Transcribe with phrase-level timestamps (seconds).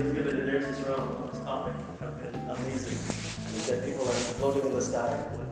[0.00, 2.98] around on this topic have been amazing.
[3.52, 5.50] And that people are floating in the sky when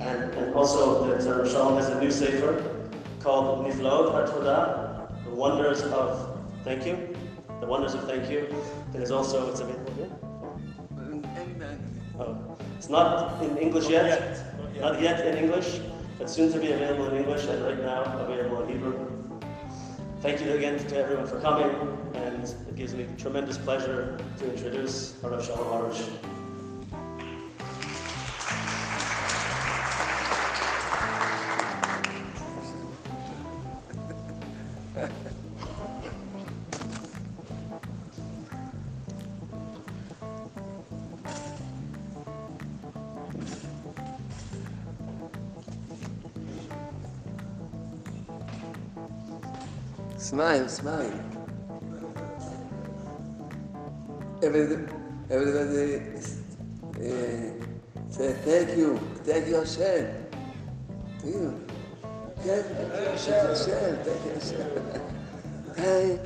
[0.00, 2.88] and and, also that uh, Shalom has a new sefer
[3.20, 7.16] called Niflaot HaToda, the wonders of thank you,
[7.60, 8.54] the wonders of thank you.
[8.92, 10.10] There's also it's available here.
[12.20, 14.44] Oh, it's not in English yet.
[14.58, 15.80] Not yet, not yet in English
[16.18, 19.08] but soon to be available in English and right now available in Hebrew.
[20.20, 21.70] Thank you again to everyone for coming,
[22.14, 26.37] and it gives me tremendous pleasure to introduce Harav Shalom Arush.
[50.48, 51.20] Smile, smile.
[54.42, 54.62] Every,
[55.28, 55.96] everybody
[56.96, 57.20] uh,
[58.08, 60.08] say thank you, thank you Hashem.
[61.18, 61.66] Thank you.
[62.38, 64.70] Thank you Hashem, thank you Hashem.
[65.76, 66.20] Thank,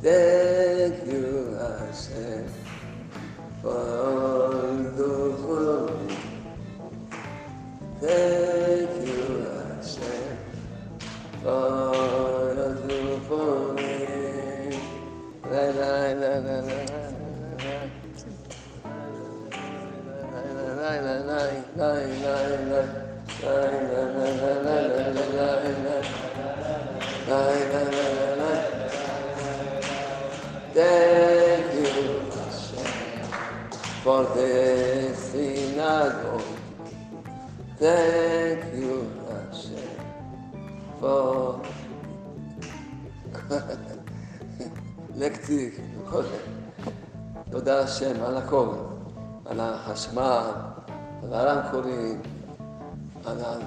[0.00, 2.48] thank you Hashem
[3.60, 6.16] for all the glory.
[8.00, 10.38] Thank you Hashem
[11.42, 13.15] for all the glory.
[30.76, 32.30] Thank you
[34.04, 36.42] for the synagogue.
[37.78, 39.98] Thank you, Hashem,
[41.00, 41.62] for
[45.15, 45.71] לקטי,
[46.09, 46.37] כל זה.
[47.51, 48.67] תודה השם על הכל,
[49.45, 50.51] על החשמל,
[51.23, 52.21] על הרמקולים,
[53.25, 53.57] על, ה...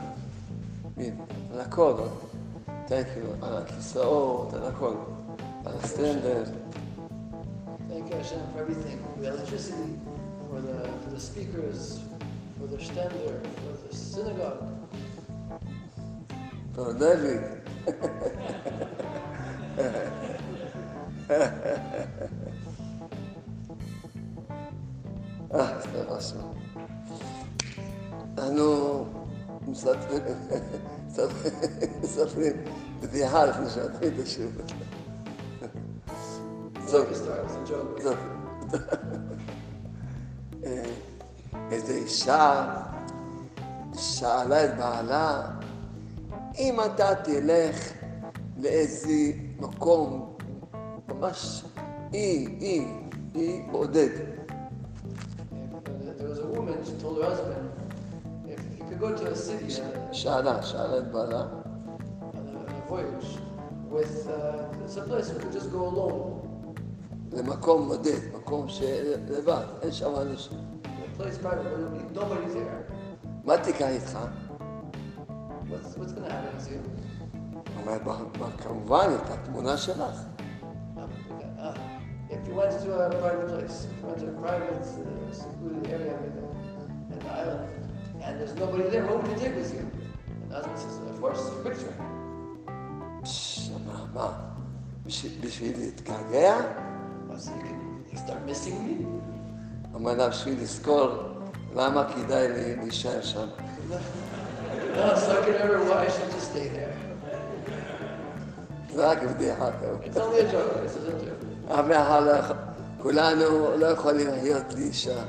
[1.53, 1.95] על הכל.
[2.89, 4.95] Thank you, על הכיסאות, על הכל,
[5.65, 6.45] על הסטנדר.
[7.89, 9.91] Thank you, Hashem, for everything, for the electricity,
[10.49, 12.01] for the, for the speakers,
[12.59, 14.63] for the stender, for the synagogue.
[16.75, 17.43] For David.
[25.54, 26.40] אה, זה משהו.
[28.38, 29.06] אנחנו
[32.02, 32.54] מספרים
[33.00, 34.72] בדיחה לפני שנתחיל את joke.
[36.88, 37.08] זאת.
[40.64, 40.84] אה,
[41.72, 42.76] איזו אישה
[43.98, 45.42] שאלה את בעלה,
[46.58, 47.99] אם אתה תלך
[48.62, 50.36] לאיזה מקום
[51.08, 51.64] ממש
[52.14, 52.86] אי, אי,
[53.36, 54.54] אי בודד, uh,
[60.12, 63.00] שאלה, שאלה את בעלה, uh,
[67.32, 70.58] למקום בודד, מקום שלבד, אין שם אנשים.
[73.46, 74.20] מה תיקח איתך?
[75.70, 77.09] What's, what's going to happen to you?
[77.89, 79.99] הוא אומר, "ב- ב- כמובן, את התמונה שלך.
[80.97, 81.01] Um,
[81.59, 81.77] uh,
[82.31, 85.85] if you went to a private place, if you went to a private, uh, secluded
[85.97, 86.45] area in the,
[87.13, 87.69] in the island,
[88.25, 89.85] and there's nobody there, what would you take with you?
[90.43, 91.95] And the husband says, of course, your picture.
[93.23, 94.33] פש, אמרה, מה?
[95.07, 96.57] בשביל- בשביל להתגעגע?
[97.29, 97.79] Well, so you can
[98.13, 99.05] you start missing me.
[99.97, 101.09] אמר לה, בשביל לזכור
[101.75, 103.47] למה כדאי לי להישאר שם.
[104.97, 106.88] No, so I can remember why I should just stay there.
[109.00, 111.74] Is a joke.
[111.74, 112.56] אבל מאחר לא יכול-
[113.02, 115.24] כולנו לא יכולים להיות בלי אישה.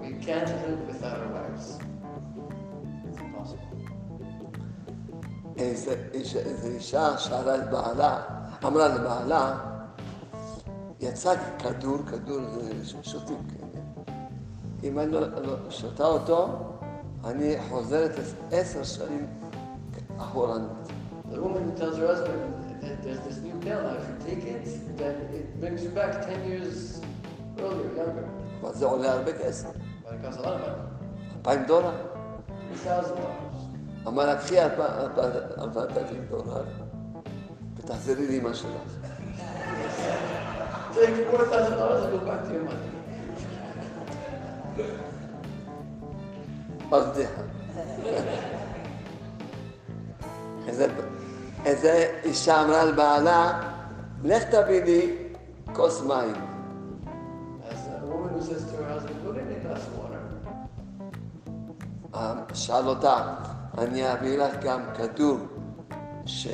[0.00, 1.78] We can't live without our wives.
[1.78, 3.78] It's impossible.
[5.58, 8.20] איזה איש- איזה אישה שאלה את בעלה,
[8.64, 9.58] אמרה לבעלה,
[11.00, 12.40] יצא כדור, כדור
[12.82, 13.82] זה שותים כאלה.
[14.82, 16.48] אם אני לא לא שותה אותו,
[17.24, 18.10] אני חוזרת
[18.52, 19.26] עשר שנים
[20.18, 20.91] אחורנית.
[21.31, 22.41] The woman tells her husband
[22.81, 23.95] that there's this new pill now.
[24.01, 24.63] If you take it,
[24.97, 27.01] then it brings you back 10 years
[27.59, 28.25] earlier, younger.
[28.61, 31.37] אבל זה עולה הרבה כסף, But it costs a lot of money.
[31.37, 31.91] אלפיים דולר.
[32.85, 34.07] $3,000.
[34.07, 36.63] אמר לה, קחי ארבעת אלפים דולר
[37.77, 38.69] ותחזרי לאמא שלך.
[40.93, 42.87] Take $4,000 and go back to your money.
[46.89, 47.41] עוד בדיחה.
[50.67, 50.87] איזה,
[51.64, 53.60] איזה אישה אמרה לבעלה,
[54.24, 55.16] לך תביא לי
[55.72, 56.34] כוס מים.
[62.14, 63.34] אה, שאל אותה,
[63.78, 65.38] אני אביא לך גם כדור
[66.26, 66.48] ש...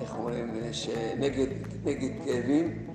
[0.00, 0.72] איך אומרים?
[0.72, 1.46] שנגד
[1.84, 2.86] נגד כאבים?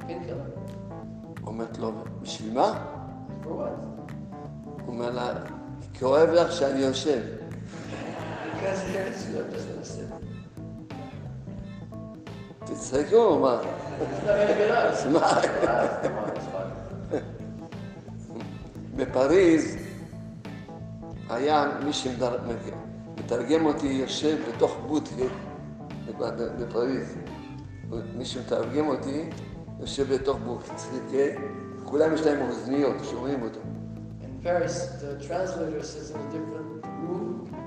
[0.00, 1.46] Against uh?
[1.46, 1.92] אומרת לו,
[2.22, 2.84] בשביל מה?
[3.44, 3.64] הוא
[4.86, 5.32] אומר לה,
[5.98, 7.43] כואב לך שאני יושב.
[8.64, 10.08] Because it hurts you, I'm just gonna sit.
[12.64, 13.60] תצחקו, או מה?
[13.60, 13.66] It's
[14.24, 14.74] not gonna get out.
[14.74, 15.20] אז מה?
[15.20, 16.68] Laugh, come on, it's fun.
[18.96, 19.76] בפריז
[21.30, 25.24] היה מי שמתרגם אותי יושב בתוך בודקה
[26.58, 27.14] בפריז.
[28.16, 29.30] מי שמתרגם אותי
[29.80, 31.40] יושב בתוך בודקה,
[31.84, 33.60] כולם יש להם אוזניות, שומעים אותו.
[34.22, 37.63] In Paris, the translator sits in a different room, and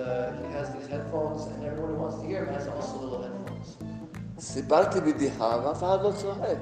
[0.00, 3.22] uh, he has these headphones, and everyone who wants to hear him has also little
[3.22, 3.68] headphones.
[4.40, 6.58] סיפרתי בדיחה ואף אחד לא צוחק.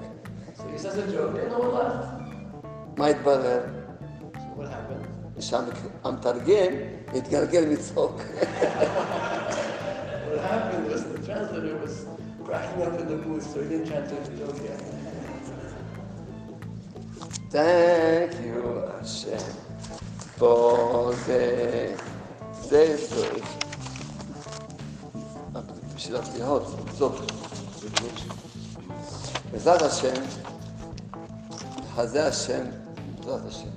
[0.56, 2.98] So he says a joke, and no one laughed.
[2.98, 3.62] מה התברר?
[4.34, 5.40] So what happened?
[5.40, 6.72] שהמתרגם
[7.14, 8.20] התגלגל מצחוק.
[10.30, 12.06] What happened was the translator was
[12.44, 14.80] cracking up in the booth, so he didn't translate the joke yet.
[17.50, 18.60] Thank you,
[18.98, 19.46] Hashem,
[20.38, 21.44] for the
[22.69, 23.13] days
[25.95, 26.63] בשביל הבדיחות,
[26.97, 27.21] טוב.
[29.51, 30.21] בעזרת השם,
[31.95, 32.65] חזה השם,
[33.17, 33.69] בעזרת השם.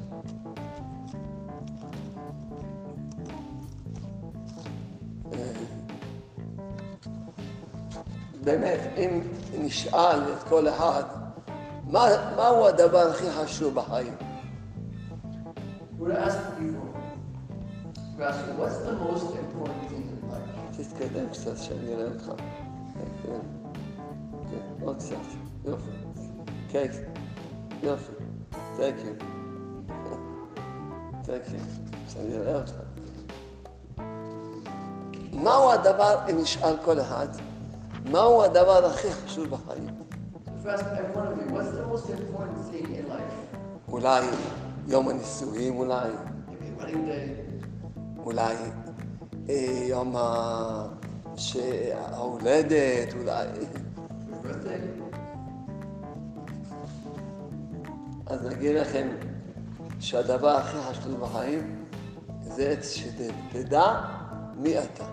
[8.45, 9.21] באמת, אם
[9.59, 11.03] נשאל את כל אחד,
[11.85, 12.06] מה,
[12.37, 14.15] מהו הדבר הכי חשוב בחיים?
[16.00, 16.72] We're asking
[18.23, 20.49] people, we're asking, what's the most important thing in life?
[20.77, 22.33] תתקדם קצת, שאני אראה אותך.
[22.95, 23.41] כן, כן,
[24.51, 25.17] כן, עוד קצת,
[25.65, 25.91] יופי.
[26.69, 26.87] כן,
[27.83, 28.13] יופי.
[28.53, 29.25] Thank you.
[31.27, 31.61] Thank you.
[32.09, 32.73] שאני אראה אותך.
[35.33, 37.29] מהו הדבר, אם נשאל כל אחד,
[38.11, 39.87] מהו הדבר הכי חשוב בחיים?
[40.47, 41.15] If we're asking every
[45.73, 47.51] one
[48.25, 48.55] אולי
[49.49, 50.17] אה, יום
[51.95, 53.47] ההולדת, אולי...
[58.27, 59.09] אז נגיד לכם
[60.01, 61.85] שהדבר הכי חשוב בחיים
[62.43, 64.01] זה שתדע
[64.57, 65.05] מי אתה.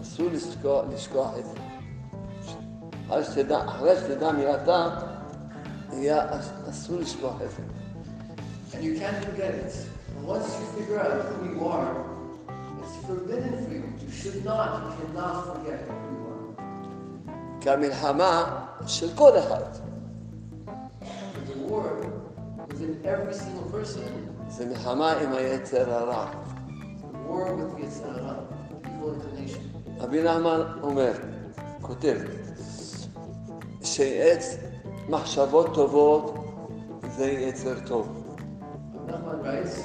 [0.00, 0.84] אסור לשכוח,
[1.38, 1.58] את זה.
[3.64, 5.17] אחרי שתדע מי אתה,
[5.92, 6.24] יהיה,
[6.70, 7.62] אסור לשכוח את זה.
[8.72, 9.72] And you can't forget it.
[10.16, 11.94] And once you figure out who you are,
[12.82, 13.82] it's forbidden for you.
[14.04, 16.62] You should not, you cannot forget who you are.
[17.60, 19.62] כי המלחמה של כל אחד,
[20.66, 21.90] But the war
[22.68, 24.08] within every single person,
[24.48, 26.26] זה מלחמה עם היצר הרע.
[26.26, 28.36] the war with the Yitzhak,
[28.84, 29.62] evil inclination.
[30.00, 31.12] רבי נחמן אומר,
[31.82, 32.16] כותב,
[33.82, 34.56] שעץ
[35.08, 36.34] מחשבות טובות
[37.16, 38.24] זה יצר טוב.
[39.06, 39.76] Nachman writes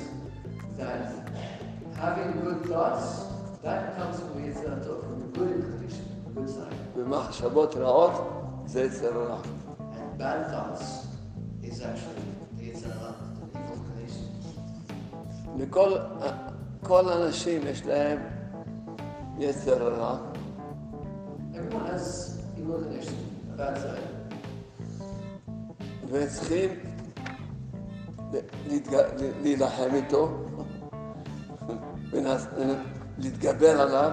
[0.78, 1.02] that
[1.96, 3.08] having good thoughts,
[3.64, 6.76] that comes from the Yitzhak, from the good inclination, the good side.
[6.96, 8.12] ומחשבות רעות
[8.66, 9.38] זה יצר רע.
[9.80, 10.84] And bad thoughts
[11.64, 12.28] is actually
[12.58, 13.16] the Yitzhak,
[13.54, 14.28] the evil inclination.
[15.58, 15.98] לכל
[16.82, 18.20] כל האנשים יש להם
[19.40, 20.18] יצר רע,
[21.54, 23.16] Everyone has evil inclination,
[23.54, 24.13] a bad side.
[26.14, 26.70] וצריכים
[29.42, 30.30] להילחם איתו,
[33.18, 34.12] להתגבר עליו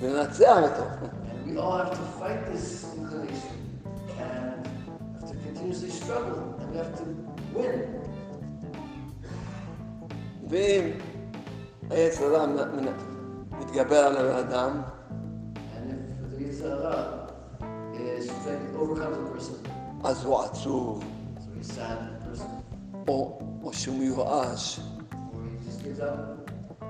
[0.00, 0.82] ולנצח אותו.
[0.84, 3.56] And we all have to fight this inclination
[4.18, 4.66] and
[5.16, 7.04] have to continuously struggle and we have to
[7.54, 7.80] win.
[10.48, 10.90] ואם
[12.46, 14.82] מ- מ- מתגבר על אדם,
[19.36, 19.68] person,
[20.04, 21.04] אז הוא עצוב,
[21.70, 22.42] sad person,
[23.08, 26.84] או, או שהוא מיואש, or he just gives up,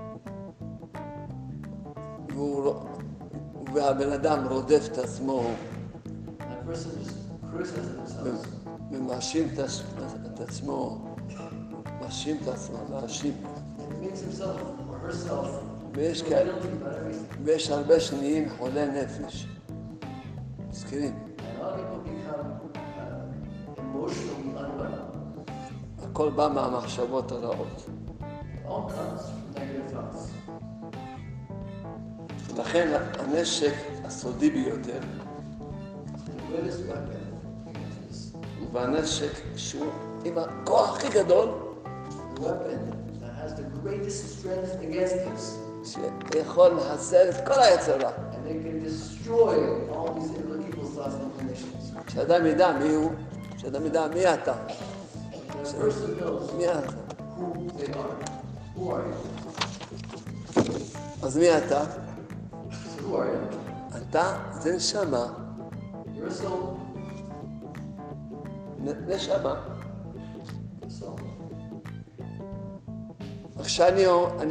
[2.29, 2.87] והוא, לא-
[3.75, 5.43] והבן אדם רודף את עצמו.
[8.91, 10.03] ומאשים את, עצ-
[10.35, 11.05] את עצמו,
[12.01, 13.35] מאשים את עצמו, מאשים.
[13.45, 15.35] Or
[15.95, 16.53] ויש כאלה.
[17.45, 19.47] ויש הרבה שנהיים חולי נפש.
[20.71, 21.34] מסכנים.
[26.15, 27.87] הכל בא מהמחשבות הרעות.
[32.59, 34.99] לכן הנשק הסודי ביותר,
[36.53, 38.37] this,
[38.73, 39.87] והנשק שהוא
[40.25, 41.49] עם הכוח הכי גדול,
[45.85, 48.11] שיכול לחסל את כל היצר רע.
[52.09, 53.11] שאדם ידע מי הוא,
[53.57, 54.55] שאדם ידע מי אתה,
[55.65, 56.81] Knows אתה.
[57.37, 58.15] who they are,
[58.77, 59.15] who are you?
[61.23, 61.83] אז מי אתה?
[61.83, 63.97] So who are you?
[63.97, 65.27] אתה זה נשמה,
[66.15, 66.77] You're a soul.
[69.09, 69.55] נשמה.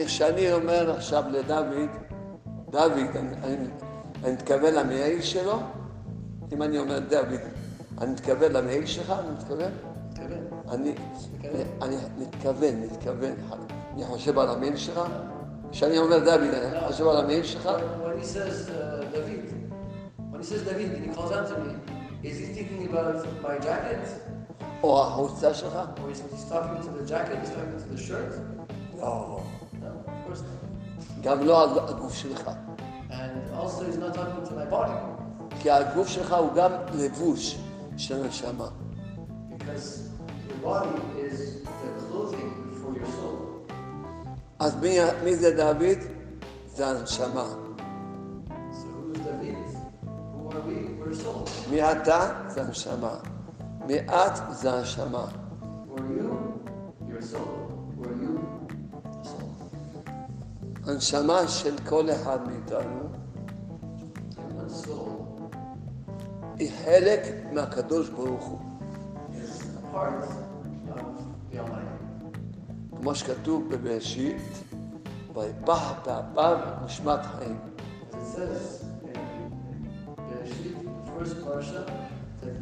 [0.06, 1.66] כשאני אומר עכשיו לדוד,
[2.70, 3.56] דוד, אני, אני,
[4.24, 5.60] אני מתכוון למעיל שלו,
[6.54, 7.40] אם אני אומר דוד,
[8.02, 9.93] אני מתכוון למעיל שלך, אני מתכוון?
[10.74, 10.94] אני,
[11.82, 13.34] אני מתכוון, מתכוון,
[13.94, 15.00] אני חושב על המעיל שלך,
[15.72, 19.54] כשאני אומר דוד, אני חושב על המעיל שלך, When, when he says uh, David,
[20.32, 21.74] when he says David and he calls out to me,
[22.24, 24.08] is he thinking about my jacket?
[24.84, 25.80] או החולצה שלך?
[25.98, 27.38] Or is he's talking to the jacket?
[27.42, 28.34] He's talking to the shirt?
[29.00, 29.40] לא.
[29.82, 31.22] No, of course not.
[31.22, 32.50] גם לא על הגוף שלך.
[33.10, 35.14] And also he's not talking to my body
[35.60, 37.58] כי הגוף שלך הוא גם לבוש
[37.98, 38.68] של נשמה.
[39.58, 40.13] because your
[40.63, 43.39] body is the clothing for your soul.
[44.59, 45.99] אז מי, מי זה דוד?
[46.67, 47.45] זה הנשמה.
[47.45, 49.57] So who is David?
[50.35, 50.77] Who are we?
[50.99, 51.71] We're a soul.
[51.71, 52.31] מי אתה?
[52.49, 53.15] זה הנשמה.
[53.87, 54.33] מי את?
[54.51, 55.25] זה הנשמה.
[55.89, 56.31] Who are you?
[57.09, 57.71] You're a soul.
[57.97, 58.39] Who are you?
[59.05, 60.91] A soul.
[60.91, 63.09] הנשמה של כל אחד מאיתנו
[64.37, 65.29] And one soul
[66.59, 67.21] היא חלק
[67.53, 68.59] מהקדוש ברוך הוא.
[69.33, 70.42] is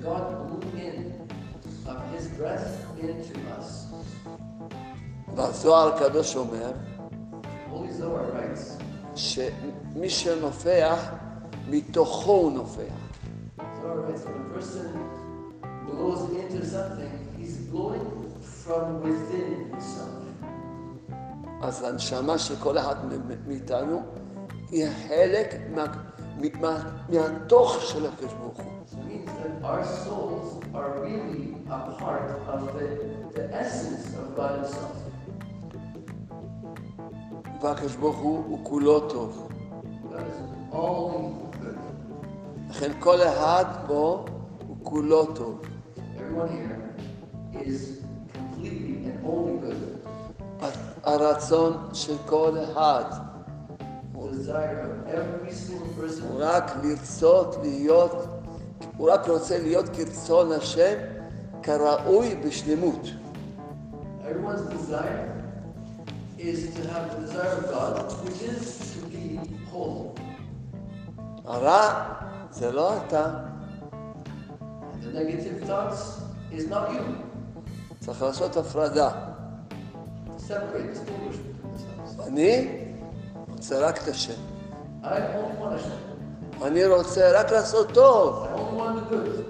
[0.01, 0.99] Blew in
[1.87, 3.85] of His breath into us.
[5.35, 6.71] והזוהר הקדוש אומר
[9.15, 11.11] שמי שנופח,
[11.69, 12.93] מתוכו הוא נופח.
[15.87, 18.07] Blows into something, he's blowing
[18.63, 20.30] from within himself.
[21.61, 22.95] אז הנשמה של כל אחד
[23.47, 24.01] מאיתנו
[24.69, 25.85] היא חלק מה,
[26.61, 28.71] מה, מהתוך של הקדוש ברוך הוא.
[28.85, 32.87] So it means that our souls are really a part of the,
[33.35, 34.97] the essence of God Himself.
[37.61, 39.49] והקדוש ברוך הוא הוא כולו טוב.
[42.69, 44.25] לכן כל אחד פה
[44.67, 45.61] הוא כולו טוב.
[46.17, 48.01] Everyone here is
[48.33, 49.60] completely and only.
[51.03, 53.03] הרצון של כל אחד
[54.13, 54.29] הוא
[56.39, 58.27] רק לרצות להיות,
[58.97, 60.93] הוא רק רוצה להיות כרצון השם
[61.63, 63.01] כראוי בשלמות.
[71.45, 72.03] הרע
[72.51, 73.33] זה לא אתה,
[74.93, 77.03] And the negative thoughts is not you.
[77.99, 79.30] צריך לעשות הפרדה.
[82.27, 82.77] אני
[83.49, 84.33] רוצה רק את השם.
[86.65, 88.47] אני רוצה רק לעשות טוב.
[88.47, 89.45] The.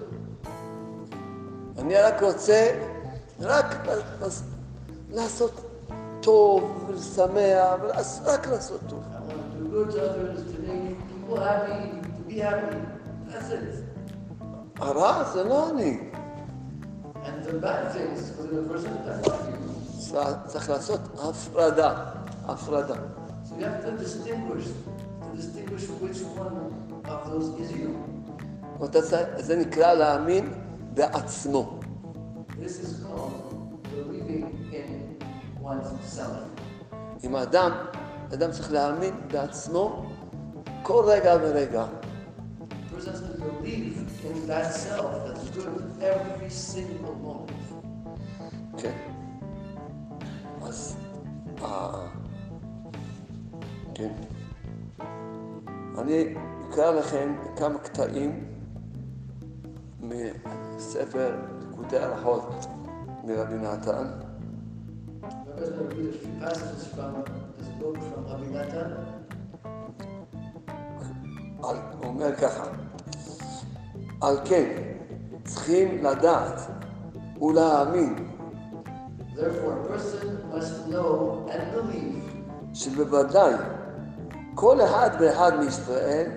[1.79, 2.71] אני רק רוצה
[3.41, 5.67] רק לעשות-
[6.21, 7.79] טוב ולשמח,
[8.25, 9.03] רק לעשות טוב.
[14.79, 16.00] הרע זה לא אני.
[17.24, 19.70] And the bad things within a person, that's not you.
[20.47, 22.05] צריך- לעשות הפרדה.
[22.45, 22.93] הפרדה.
[22.93, 24.67] So you have to distinguish,
[25.21, 26.55] to distinguish which one
[27.05, 27.89] of those is you.
[28.81, 30.53] ואתה צריך- זה נקרא להאמין
[30.93, 31.79] בעצמו.
[32.49, 33.53] This is called
[33.93, 35.23] believing in
[35.63, 36.61] one's self.
[37.23, 37.71] אם האדם,
[38.33, 40.05] אדם צריך להאמין בעצמו
[40.83, 41.85] כל רגע ורגע.
[41.85, 47.81] A person has to believe in that self that's good every single moment.
[48.77, 49.20] כן.
[51.63, 52.07] אה,
[53.95, 54.11] כן.
[55.97, 56.35] אני
[56.69, 58.47] אקרא לכם כמה קטעים
[60.01, 61.35] מספר
[61.71, 62.65] פקודי הלכות
[63.23, 64.07] מרבי נתן.
[71.61, 72.63] הוא אומר ככה,
[74.21, 74.93] על כן
[75.43, 76.61] צריכים לדעת
[77.41, 78.30] ולהאמין
[79.36, 82.22] Therefore, a person must know and believe
[82.75, 83.54] שבוודאי
[84.54, 86.30] כל אחד ואחד מישראל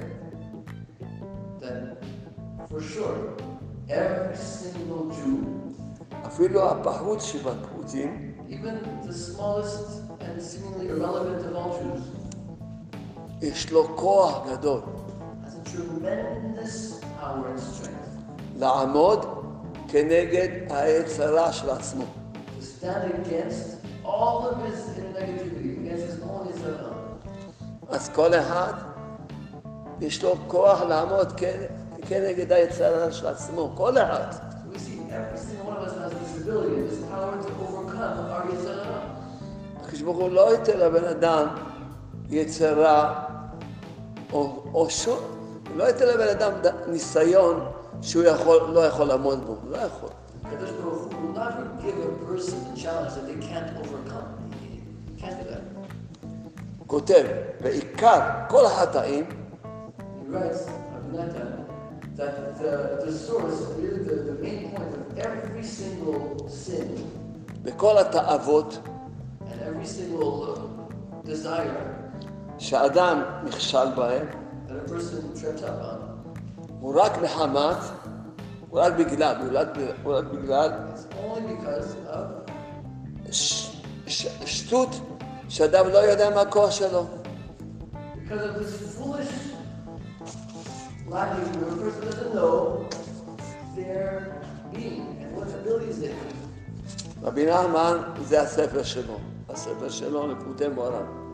[1.59, 2.03] that
[2.69, 3.17] for sure
[3.89, 5.45] every single Jew,
[6.27, 12.03] אפילו הפחות שבפחותים, even the smallest and seemingly irrelevant of all Jews,
[13.41, 14.81] יש לו כוח גדול
[15.43, 18.09] has a tremendous power and strength
[18.57, 19.25] לעמוד
[19.87, 22.03] כנגד היצרה של עצמו.
[22.64, 23.66] stand against
[24.04, 26.34] all of his negativity, against his own.
[27.88, 28.72] אז כל אחד
[30.00, 31.32] יש לו כוח לעמוד
[32.08, 34.26] כנגד היצרה של עצמו, כל אחד.
[39.82, 41.46] הקדוש ברוך הוא לא ייתן לבן אדם
[42.30, 43.24] יצרה,
[44.32, 45.18] או, או שום,
[45.76, 46.52] לא ייתן לבן אדם
[46.86, 47.60] ניסיון
[48.02, 50.08] שהוא יכול, לא יכול לעמוד בו, לא יכול.
[50.44, 51.03] Kadosh Baruch
[52.33, 54.51] person a challenge that they can't overcome.
[54.61, 55.61] He can't do that.
[56.79, 57.25] הוא כותב,
[57.61, 61.65] בעיקר כל החטאים, He writes, Abinata,
[62.15, 66.87] that the, the source, really the, the main point of every single sin
[67.63, 68.79] וכל התאוות
[69.41, 71.75] and every single uh, desire
[72.57, 74.27] שאדם נכשל בהם,
[74.67, 76.29] that a person tripped up on,
[76.79, 78.02] הוא רק מחמת, הוא
[78.74, 79.68] רק בגלל, הוא רק,
[80.02, 80.70] הוא רק בגלל
[81.20, 82.44] of
[83.32, 83.76] ש,
[84.06, 84.88] ש, שטות
[85.48, 87.06] שאדם לא יודע מה הכוח שלו.
[97.22, 101.24] רבי נחמן זה הספר שלו, הספר שלו Likutei Moharan.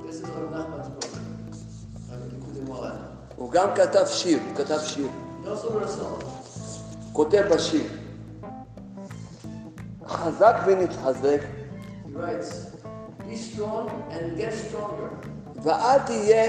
[3.37, 5.09] הוא גם כתב שיר, הוא כתב שיר.
[7.21, 7.85] כותב בשיר.
[10.07, 12.51] חזק ונתחזק, He writes,
[13.29, 15.29] Be strong and get stronger.
[15.62, 16.44] ואל תהיה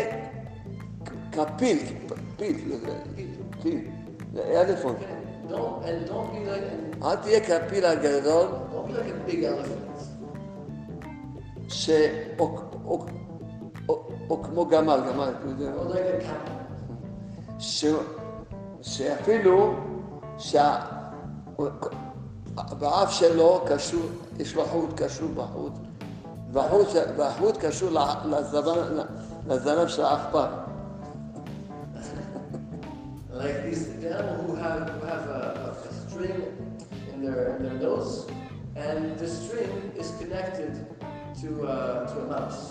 [1.31, 1.77] כפיל,
[2.37, 2.75] פיל,
[3.61, 3.87] פיל,
[4.33, 4.95] זה אלפון.
[7.03, 8.47] אל תהיה כפיל הגדול.
[11.67, 11.89] ש...
[14.29, 15.71] או, כמו גמל, גמל, אתה יודע.
[18.81, 19.90] שאפילו
[20.37, 20.75] שה...
[22.79, 24.01] באף שלו קשור,
[24.39, 25.71] יש לו חוט קשור בחוט,
[26.51, 27.89] והחוט, והחוט קשור
[28.25, 29.03] לזנב,
[29.47, 30.47] לזנב של העכבר.
[33.33, 36.37] Like these the animal who have who have a, a, a string
[37.13, 38.13] in their in their nose,
[38.75, 40.71] and the string is connected
[41.41, 42.61] to uh, to a mouse,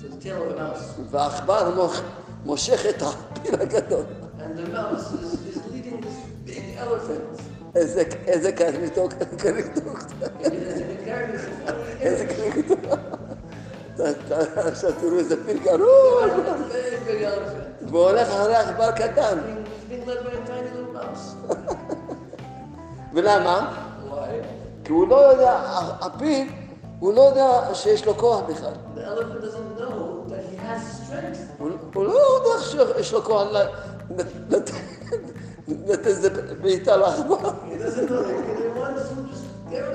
[0.00, 2.02] to the tail of a mouse, והעכבר מוח-
[2.44, 4.04] מושך את הפיל הגדול.
[4.38, 5.53] and the mouse is, is
[6.54, 7.40] leading this big elephant.
[7.74, 8.02] איזה,
[8.48, 8.60] a
[11.08, 11.72] character.
[12.00, 12.24] איזה
[14.10, 16.26] אתה- עכשיו תראו איזה פיל גרוע.
[16.26, 17.90] Big, big elephant.
[17.90, 19.38] והוא הולך אחרי עכבר קטן.
[23.14, 23.76] ולמה?
[24.84, 25.52] כי הוא לא יודע,
[26.00, 26.48] הפיל,
[27.00, 28.72] הוא לא יודע שיש לו כוח בכלל.
[31.94, 32.64] הוא לא יודע
[32.96, 33.48] שיש לו כוח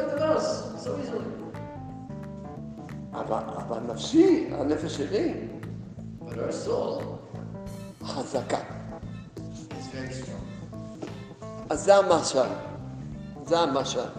[0.01, 0.49] of the mouse
[0.83, 1.39] so easily.
[3.13, 5.47] אבל נפשי, הנפש שלי,
[8.03, 8.57] חזקה.
[9.37, 10.29] is.
[11.69, 12.39] אז זה המשל.
[13.45, 14.09] זה המשל.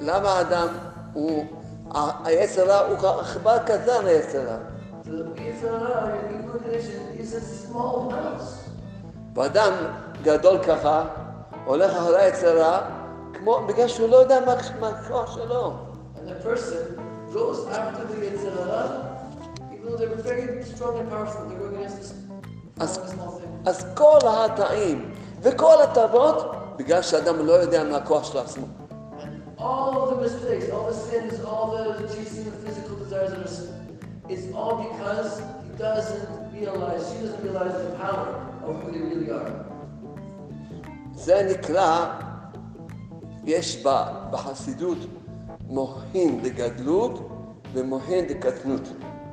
[0.00, 0.68] למה האדם
[1.12, 1.44] הוא,
[2.24, 4.56] היצר הוא עכבר קטן היצר.
[5.11, 6.85] The Yitzhak, in English,
[7.19, 8.69] is a small mouse.
[9.35, 9.73] ואדם
[10.23, 11.05] גדול ככה,
[11.65, 12.79] הולך אחרי היצר הרע,
[13.33, 15.73] כמו, בגלל שהוא לא יודע מה מה הכוח שלו.
[16.15, 16.99] And the person
[17.33, 18.89] goes after the Yitzhak,
[19.73, 22.13] even though they're very strong and powerful, they're going against this
[22.79, 23.69] As- small, small thing.
[23.69, 25.11] אז כל החטאים
[25.41, 28.65] וכל הטבות, בגלל שאדם לא יודע מה הכוח של עצמו.
[29.19, 33.49] And all of the mistakes, all the sins, all the chasing the physical desires of
[33.49, 33.70] sin,
[34.32, 35.30] it's all because
[35.64, 38.28] he doesn't realize, she doesn't realize the power
[38.66, 39.50] of who they really are.
[41.14, 42.20] זה נקרא,
[43.44, 44.98] יש ב- בחסידות
[45.68, 47.28] מוחין דגדלות
[47.72, 48.80] ומוחין דקטנות.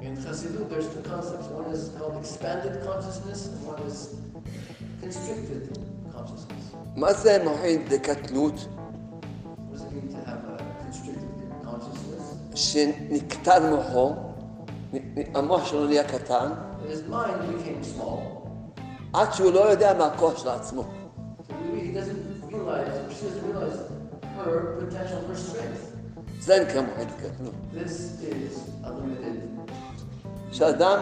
[0.02, 1.48] In Chassidut, there's two concepts.
[1.60, 4.16] One is called expanded consciousness, and one is
[5.02, 5.64] constricted
[6.14, 6.76] consciousness.
[6.96, 8.54] מה זה מוחין דקטנות?
[12.56, 14.16] שנקטן מוחו,
[15.36, 16.50] המוח שלו נהיה קטן.
[19.14, 20.84] עד שהוא לא יודע מה הכוח של עצמו.
[26.40, 26.82] זה נקרא
[27.74, 29.72] is unlimited.
[30.52, 31.00] שאדם,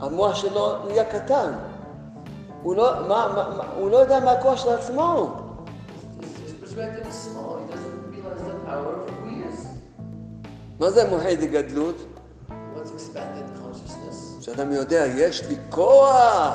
[0.00, 1.52] המוח שלו נהיה קטן.
[2.62, 5.36] הוא לא, מה, מה, מה, הוא לא יודע מה הכוח של עצמו.
[10.80, 12.07] מה זה מועד גדלות?
[12.78, 14.44] What's consciousness.
[14.44, 16.54] שאדם יודע, יש לי כוח,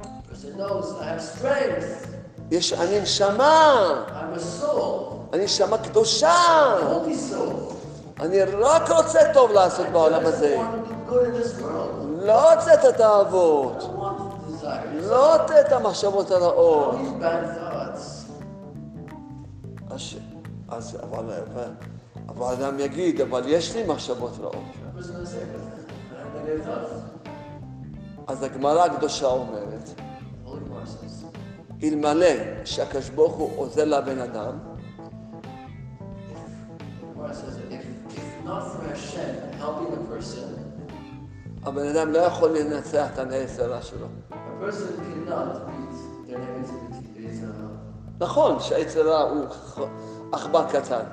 [0.00, 2.06] The person knows I have strength.
[2.50, 5.32] יש, אני נשמה, I'm a soul.
[5.32, 6.34] אני נשמה קדושה,
[6.80, 7.74] Holy soul.
[8.20, 10.56] אני רק רוצה טוב לעשות בעולם הזה.
[12.22, 13.90] לא רוצה את התאוות.
[15.02, 16.94] לא רוצה את המחשבות הרעות.
[19.90, 20.14] אז,
[20.68, 21.70] אז אבל, אבל,
[22.28, 24.79] אבל אדם יגיד, אבל יש לי מחשבות רעות.
[28.26, 29.90] אז הגמרא הקדושה אומרת,
[31.82, 34.58] אלמלא שהקדוש ברוך הוא עוזר לבן אדם,
[41.62, 44.06] הבן אדם לא יכול לנצח את הנס הרע שלו.
[48.20, 49.44] נכון שהיצר הרע הוא
[50.32, 51.04] עכבר קטן,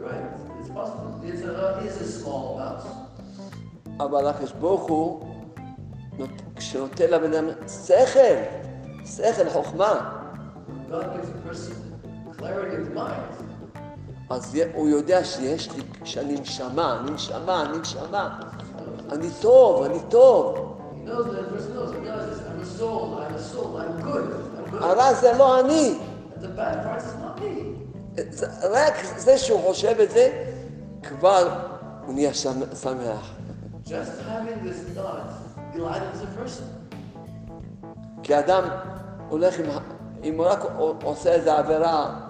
[0.00, 0.40] right.
[0.60, 1.20] It's possible.
[1.24, 2.99] It's a, is a small mouse.
[4.04, 5.20] אבל הקדוש הוא,
[6.18, 7.48] נות- כשנותן לבן אדם
[7.86, 8.20] שכל,
[9.06, 10.10] שכל, חוכמה.
[14.30, 18.40] אז הוא יודע שיש לי, שאני נשמה, אני נשמה, אני נשמה,
[19.12, 20.76] אני טוב, אני טוב.
[24.80, 25.98] הרע זה לא אני.
[25.98, 28.24] And the bad parts is not me.
[28.30, 30.44] זה- רק זה שהוא חושב את זה,
[31.02, 31.48] כבר
[32.06, 33.30] הוא נהיה שמ- שמח.
[33.90, 35.28] Just having this thought
[35.74, 36.64] enlightens a person.
[38.22, 38.64] כי אדם
[39.28, 39.64] הולך עם,
[40.24, 40.58] אם הוא רק
[41.02, 42.20] עושה איזה עבירה,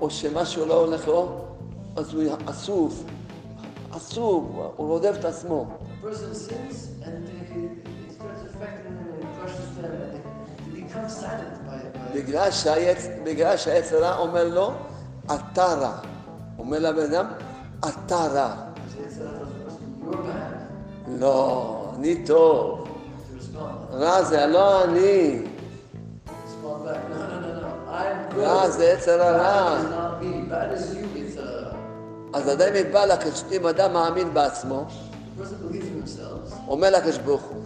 [0.00, 1.44] או שמשהו לא הולך לו,
[1.96, 3.04] אז הוא עצוב,
[3.92, 5.66] עצוב, הוא רודף את עצמו.
[12.14, 14.72] בגלל שהיצ- בגלל שהעץ הרע אומר לו,
[15.26, 15.98] אתה רע.
[16.58, 17.26] אומר לבן אדם,
[17.78, 18.69] אתה רע.
[21.18, 22.88] לא, אני טוב.
[23.92, 25.42] רע זה לא אני.
[28.36, 29.78] רע זה עץ הרע.
[32.32, 34.86] אז אדם בא לקדוש, אם אדם מאמין בעצמו,
[36.68, 37.62] אומר לקדוש ברוך הוא,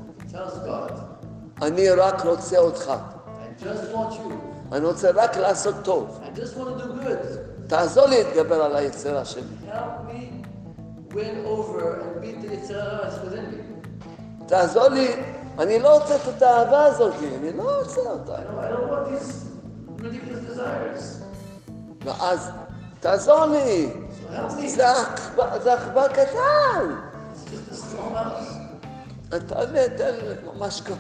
[1.63, 2.93] אני רק רוצה אותך.
[4.73, 6.21] אני רוצה רק לעשות טוב.
[7.67, 9.43] תעזור לי להתגבר על היצירה שלי.
[11.15, 12.75] Over and beat the.
[14.47, 15.15] תעזור לי,
[15.59, 18.37] אני לא רוצה את התאווה הזאת, אני לא רוצה אותה.
[22.05, 22.51] ואז,
[23.01, 23.91] תעזור לי.
[24.69, 26.95] זה עכבר- עכבר קטן.
[29.37, 30.95] אתה לי ממש ככה.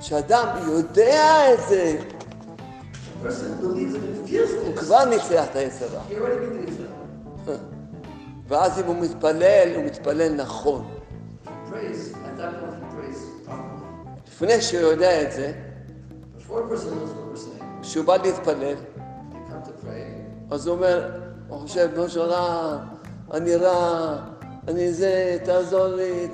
[0.00, 1.98] כשאדם יודע את זה,
[4.64, 4.76] הוא.
[4.76, 6.00] כבר ניצח את היצרה.
[8.48, 10.94] ואז אם הוא מתפלל, הוא מתפלל נכון.
[14.26, 15.52] לפני שהוא יודע את זה,
[17.82, 18.76] כשהוא בא להתפלל.
[20.50, 21.10] אז הוא אומר,
[21.48, 22.78] הוא חושב, משהו רע,
[23.32, 24.16] אני רע,
[24.68, 26.28] אני זה, תעזור לי.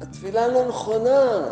[0.00, 1.48] התפילה לא נכונה.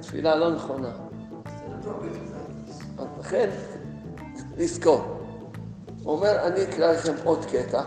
[0.00, 1.03] תפילה לא נכונה.
[3.20, 3.50] לכן,
[4.56, 5.02] לזכור.
[6.02, 7.82] הוא אומר, אני אקרא לכם עוד קטע.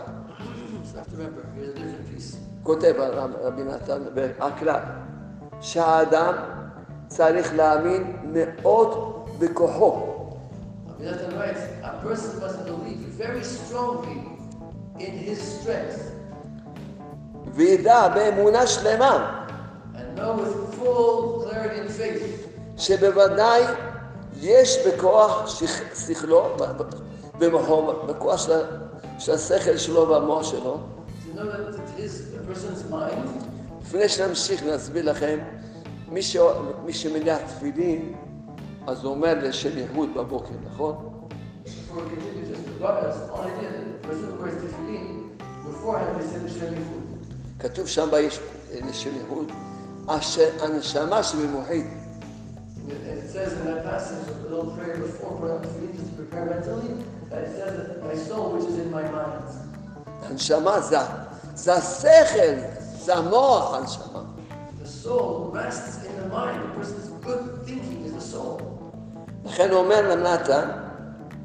[2.62, 2.94] כותב
[3.40, 4.82] רבי נתן בהקלט,
[5.60, 6.34] שהאדם
[7.08, 10.14] צריך להאמין מאוד בכוחו.
[15.66, 16.00] Writes,
[17.54, 19.44] וידע באמונה שלמה
[19.94, 22.47] and know with full clarity and faith
[22.78, 23.62] שבוודאי
[24.40, 26.56] יש בכוח שכ- שכלו,
[27.38, 28.52] במוחו, בכוח של,
[29.18, 30.78] של השכל שלו והמוח שלו.
[33.82, 35.38] לפני שנמשיך להסביר לכם,
[36.08, 36.36] מי, ש...
[36.84, 38.14] מי שמניח תפילין,
[38.86, 40.94] אז הוא אומר לשם יהוד בבוקר, נכון?
[47.58, 48.40] כתוב שם ביש...
[48.90, 49.52] לשם יהוד,
[50.06, 51.86] אשר הנשמה שבמוחית,
[52.89, 56.15] And it says in that passage, a little prayer before putting on tefillin, just to
[56.21, 59.43] prepare mentally, that it says that my soul which is in my mind.
[60.23, 60.97] הנשמה זה,
[61.55, 62.55] זה השכל,
[63.05, 64.21] זה המוח, הנשמה.
[64.83, 66.59] The soul rests in the mind.
[66.63, 68.61] The person's good thinking is the soul.
[69.45, 70.69] לכן הוא אומר לנתן,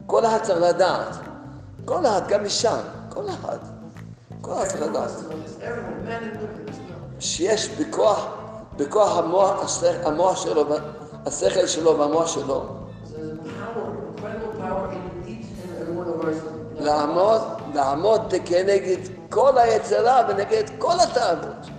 [0.06, 1.16] כל אחד צריך לדעת,
[1.84, 2.76] כל אחד, גם אישה,
[3.08, 3.58] כל אחד,
[4.40, 5.62] כל אחד צריך Everyone לדעת, wants to know this.
[5.62, 7.20] Everyone, men and women, must know.
[7.20, 8.26] שיש בכוח,
[8.76, 10.64] בכוח המוח, השכל- המוח שלו,
[11.25, 12.63] השכל שלו והמוח שלו.
[16.79, 17.41] לעמוד,
[17.73, 18.97] לעמוד כנגד
[19.29, 21.69] כל היצירה ונגד כל התאוות.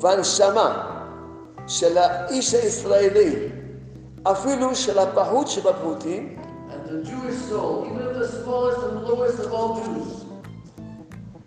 [0.00, 0.86] והנשמה
[1.66, 3.48] של האיש הישראלי,
[4.22, 6.36] אפילו של הפחות שבפחותים,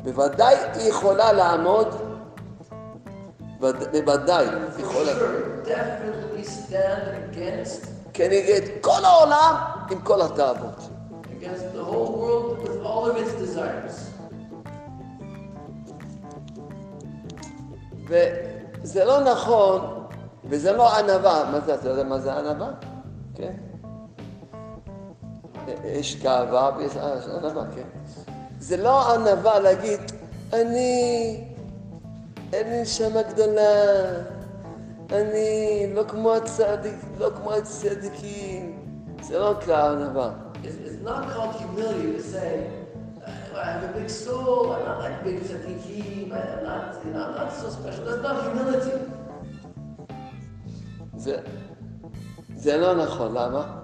[0.04, 1.88] בוודאי היא יכולה לעמוד,
[3.92, 4.46] בוודאי
[7.34, 9.56] against כנגד כל העולם
[9.92, 10.90] עם כל התאוות.
[11.40, 14.14] against the whole world with all of its desires.
[18.08, 20.06] וזה לא נכון,
[20.46, 21.50] וזה לא ענווה.
[21.52, 22.70] מה זה, אתה יודע מה זה ענווה?
[23.36, 23.54] כן?
[25.84, 26.98] יש גאווה ויש
[27.38, 27.88] ענווה, כן.
[28.60, 30.00] זה לא ענווה להגיד,
[30.54, 31.53] אני,
[32.54, 33.72] אין לי נשמה גדולה,
[35.12, 38.80] אני לא כמו הצדיק, לא כמו הצדיקים.
[39.22, 40.32] זה לא נקרא ענווה.
[40.54, 42.54] It's, it's not called humility to say,
[43.26, 47.24] "Uh, I have a big soul, I'm not like big tzaddikim, I'm not, you know,
[47.28, 48.04] I'm not so special.
[48.08, 48.98] That's not humility.
[51.18, 51.38] זה,
[52.56, 53.80] זה לא נכון, למה?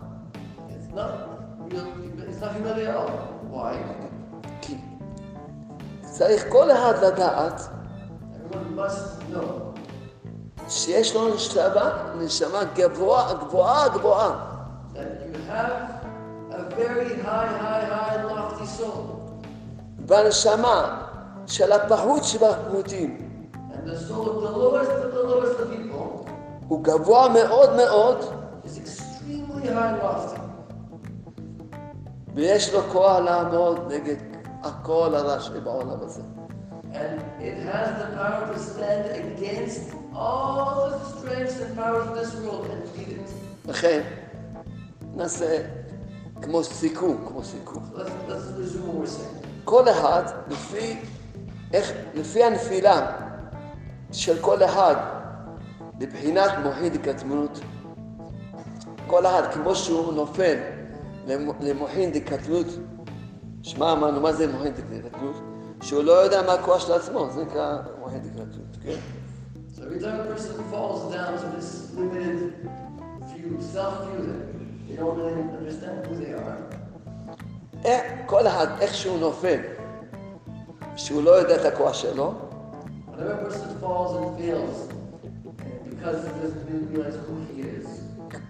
[0.69, 1.11] It's not
[1.71, 1.87] real,
[2.29, 3.11] it's not humility at all.
[3.51, 3.73] Why?
[4.61, 4.75] כי
[6.01, 7.61] צריך כל אחד לדעת
[8.51, 9.69] Everyone must know
[10.69, 14.45] שיש לו נשמה, נשמה גבוהה, גבוהה, גבוהה.
[14.93, 15.71] that you have
[16.51, 19.19] a very high, high, high, lofty soul.
[20.07, 21.01] והנשמה
[21.47, 26.29] של הפחות שבפחותים And the soul of the lowest of the lowest of people
[26.67, 28.17] הוא גבוה מאוד מאוד,
[28.65, 30.39] is extremely high, lofty.
[32.35, 34.15] ויש לו כוח לעמוד נגד
[34.63, 36.21] הכל הרע שבעולם הזה.
[36.93, 39.81] And it has the power to stand against
[40.15, 43.29] all the strengths and powers of this world and defeat it.
[43.65, 44.01] לכן,
[45.15, 45.57] נעשה
[46.41, 47.83] כמו סיכום, כמו סיכום.
[49.65, 50.97] כל אחד, לפי,
[51.73, 53.11] איך, לפי הנפילה
[54.11, 54.95] של כל אחד
[55.99, 57.59] לבחינת מוחין דקטנות,
[59.07, 60.55] כל אחד כמו שהוא נופל
[61.27, 62.67] למ- למוחין דקטנות,
[63.61, 65.35] שמע אמרנו, מה זה מוחין דקטנות?
[65.81, 68.95] שהוא לא יודע מה הכוח של עצמו, זה נקרא מוחין דקטנות, כן?
[69.75, 72.37] So every time a person falls down to this limited
[73.31, 74.41] view, self-view, that
[74.87, 76.75] they don't really understand who they are,
[77.85, 79.59] איך, כל אחד, איך שהוא נופל,
[80.95, 82.33] שהוא לא יודע את הכוח שלו,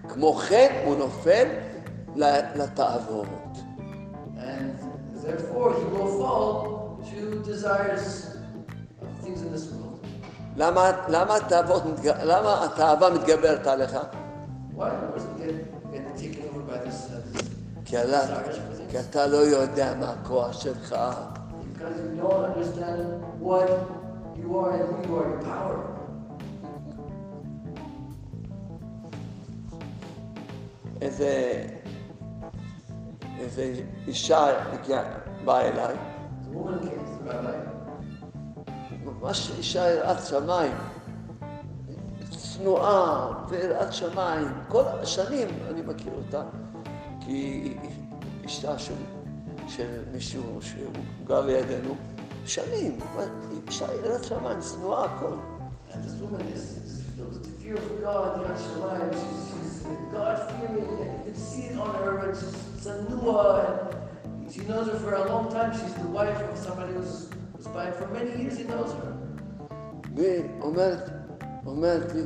[0.08, 1.44] כמו כן הוא נופל
[2.16, 3.26] ל- לתאוות.
[4.36, 4.80] and
[5.24, 6.79] therefore he will fall
[10.56, 13.94] למה, למה, התאוות, מתג- למה התאווה מתגברת עליך?
[13.94, 14.00] Uh,
[17.84, 18.26] כי, אתה-?
[18.90, 20.96] כי לא יודע מה הכוח שלך.
[31.00, 31.62] איזה,
[33.38, 33.74] איזה
[34.06, 35.02] אישה הגיעה,
[35.44, 35.96] באה אליי,
[39.04, 40.72] ממש אישה יראת שמיים,
[42.30, 44.48] צנועה ויראת שמיים.
[44.68, 46.42] כל השנים אני מכיר אותה,
[47.20, 47.76] כי היא
[48.42, 48.94] אישה של,
[49.68, 50.92] של מישהו שהוא
[51.24, 51.94] גר לידינו,
[52.46, 52.98] שנים,
[53.66, 55.34] אישה יראת שמיים, צנועה, הכל.
[57.62, 57.76] Fear
[64.53, 65.71] she knows her for a long time.
[65.79, 69.11] She's the wife of somebody who's, who's by for many years, he knows her.
[70.15, 71.09] והיא אומרת,
[71.65, 72.21] אומרת לי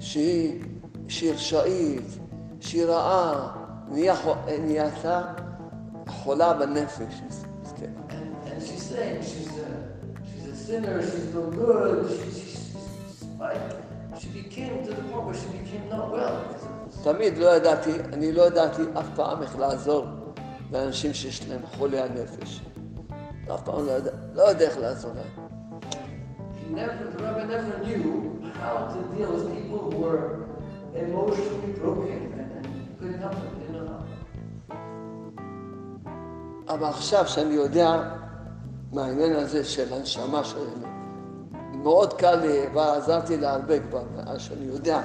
[0.00, 0.62] שהיא,
[1.08, 2.18] שהיא רשאית,
[2.60, 3.56] שהיא רעה,
[3.88, 5.22] נהיה, חו- נהייתה
[6.08, 7.14] חולה בנפש,
[7.62, 7.88] מסכנה.
[8.10, 9.70] And, and she's saying she's a,
[10.28, 13.60] she's a sinner, she's no good, she, she, she's, like,
[14.20, 16.34] she became to the point where she became not well.
[16.48, 17.04] because of this.
[17.04, 20.06] תמיד לא ידעתי, אני לא ידעתי אף פעם איך לעזור
[20.71, 22.61] לאנשים שיש להם חולי הנפש.
[23.53, 25.45] אף פעם לא יודע, לא יודע איך לעזור להם.
[26.59, 28.05] He never, the rabbi never knew
[28.61, 30.23] how to deal with people who were
[31.03, 32.67] emotionally broken and, and
[32.99, 33.93] couldn't help them, didn't know how.
[36.73, 38.13] אבל עכשיו שאני יודע
[38.93, 40.87] מהעניין הזה של הנשמה שלנו.
[41.83, 44.03] מאוד קל לי, ועזרתי לה הרבה כבר,
[44.37, 45.01] שאני יודע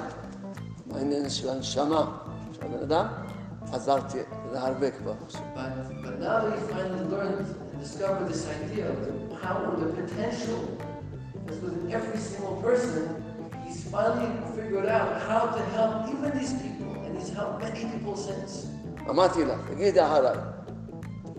[0.87, 2.05] מהעניין של הנשמה
[2.53, 3.05] של הבן אדם,
[3.71, 4.17] עזרתי
[4.51, 5.13] לה הרבה כבר.
[5.29, 9.89] But, but now that he finally learned and discovered this idea of the power, the
[10.01, 10.59] potential
[11.45, 13.03] that's within every single person,
[13.65, 18.15] he's finally figured out how to help even these people, and he's helped many people
[18.15, 18.67] since.
[19.09, 20.37] אמרתי לה, תגידי אחריי.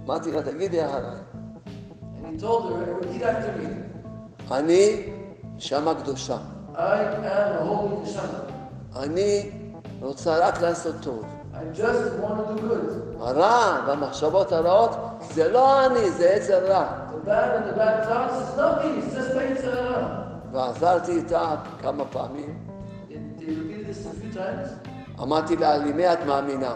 [0.04, 1.20] אמרתי לה, תגידי אחריי.
[2.24, 3.68] And he told her, repeat after me,
[4.50, 5.12] אני
[5.56, 6.38] נשמה קדושה.
[6.74, 8.96] I am a holy neshama.
[8.96, 9.50] אני
[10.00, 11.24] רוצה רק לעשות טוב.
[13.20, 16.87] הרע והמחשבות הרעות זה לא אני, זה עצר רע.
[20.53, 22.59] ועזרתי איתה כמה פעמים.
[25.22, 26.75] אמרתי לה, למי את מאמינה?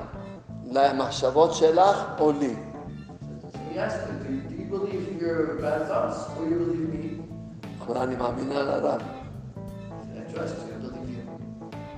[0.65, 2.55] למחשבות שלך או לי?
[7.87, 9.01] אמרה, אני מאמינה לרב.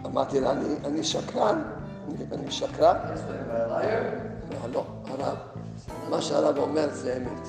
[0.06, 0.52] אמרתי לה,
[0.84, 1.62] אני שקרן?
[2.32, 2.96] אני, שקרן?
[4.56, 5.36] אמרה, לא, הרב.
[6.10, 7.48] מה שהרב אומר זה אמת.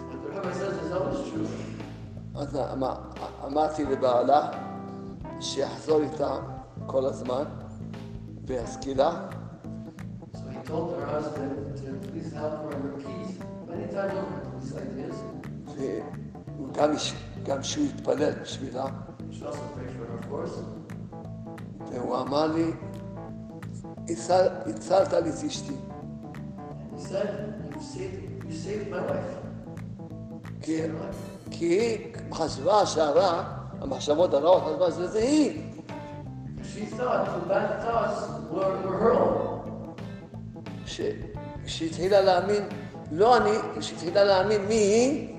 [2.36, 2.96] אז אמר,
[3.48, 4.52] אמרתי לבעלה
[5.40, 6.36] שיחזור איתה
[6.86, 7.44] כל הזמן
[8.46, 9.28] ויזכיר לה,
[17.46, 18.86] גם שהוא יתפלל בשבילה.
[21.92, 22.89] והוא אמר לי, "הצל-
[24.10, 25.74] הצלת לי את אשתי,
[26.96, 27.30] you you.
[31.52, 33.44] כי, היא חשבה שהרע,
[33.82, 35.62] המחשבות הרעות, חשבה שזה היא.
[41.66, 42.64] כשהתחילה להאמין,
[43.12, 45.36] לא אני, כשהתחילה להאמין מי היא,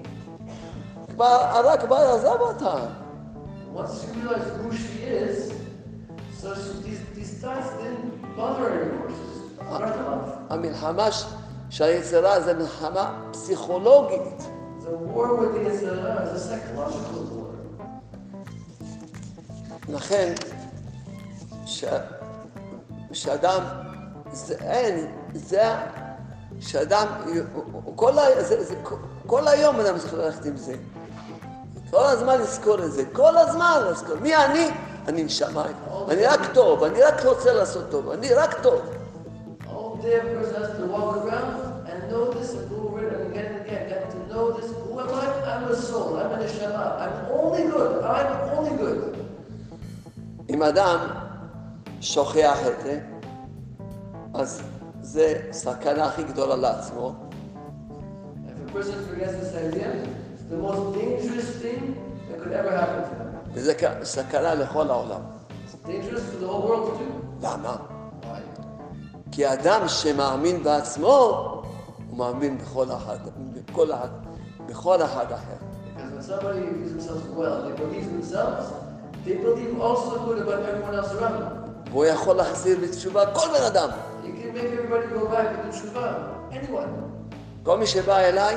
[1.08, 2.86] כבר, הרע כבר עזב אותה.
[3.74, 5.52] Once she realized who she is,
[6.40, 6.80] so she,
[7.50, 8.19] brought them.
[10.50, 11.08] המלחמה
[11.70, 14.42] של היצירה זה מלחמה פסיכולוגית.
[19.88, 20.34] לכן,
[21.66, 21.84] ש-
[23.12, 23.60] שאדם,
[24.32, 25.62] זה אין, זה
[26.60, 28.74] שאדם, הוא- הוא- כל, ה- זה, זה,
[29.26, 30.74] כל היום אדם צריך ללכת עם זה.
[31.90, 34.16] כל הזמן לזכור את זה, כל הזמן לזכור.
[34.16, 34.70] מי אני?
[35.08, 35.64] אני נשמה.
[36.08, 38.80] אני רק טוב, אני רק רוצה לעשות טוב, אני רק טוב.
[50.50, 50.98] אם אדם
[52.00, 53.00] שוכח את זה,
[54.34, 54.62] אז
[55.02, 57.14] זה סכנה הכי גדולה לעצמו,
[58.46, 59.90] If a person forgets this idea,
[60.32, 61.80] it's the most dangerous thing
[62.28, 63.29] that could ever happen to him.
[63.52, 65.20] וזה סכנה לכל העולם.
[67.42, 67.76] למה?
[69.32, 71.12] כי אדם שמאמין בעצמו,
[72.10, 73.18] הוא מאמין בכל אחד,
[73.54, 74.08] בכל אחד,
[74.66, 75.56] בכל אחד אחר.
[81.90, 83.88] והוא יכול להחזיר בתשובה כל בן אדם.
[87.62, 88.56] כל מי שבא אליי,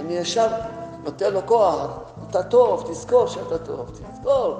[0.00, 0.48] אני ישר
[1.04, 2.07] נותן לו כוח.
[2.30, 4.56] אתה טוב, תזכור שאתה טוב, תזכור.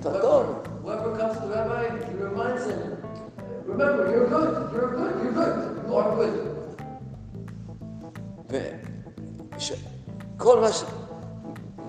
[0.00, 0.44] אתה טוב.
[0.84, 2.80] Whoever, whoever comes to the rabbi, he reminds him,
[3.66, 5.54] remember, you're good, you're good, you're good,
[5.88, 6.56] you are good.
[10.36, 10.84] וכל מה, ש...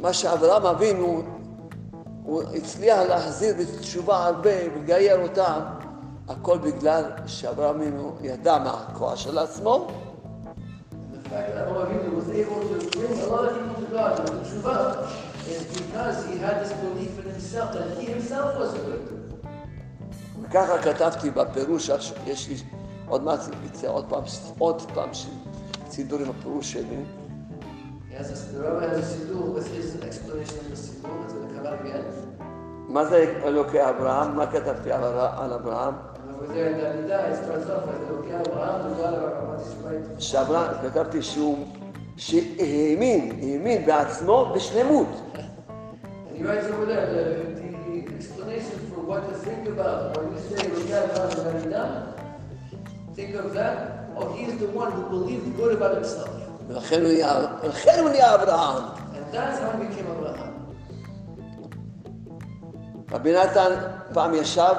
[0.02, 1.22] מה שאברהם אבינו,
[2.24, 5.60] הוא הצליח להחזיר בתשובה הרבה ולגייר אותם,
[6.28, 9.88] הכל בגלל שאברהם אבינו ידע מה הכוח של עצמו,
[11.31, 14.33] fact that Avraham Avinu was able to bring a lot of people to God with
[14.39, 14.77] the tshuva
[15.55, 19.03] is because he had this belief in himself that he himself was good.
[20.43, 22.55] וככה כתבתי בפירוש, הש- יש לי
[23.09, 24.23] עוד מעט יצא עוד פעם,
[24.59, 25.27] עוד פעם ש-
[25.91, 27.05] סידור עם הפירוש שלי,
[28.11, 31.15] He has this, the rabbi has a siddur with his explanation of the siddur.
[31.25, 32.05] It's going to come out again.
[32.89, 34.37] מה זה אלוקי אברהם?
[34.37, 35.95] מה כתבתי על, הר- על אברהם?
[36.38, 36.98] Yisrael.
[40.20, 41.58] שאברהם, כתבתי שהוא,
[42.18, 45.08] שהאמין, האמין בעצמו בשלמות.
[45.08, 45.48] Oh.
[56.68, 57.02] ולכן
[58.00, 58.84] הוא נהיה, אברהם.
[63.12, 63.72] רבי נתן
[64.14, 64.74] פעם ישב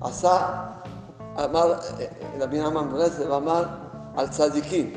[0.00, 0.64] ועשה,
[1.44, 1.74] אמר,
[2.40, 3.64] רבי נחמן ברסלב אמר
[4.16, 4.92] על צדיקים.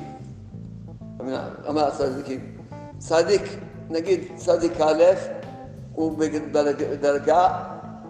[1.70, 2.58] אמר הצדיקים,
[2.98, 3.42] צדיק,
[3.90, 5.04] נגיד צדיק א',
[5.94, 6.18] הוא
[6.92, 7.48] בדרגה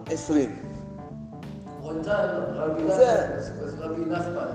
[0.06, 0.56] עשרים.
[1.82, 3.36] One time, Rabbi What's Nachman that?
[3.36, 4.50] was, was Rabbi Nachman,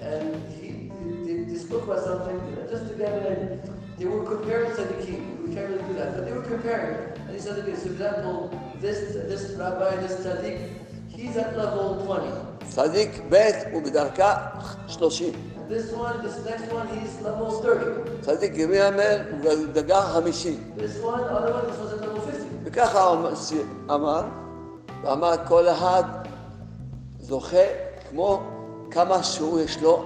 [0.00, 0.90] and he,
[1.26, 2.38] they, they spoke about something,
[2.70, 6.32] just to get it, they were comparing tzaddikim, we can't really do that, but they
[6.32, 6.94] were comparing,
[7.26, 8.36] and he said, okay, for example,
[8.80, 8.98] this,
[9.30, 10.56] this rabbi, this tzaddik,
[11.21, 12.31] he's at level 20,
[12.69, 14.37] צדיק ב' הוא בדרגה
[14.87, 15.33] שלושים.
[15.33, 20.59] and this one, this next one, he's level 30, צדיק ג' הוא בדרגה חמישים.
[20.77, 22.47] this one, other one, this one's at level 50.
[22.63, 23.27] וככה הוא
[23.89, 24.23] אמר,
[25.03, 26.03] ואמר כל אחד
[27.19, 27.65] זוכה
[28.09, 28.41] כמו
[28.91, 30.05] כמה שהוא יש לו,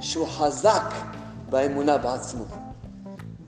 [0.00, 0.92] שהוא חזק
[1.50, 2.44] באמונה בעצמו.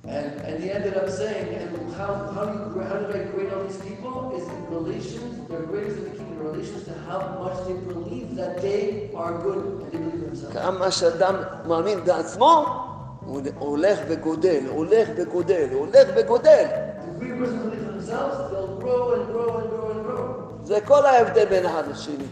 [0.05, 3.63] And, and he ended up saying, and how, how, you, how did I grade all
[3.63, 4.37] these people?
[4.37, 6.26] Is in relations, they're greatest of the king
[10.54, 11.36] כמה שאדם
[11.68, 12.66] מאמין בעצמו,
[13.26, 16.66] הוא הולך וגודל, הולך וגודל, הולך וגודל.
[20.64, 22.26] זה כל ההבדל בין אחד לשני.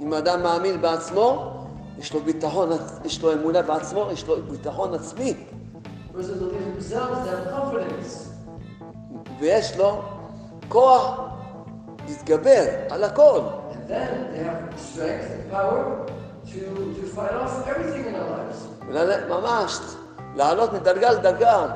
[0.00, 1.52] אם אדם מאמין בעצמו,
[1.98, 2.68] יש לו ביטחון,
[3.04, 5.34] יש לו אמונה בעצמו, יש לו ביטחון עצמי.
[9.40, 10.02] ויש לו
[10.68, 11.20] כוח
[12.08, 13.40] להתגבר על הכל.
[19.28, 19.78] ממש,
[20.36, 21.66] לעלות מדרגה לדרגה.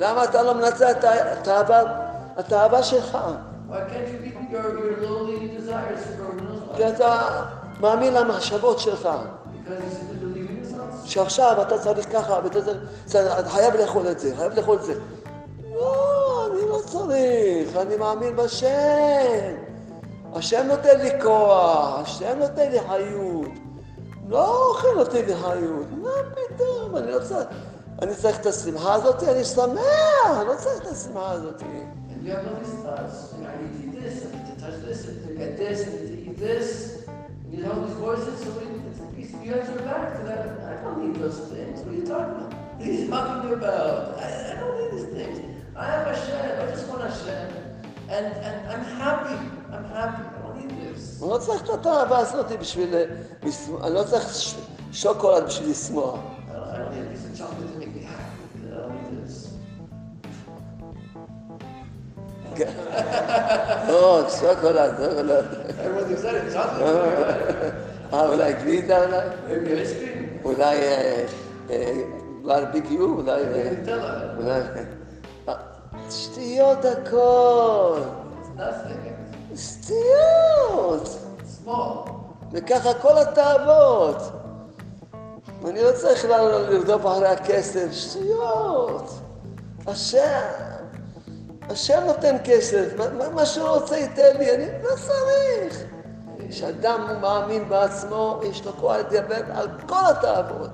[0.00, 1.90] למה אתה לא מנצל את ה- את האהבה-
[2.40, 3.18] את האהבה שלך?
[6.76, 7.18] כי אתה
[7.80, 9.08] מאמין למחשבות שלך.
[11.04, 12.58] שעכשיו אתה צריך ככה, ואתה
[13.40, 14.94] אתה חייב לאכול את זה, חייב לאכול את זה.
[15.74, 16.33] לא,
[16.74, 19.54] לא צריך, אני מאמין בשם.
[20.34, 23.52] השם נותן לי כוח, השם נותן לי חיות.
[24.28, 27.46] לא אוכל נותן לי חיות, מה פתאום, אני לא צריך,
[28.02, 31.62] אני צריך את השמחה הזאת, אני שמח, לא צריך את השמחה הזאת.
[42.80, 44.18] You talking about?
[44.18, 45.53] I don't need these things.
[45.76, 46.60] I have Hashem.
[46.62, 47.48] I just want Hashem.
[48.08, 49.38] And, and I'm happy.
[49.74, 50.22] I'm happy.
[50.22, 51.22] I don't need this.
[51.22, 52.94] אני לא צריך את האהבה הזאת בשביל...
[53.42, 54.54] לשמוח- אני לא צריך ש-
[54.92, 56.14] שוקולד בשביל לשמוח.
[56.14, 58.42] I don't, I don't need a piece of chocolate to make me happy.
[58.70, 59.48] I don't need this.
[63.88, 65.44] לא, שוקולד, שוקולד.
[65.68, 66.54] Everyone's excited.
[66.54, 68.14] Chocolate?
[68.14, 69.18] אה, אולי גלידה אולי?
[69.48, 70.44] Maybe ice cream?
[70.44, 71.24] אולי אה,
[71.70, 71.92] אה,
[72.42, 73.30] ברביקיו, אולי...
[73.42, 74.36] אה, Maybe Nutella.
[74.36, 74.60] אולי...
[76.06, 78.00] אה, שטויות הכל.
[79.56, 81.08] שטויות.
[82.52, 84.16] וככה כל התאוות.
[85.68, 89.10] אני לא צריך לרדוף אחרי הכסף, שטויות.
[89.86, 90.40] השם,
[91.70, 95.84] השם נותן כסף, מה- מה- שהוא רוצה ייתן לי, אני לא צריך.
[96.48, 100.70] כשאדם מאמין בעצמו, יש לו כוח להתגבר על כל התאוות.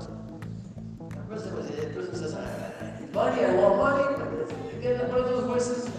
[4.80, 4.94] Money.
[4.94, 5.90] Again, one of those voices.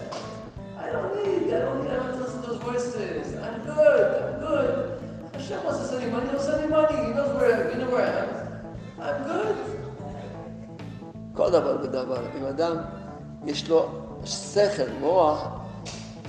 [0.78, 3.34] I don't need, I don't need, I don't listen to those voices.
[3.38, 5.00] I'm good, I'm good.
[5.34, 6.96] Hashem wants to send money, he'll send me money.
[6.96, 8.30] He knows where, he knows where I am.
[9.00, 9.56] I'm good.
[11.34, 12.22] כל דבר ודבר.
[12.38, 12.76] אם אדם
[13.46, 13.88] יש לו
[14.24, 15.48] שכל, מוח,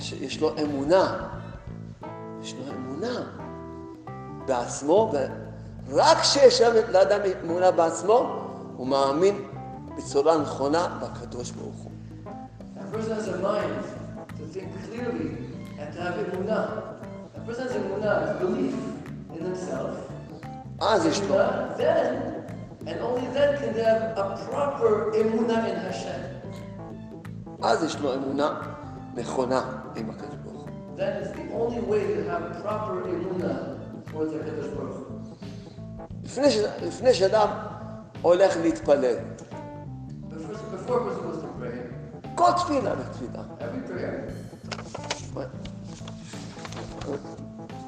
[0.00, 1.28] שיש לו אמונה,
[2.42, 3.20] יש לו אמונה
[4.46, 5.12] בעצמו,
[5.88, 8.46] ורק כשיש לאדם אמונה בעצמו,
[8.76, 9.48] הוא מאמין
[9.96, 11.93] בצורה נכונה בקדוש ברוך הוא.
[12.93, 13.83] A person has a mind
[14.37, 15.29] to think clearly
[15.79, 16.95] and to have emunah.
[17.35, 18.75] A person has emunah, belief
[19.35, 19.95] in himself.
[20.81, 22.15] אז יש לו, Emunah, then,
[22.87, 26.21] and only then can they have a proper emunah in Hashem.
[27.63, 28.61] אז יש לו אמונה
[29.15, 29.61] נכונה
[29.95, 30.97] עם הקדוש ברוך הוא.
[30.97, 33.79] That is the only way to have proper emunah
[34.11, 35.19] towards HaKadosh Baruch Hu.
[36.23, 36.57] לפני, ש...
[36.81, 37.47] לפני שאדם
[38.21, 39.15] הולך להתפלל,
[40.29, 40.99] But first, before
[42.34, 43.42] כל תפילה ותפילה,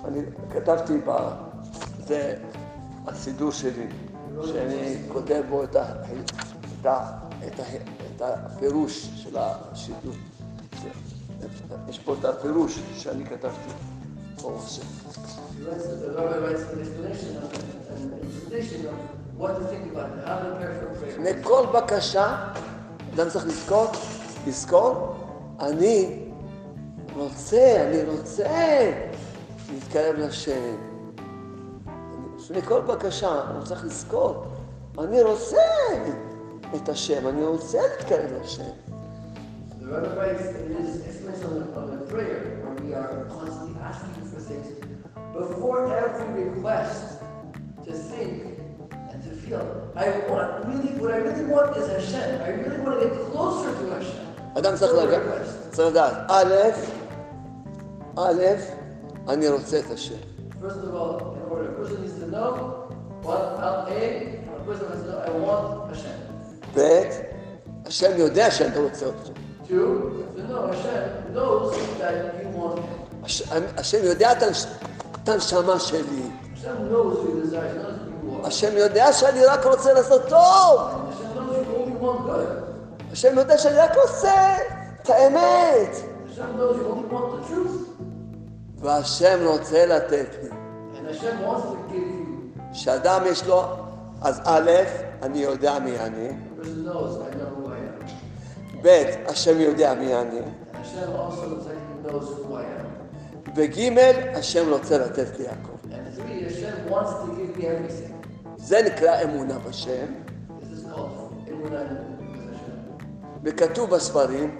[0.04, 0.20] אני
[0.50, 1.10] כתבתי ב...
[2.06, 2.34] זה
[3.06, 3.86] הסידור שלי,
[4.44, 5.84] שאני כותב בו את, ה...
[6.80, 7.18] את, ה...
[7.46, 7.62] את, ה...
[8.16, 10.14] את הפירוש של השידור.
[11.88, 13.70] יש פה את הפירוש שאני כתבתי.
[21.00, 21.08] prayer.
[21.08, 22.36] לפני כל בקשה,
[23.14, 23.86] אדם צריך לזכור,
[24.46, 25.14] לזכור,
[25.60, 26.18] אני
[27.16, 28.48] רוצה, אני רוצה
[29.72, 30.52] להתקרב לשם.
[30.52, 34.44] אני- לפני כל בקשה, הוא צריך לזכור,
[34.98, 35.62] אני רוצה
[36.74, 38.62] את השם, אני רוצה להתקרב לשם.
[49.46, 49.60] Feel,
[49.94, 52.40] I want, really, what I really want is Hashem.
[52.42, 54.35] I really want to get closer to Hashem.
[54.58, 55.20] אדם צריך לדעת.
[55.72, 56.54] צריך לדעת, א',
[58.18, 58.42] א',
[59.28, 60.14] אני רוצה את השם.
[60.62, 62.50] First of all, in order, a person needs to know
[63.22, 66.18] what, out A, a person has to know, I want Hashem.
[66.76, 67.02] ב',
[67.86, 69.32] השם יודע שאני רוצה אותו.
[69.68, 69.70] Two,
[70.36, 73.24] to know Hashem knows that you want Him.
[73.24, 73.42] הש-
[73.76, 74.66] השם יודע את הנש-
[75.22, 76.00] את הנשמה שלי.
[76.54, 78.46] Hashem knows you.
[78.46, 80.80] השם יודע שאני רק רוצה לעשות טוב.
[80.80, 82.66] Hashem knows you only want good.
[83.16, 84.56] השם יודע שאני רק רוצה
[85.02, 85.96] את האמת.
[88.78, 90.48] והשם רוצה לתת לי.
[92.72, 93.62] כשאדם יש לו,
[94.22, 94.70] אז א',
[95.22, 96.28] אני יודע מי אני.
[98.82, 100.40] ב', השם יודע מי אני.
[103.56, 103.78] וג',
[104.34, 105.88] השם רוצה לתת לי הכל.
[108.56, 110.06] זה נקרא אמונה בשם,
[113.46, 114.58] וכתוב בספרים.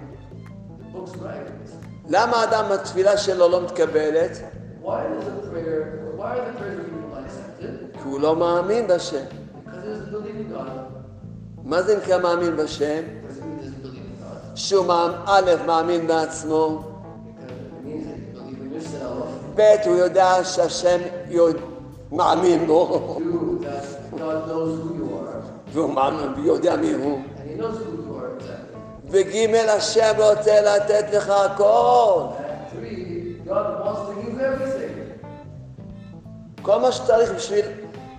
[2.09, 4.31] למה אדם התפילה שלו לא מתקבלת?
[7.93, 9.25] כי הוא לא מאמין בשם.
[11.65, 13.03] מה זה נקרא מאמין בשם?
[14.55, 14.87] שהוא
[15.27, 16.83] א', מאמין בעצמו.
[19.55, 21.59] ב', הוא יודע שהשם יודע-
[22.13, 23.19] מאמין בו.
[25.73, 25.95] והוא
[26.37, 27.19] ויודע מי הוא.
[29.09, 32.21] וג', השם רוצה לתת לך הכל.
[32.21, 34.97] And three, God wants to give you everything.
[36.63, 37.65] כל מה שצריך בשביל,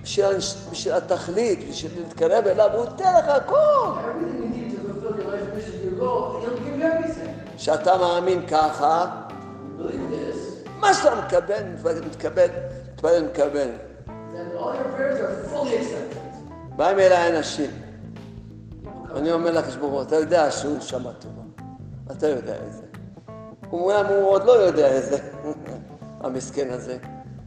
[0.03, 0.25] בשביל,
[0.71, 3.87] בשביל התכלית, בשביל להתקרב אליו, הוא ייתן לך הכל.
[7.57, 11.63] כשאתה מאמין ככה, You believe this, מה שאתה מקבל,
[12.05, 12.47] מתקבל,
[12.93, 13.69] מתפלל, מקבל.
[16.75, 17.71] באים אליי אנשים,
[19.15, 21.41] אני אומר לקדוש ברוך אתה יודע שהוא נשמה טובה,
[22.11, 22.83] אתה יודע את זה.
[23.69, 23.93] הוא
[24.25, 25.17] עוד לא יודע את זה,
[26.21, 26.97] המסכן הזה,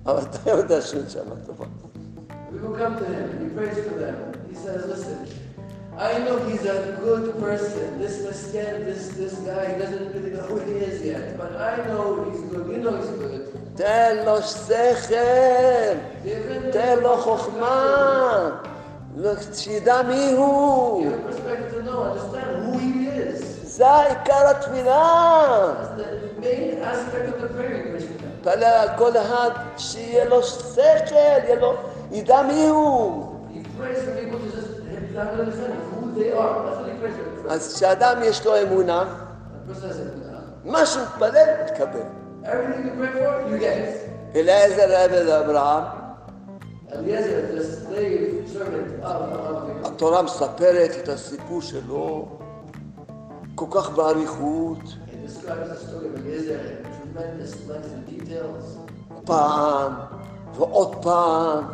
[0.06, 1.64] אבל אתה יודע שהוא נשמה טובה.
[2.52, 4.16] People come to him he prays for them.
[4.50, 5.18] He says, listen,
[5.96, 7.86] I know he's a good person.
[8.02, 11.38] This Mesken, this, this guy, he doesn't really know who he is yet.
[11.40, 12.66] But I know he's good.
[12.72, 13.40] You know he's good.
[13.74, 15.14] תן לו שכל,
[16.72, 18.60] תן לו חוכמה,
[19.16, 21.02] Look, she dam i hu.
[21.02, 23.40] You expect to know, understand who he is.
[23.76, 25.96] Zai kara tvina.
[25.96, 28.30] the main aspect of the prayer in Krishna.
[28.42, 30.16] Pala kol had, she
[37.48, 39.04] אז כשאדם יש לו אמונה,
[40.64, 42.00] מה שהוא מתפלל, תקבל.
[44.34, 45.84] אליעזר אבן אברהם,
[49.84, 52.28] התורה מספרת את הסיפור שלו
[53.54, 54.78] כל כך באריכות.
[59.24, 59.92] פעם
[60.54, 61.64] ועוד פעם.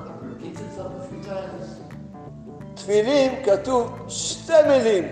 [2.75, 5.05] תפילין כתוב שתי מילים.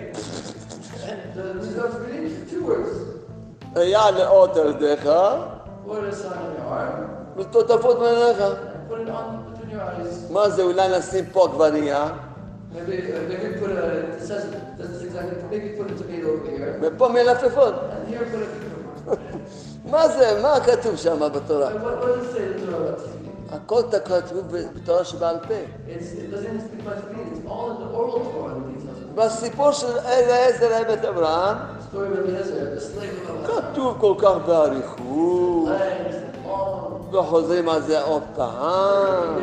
[3.75, 5.09] היה לאות על ידיך
[7.37, 8.74] ותותפות מעיניך.
[8.85, 10.31] And put it on between your eyes.
[10.31, 12.09] מה זה, אולי נשים פה עגבנייה,
[12.73, 14.43] Maybe, uh, maybe put a, it says,
[14.77, 16.79] doesn't say exactly, maybe put a tomato over here.
[16.81, 17.73] ופה מלפפון.
[17.73, 19.17] And here put a cucumber.
[19.91, 21.69] מה זה, מה כתוב שם בתורה?
[21.69, 23.25] And what, what does it say in the Torah about tefillin?
[23.51, 25.53] הכל כתוב בתורה שבעל פה.
[29.15, 31.57] בסיפור של אליעזר עבד אברהם.
[33.45, 35.69] כתוב כל כך באריכות.
[37.15, 39.39] וחוזרים על זה עוד פעם.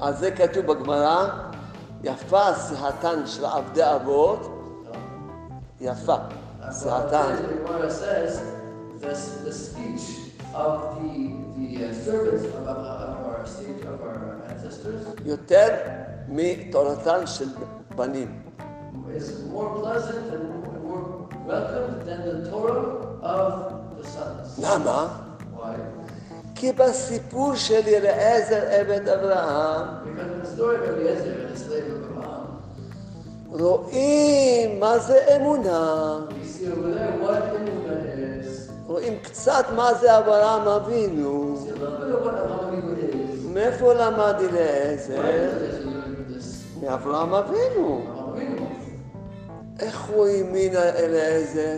[0.00, 1.26] על זה כתוב בגמרא,
[2.02, 4.50] יפה שיחתן של עבדי אבות,
[5.80, 6.16] יפה
[6.72, 7.34] שיחתן.
[10.54, 10.58] Uh,
[15.24, 15.68] יותר
[16.28, 17.48] מתורתן של
[17.96, 18.40] בנים.
[19.14, 20.44] is more pleasant and
[20.82, 22.86] more welcome than the Torah
[23.22, 23.83] of.
[24.62, 25.08] למה?
[26.54, 29.86] כי בסיפור של אליעזר עבד אברהם,
[33.50, 36.18] רואים מה זה אמונה.
[38.86, 41.56] רואים קצת מה זה אברהם אבינו.
[43.52, 45.22] מאיפה למד אליעזר?
[46.82, 48.04] מאברהם אבינו.
[49.80, 51.76] איך הוא האמין אליעזר?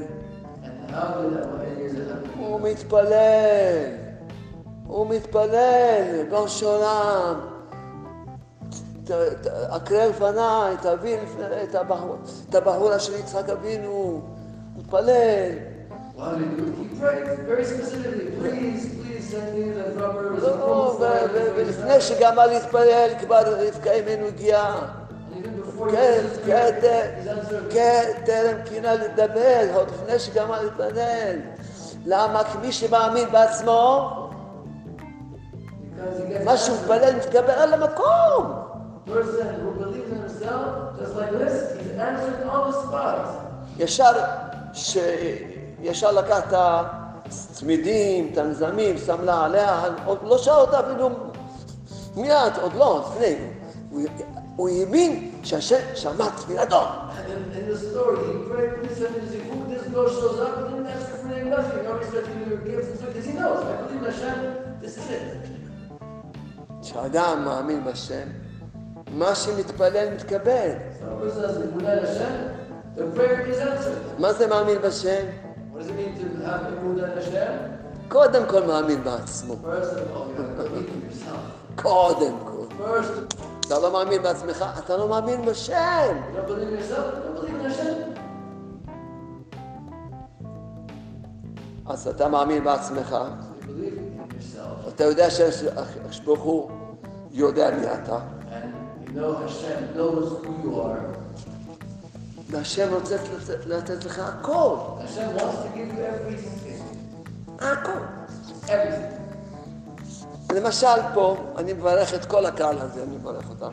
[2.56, 3.84] הוא מתפלל.
[4.86, 6.24] הוא מתפלל.
[9.04, 10.74] ת- ת- הקרא לפניי,
[11.24, 12.16] לפני- את הבחור-
[12.50, 14.20] את הבחורה של יצחק אבינו.
[14.76, 15.50] מתפלל.
[20.42, 20.96] לא,
[21.56, 24.80] ולפני שגמר להתפלל, כבר רבקה אימנו הגיעה.
[25.90, 26.80] כן, כן,
[27.70, 31.36] כן, טרם קינה לדבר, עוד לפני שגמר להתפלל.
[32.06, 32.44] למה?
[32.44, 34.10] כי מי שמאמין בעצמו,
[36.44, 36.76] מה שהוא.
[36.76, 38.52] מתפלל מתקבל על המקום.
[43.78, 44.12] ישר,
[44.72, 44.96] ש...
[45.82, 51.10] ישר לקח את הצמידים, את הנזמים, שם לה עליה, עוד לא שאל אותה אפילו
[52.16, 53.36] מיד, עוד לא, לפני.
[54.56, 56.82] הוא האמין שהשם שמע תפילתו.
[61.46, 62.66] He prayed, please send me the zikuk.
[62.66, 62.66] This girl shows up, and didn't ask for anything, nothing.
[62.66, 64.38] He already started giving her gifts and stuff, because he knows, I believe in Hashem,
[64.80, 65.42] this is it.
[66.82, 68.28] כשאדם מאמין בשם,
[69.12, 70.70] מה שמתפלל מתקבל.
[71.00, 72.34] So a person has emunah in Hashem,
[72.96, 74.20] the prayer is answered.
[74.20, 75.24] מה זה מאמין בשם?
[75.72, 77.52] What does it mean to have emunah in Hashem?
[78.08, 79.54] קודם כל מאמין בעצמו.
[79.54, 81.42] First of all, you have to believe in yourself.
[81.76, 82.66] קודם כל.
[82.78, 83.34] First,
[83.66, 86.16] אתה לא מאמין בעצמך, אתה לא מאמין בשם.
[91.88, 93.16] אז אתה מאמין בעצמך,
[94.88, 96.70] אתה יודע שהקדוש ברוך הוא
[97.32, 98.18] יודע מי אתה.
[102.50, 103.16] והשם רוצה
[103.66, 104.76] לתת- לך הכל.
[107.58, 107.90] הכל.
[110.54, 113.70] למשל פה, אני מברך את כל הקהל הזה, אני מברך אותם.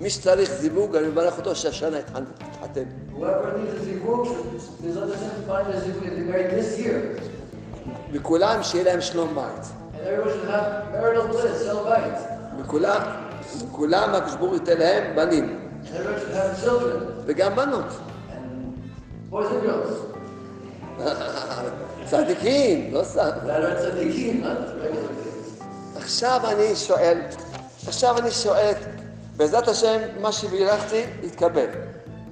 [0.00, 2.24] מי שצריך זיווג, אני מברך אותו שהשנה יתחתן.
[6.78, 7.20] Year.
[8.12, 9.66] וכולם, שיהיה להם שלום בית.
[12.58, 13.00] וכולם,
[13.58, 15.58] וכולם הקדוש ברוך הוא ייתן להם בנים,
[17.26, 17.84] וגם בנות.
[22.06, 23.30] צדיקים, לא סתם.
[23.46, 24.46] Kids.
[25.96, 27.18] עכשיו אני שואל,
[27.86, 28.72] עכשיו אני שואל,
[29.36, 31.66] בעזרת השם, מה שבירכתי, יתקבל.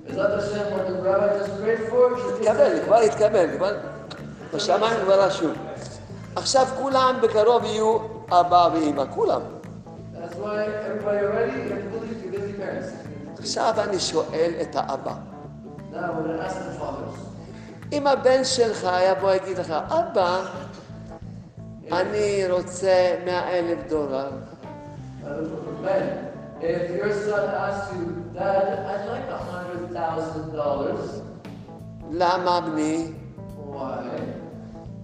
[0.08, 0.16] Accepted.
[2.84, 3.76] כבר יתקבל, כבר
[4.54, 5.52] בשמיים כבר רשום.
[6.36, 7.98] עכשיו כולם בקרוב יהיו
[8.30, 9.40] אבא ואמא, כולם.
[13.38, 15.14] עכשיו אני שואל את האבא.
[17.92, 20.40] אם הבן שלך היה בוא יגיד לך, אבא,
[21.92, 24.30] אני רוצה מאה אלף דולר,
[25.22, 26.31] Uh,
[26.62, 31.22] if your son asks you, Dad, I'd like a hundred thousand dollars.
[32.10, 33.12] למה בני?
[33.72, 34.20] Why?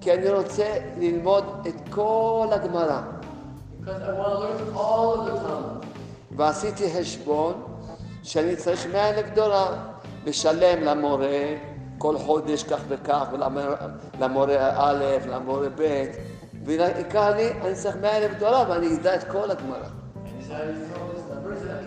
[0.00, 3.00] כי אני רוצה ללמוד את כל הגמרא.
[6.36, 7.54] ועשיתי חשבון
[8.22, 9.74] שאני צריך מאה אלף דולר
[10.26, 11.54] לשלם למורה
[11.98, 16.04] כל חודש כך וכך, ולמורה א', למורה ב',
[16.64, 19.88] ועיקר לי, אני צריך מאה אלף דולר ואני אדע את כל הגמרא.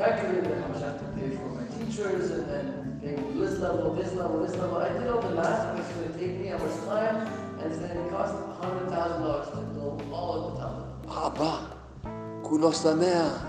[0.04, 3.94] And he said, I have to pay for my teachers and then paying this level,
[3.94, 4.78] this level, this level.
[4.78, 7.18] I did all the math, going to take me much time,
[7.62, 10.88] and going to cost a hundred thousand dollars to know all of the Talmud.
[11.08, 11.56] אבא,
[12.42, 13.46] כולו שמח.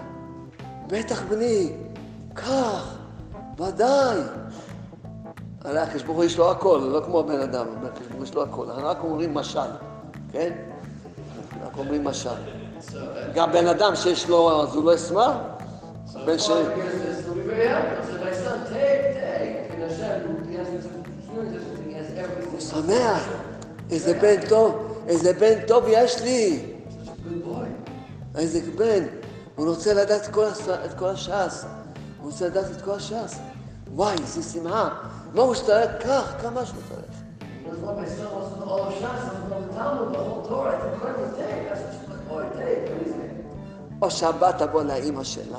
[0.86, 1.72] בטח בני,
[2.34, 2.96] קח,
[3.59, 4.18] ודאי.
[5.64, 8.34] הרי הקדוש ברוך הוא יש לו הכל, לא כמו בן אדם, הקדוש ברוך הוא יש
[8.34, 8.70] לו הכל.
[8.70, 9.61] אנחנו רק אומרים משל,
[10.32, 10.53] כן?
[11.66, 12.30] רק אומרים משל.
[12.30, 12.94] Uh,
[13.34, 15.32] גם בן אדם שיש לו, אז הוא לא ישמח?
[21.95, 22.61] Has everything.
[22.61, 23.29] שמח.
[23.91, 26.66] איזה בן טוב, איזה בן טוב יש לי.
[28.35, 29.05] איזה בן.
[29.57, 31.64] הוא רוצה לדעת את כל, הש"ס.
[32.20, 33.39] הוא רוצה לדעת את כל הש"ס.
[33.95, 34.89] וואי, איזה שמחה.
[35.35, 35.91] מה הוא שצריך?
[36.01, 36.79] קח, כמה שהוא.
[36.91, 37.23] Everything.
[44.03, 45.59] או שהבת תבוא לאימא שלה.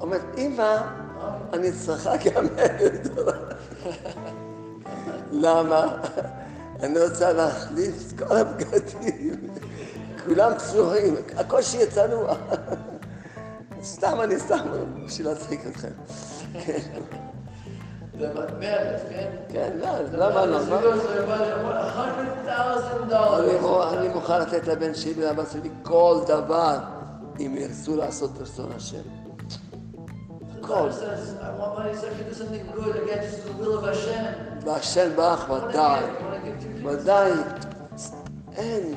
[0.00, 0.76] אומרת, אימא,
[1.52, 2.46] אני צריכה גם.
[5.32, 5.86] למה?
[6.82, 9.34] אני רוצה להחליף את כל הבגדים.
[10.26, 12.34] כולם צנועים, הכל שיהיה צנוע.
[13.82, 14.58] סתם אני סתם,
[15.06, 15.88] בשביל להצחיק אתכם.
[18.18, 18.24] the
[18.60, 19.30] madness, כן?
[19.48, 20.58] כן, לא, למה לא?
[23.38, 26.78] אני מו- אני מוכן לתת לבן שלי ולבת שלי כל דבר,
[27.40, 29.02] אם ירצו לעשות רצון השם.
[30.58, 30.88] הכל.
[34.64, 36.02] והשם to ודאי,
[36.84, 37.32] ודאי,
[38.56, 38.94] אין.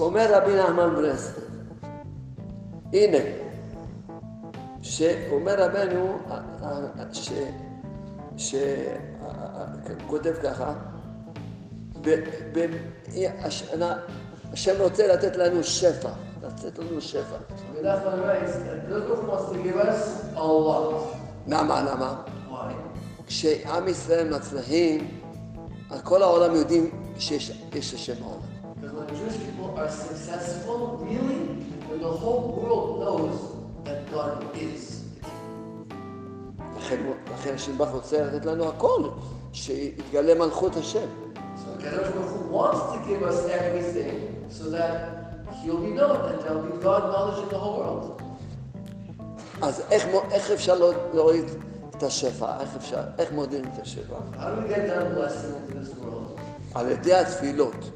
[0.00, 1.44] אומר רבי נחמן ברסלב,
[2.92, 3.18] הנה,
[4.82, 7.32] שאומר רבנו, אה, אה, ש...
[8.36, 8.54] ש...
[8.54, 8.90] אה,
[9.24, 9.66] אה,
[10.06, 10.74] כותב ככה,
[14.52, 16.10] השם רוצה לתת לנו שפע,
[16.58, 17.36] לתת לנו שפע.
[21.46, 21.82] למה?
[21.82, 22.22] למה?
[23.26, 25.20] כשעם ישראל מצליחים,
[26.02, 28.40] כל העולם יודעים שיש יש השם בעולם.
[36.78, 36.96] לכן,
[37.34, 39.08] לכן השם ברוך רוצה לתת לנו הכל,
[39.52, 41.06] שיתגלה מלכות השם.
[44.50, 44.74] So
[45.64, 48.22] He'll be known and there'll be God knowledge in the whole world.
[49.62, 51.44] אז איך, איך אפשר לא- להוריד
[51.90, 52.60] את השפע?
[52.60, 54.16] איך אפשר, איך מורידים את השפע?
[56.74, 57.90] על ידי התפילות.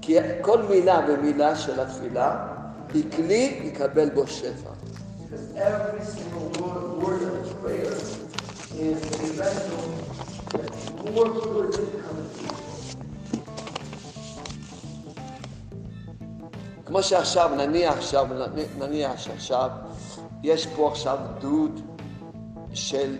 [0.00, 2.46] כי כל מילה ומילה של התפילה
[2.94, 4.70] היא כלי לקבל בו שפע.
[8.78, 9.80] Is a vessel
[11.14, 11.95] more
[16.86, 18.26] כמו שעכשיו, נניח עכשיו,
[18.78, 19.70] נניח שעכשיו,
[20.42, 21.80] יש פה עכשיו דוד
[22.72, 23.16] של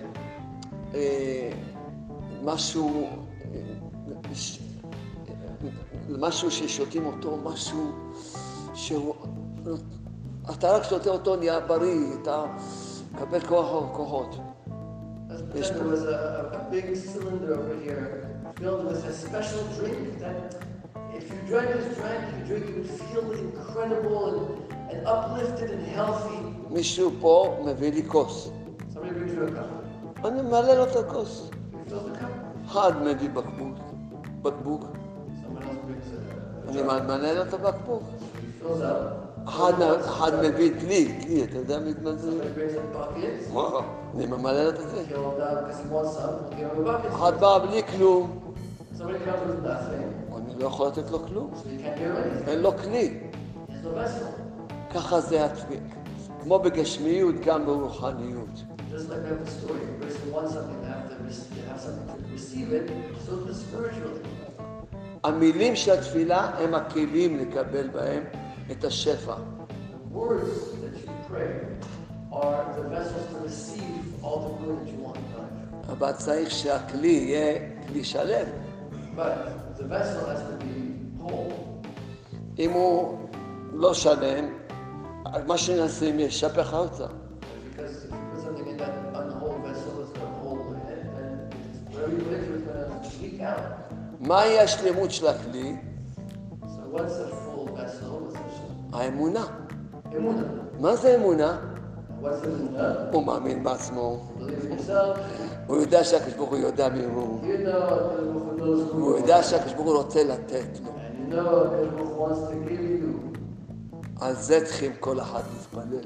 [0.95, 1.51] אה,
[2.45, 3.07] משהו,
[3.55, 3.61] אה,
[4.35, 4.59] ש-
[6.09, 7.93] משהו ששותים אותו, משהו
[8.75, 9.14] שהוא,
[10.51, 12.45] אתה רק שותה אותו, נהיה בריא, אתה
[13.14, 14.37] מקבל כוח כוחות.
[15.55, 15.71] Let's
[20.25, 20.76] Yes,
[21.16, 22.52] pretend there was a, a, a big cylinder over here filled with a special drink
[22.52, 25.70] that if you drank this drink, you drink, you would feel incredible and, and uplifted
[25.72, 26.39] and healthy.
[26.70, 28.50] מישהו פה מביא לי כוס,
[28.94, 30.28] Somebody brings you a cup.
[30.28, 31.50] אני ממלא לו את הכוס.
[31.50, 32.26] You fill the cup.
[32.68, 33.78] אחד מביא בקבוק,
[34.42, 36.84] בקבוק, Someone else brings a, a אני jar.
[37.04, 38.04] ממלא לו את הבקבוק.
[38.04, 39.48] He fills up.
[39.50, 40.36] אחד, Someone else אחד jar.
[40.48, 42.30] מביא דלי, דלי, אתה יודע מי זה?
[42.30, 43.54] Somebody brings a bucket.
[43.54, 43.70] מה?
[44.16, 45.04] אני ממלא לו את זה.
[45.10, 46.30] Fill him down because he wants some.
[46.50, 47.16] We'll give him a bucket.
[47.16, 48.39] אחד בא בלי כלום,
[50.59, 51.51] לא יכול לתת לו כלום.
[52.47, 53.19] אין לו כלי.
[54.95, 55.81] ככה זה התפיל.
[56.43, 58.63] כמו בגשמיות, גם ברוחניות.
[65.25, 68.25] המילים של התפילה הם הכלים לקבל בהם
[68.71, 69.35] את השפע.
[75.89, 78.47] אבל צריך שהכלי יהיה כלי שלם.
[79.17, 79.66] But
[82.59, 83.18] אם הוא
[83.72, 84.45] לא שלם,
[85.47, 87.07] מה שנשים ישפך החוצה.
[94.20, 95.77] מהי השלמות של הכלי?
[98.93, 99.45] האמונה.
[100.81, 101.59] מה זה אמונה?
[103.12, 104.29] הוא מאמין בעצמו.
[105.66, 107.41] הוא יודע שהקדוש ברוך הוא יודע מי הוא,
[108.93, 109.43] הוא יודע.
[109.43, 110.93] שהקדוש ברוך הוא רוצה לתת לו.
[114.21, 116.01] על זה צריכים כל אחד להתפלל,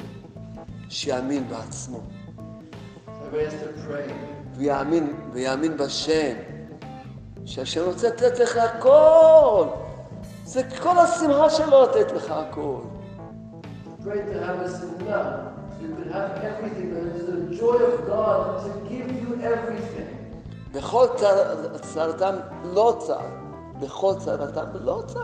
[0.89, 2.01] שיאמין בעצמו.
[4.57, 6.33] ויאמין, ויאמין בשם,
[7.45, 9.65] שהשם רוצה לתת לך הכל.
[10.45, 12.81] זה כל השמחה שלו לתת לך הכל.
[15.81, 16.93] To have everything.
[16.95, 20.20] That is the joy of God to give you everything.
[20.73, 23.19] בכל צר- צרתם לא צר,
[23.81, 25.21] בכל צרתם לא צר.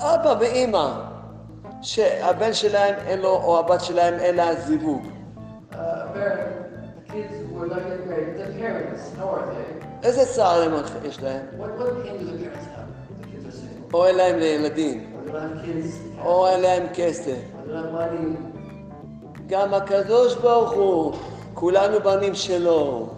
[0.00, 0.92] אבא ואימא,
[1.82, 5.02] שהבן שלהם אין לו, או הבת שלהם אין לה זיווג.
[5.72, 5.76] Uh?
[10.02, 10.62] איזה צער
[11.04, 11.46] יש להם?
[13.94, 15.12] או אין להם לילדים.
[16.24, 17.36] או אין להם כסף.
[19.46, 21.14] גם הקדוש ברוך הוא,
[21.54, 23.08] כולנו בנים שלו.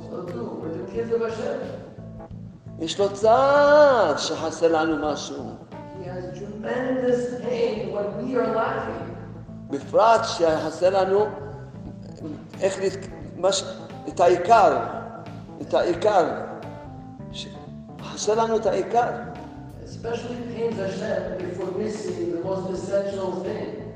[2.78, 5.44] יש לו צער שחסר לנו משהו.
[9.70, 11.26] בפרט שחסר לנו
[12.60, 12.78] איך.
[13.36, 13.64] מש...
[14.08, 14.78] את העיקר,
[15.60, 16.24] את העיקר.
[18.02, 19.10] חסר לנו את העיקר.
[19.84, 21.22] Especially pains Hashem
[21.58, 23.87] we're missing the most essential thing.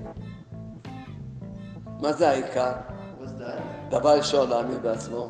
[2.03, 2.73] מה זה העיקר?
[3.91, 5.29] דבר ראשון, להאמין בעצמו.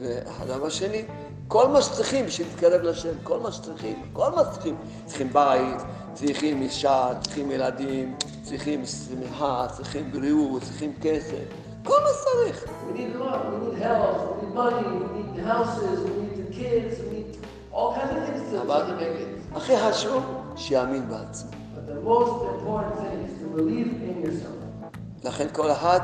[0.00, 1.04] והדבר השני,
[1.48, 4.76] כל מה שצריכים בשביל להתקרב לשם, כל מה שצריכים, כל מה שצריכים.
[5.06, 5.82] צריכים בית,
[6.14, 11.44] צריכים אישה, צריכים ילדים, צריכים שמחה, צריכים בריאות, צריכים כסף,
[11.84, 12.64] כל מה שצריך.
[12.64, 13.40] We need lot.
[13.50, 14.20] We need health.
[14.30, 14.86] We need money.
[15.14, 15.98] We need houses.
[16.06, 17.00] We need the kids.
[17.00, 17.38] We need
[17.72, 19.56] all kinds of things to, make it.
[19.56, 20.24] הכי חשוב,
[20.56, 21.50] שיאמין בעצמו.
[21.50, 23.25] But the most important thing
[23.56, 25.24] believe in yourself.
[25.24, 26.00] לכן כל אחד,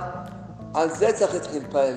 [0.75, 1.95] על זה צריך להתחיל להתפעל,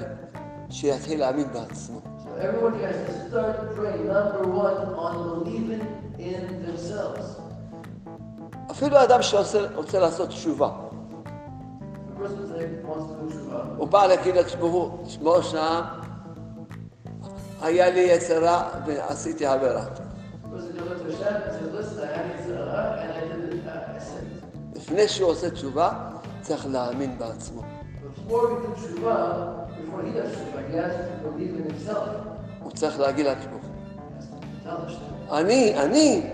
[0.70, 2.02] שיתחיל להאמין בעצמו.
[2.24, 5.84] So everyone has to start praying, number one, on believing
[6.20, 7.42] in themselves.
[8.72, 10.70] אפילו אדם שרוצה לעשות תשובה,
[12.08, 13.78] The person today wants to do tshuva.
[13.78, 15.82] הוא בא להגיד לעצמו, שמו שם,
[17.62, 19.86] היה לי יצרה ועשיתי עבירה.
[24.86, 25.92] לפני שהוא עושה תשובה,
[26.42, 27.62] צריך להאמין בעצמו.
[32.64, 33.58] הוא צריך להגיד לעצמו.
[35.32, 36.30] אני, אני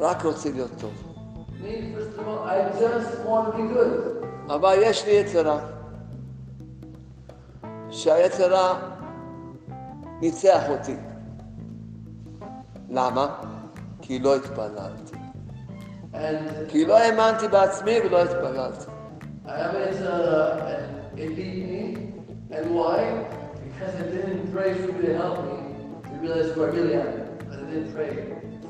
[0.00, 0.92] רק רוצה להיות טוב.
[4.46, 5.60] אבל יש לי יצרה,
[7.90, 8.80] שהיצרה
[10.20, 10.96] ניצח אותי.
[12.90, 13.34] למה?
[14.02, 15.21] כי לא התפללתי.
[16.14, 18.84] And כי לא האמנתי בעצמי ולא התפללתי.
[19.46, 21.84] I have it, uh, and it beat me.
[22.56, 23.00] And why?
[23.64, 25.58] Because I didn't pray for you to help me
[26.08, 27.12] to realize who I really am.
[27.38, 28.12] Because I didn't pray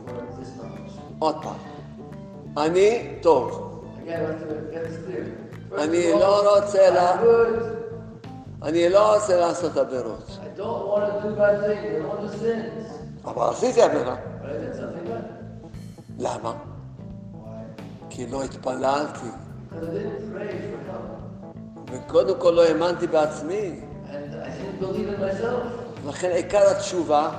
[0.07, 0.93] for this knowledge.
[1.18, 1.57] עוד פעם,
[2.57, 3.68] אני טוב,
[4.03, 5.24] Again, I have to get this clear.
[5.70, 7.22] First אני לא רוצה לה-.
[8.62, 10.38] אני לא רוצה לעשות עבירות.
[13.24, 14.16] אבל עשיתי עבירה.
[16.18, 16.53] למה?
[18.22, 19.26] כי לא התפללתי.
[21.92, 23.80] וקודם כל לא האמנתי בעצמי.
[26.08, 27.30] לכן עיקר התשובה,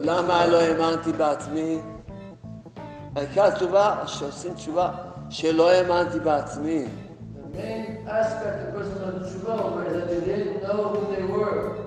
[0.00, 1.78] למה לא האמנתי בעצמי?
[3.16, 4.90] העיקר התשובה, שעושים תשובה,
[5.30, 6.86] שלא האמנתי בעצמי.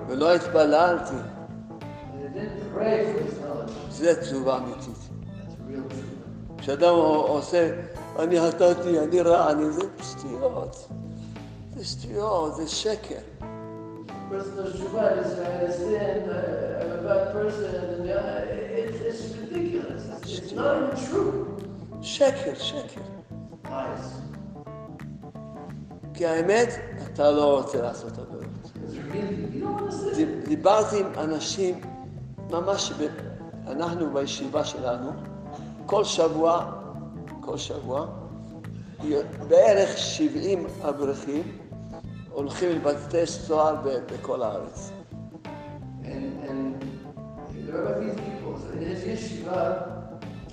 [0.08, 1.14] ולא התפללתי.
[3.90, 5.03] זו תשובה אמיתית.
[6.64, 7.70] כשאדם עושה,
[8.18, 10.88] אני חטאתי, אני רע, אני זה שטויות.
[11.76, 13.18] זה שטויות, זה שקר.
[14.30, 20.02] Personal tshuva is I sin, uh, I'm a bad person, and uh, it's, it's ridiculous.
[20.22, 22.02] It's, it's not even true.
[22.02, 23.00] שקר, שקר.
[26.14, 26.68] כי האמת,
[27.12, 28.72] אתה לא רוצה לעשות עבירות.
[30.44, 31.80] דיברתי עם אנשים,
[32.50, 32.92] ממש.
[33.66, 35.10] אנחנו בישיבה שלנו,
[35.86, 36.64] כל שבוע,
[37.40, 38.06] כל שבוע,
[39.48, 41.42] בערך 70 אברכים
[42.30, 44.90] הולכים לבתי סוהר בכל הארץ.
[46.02, 46.84] And, and
[47.66, 48.52] there are these people.
[48.62, 49.60] So in his yeshiva,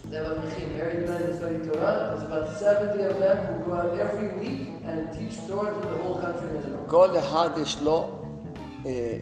[0.10, 1.98] they have a mechim, married men and study Torah.
[2.10, 5.98] There's about 70 of them who go out every week and teach Torah to the
[6.04, 6.88] whole country of Israel.
[6.88, 8.10] כל אחד יש לו
[8.86, 9.18] אה,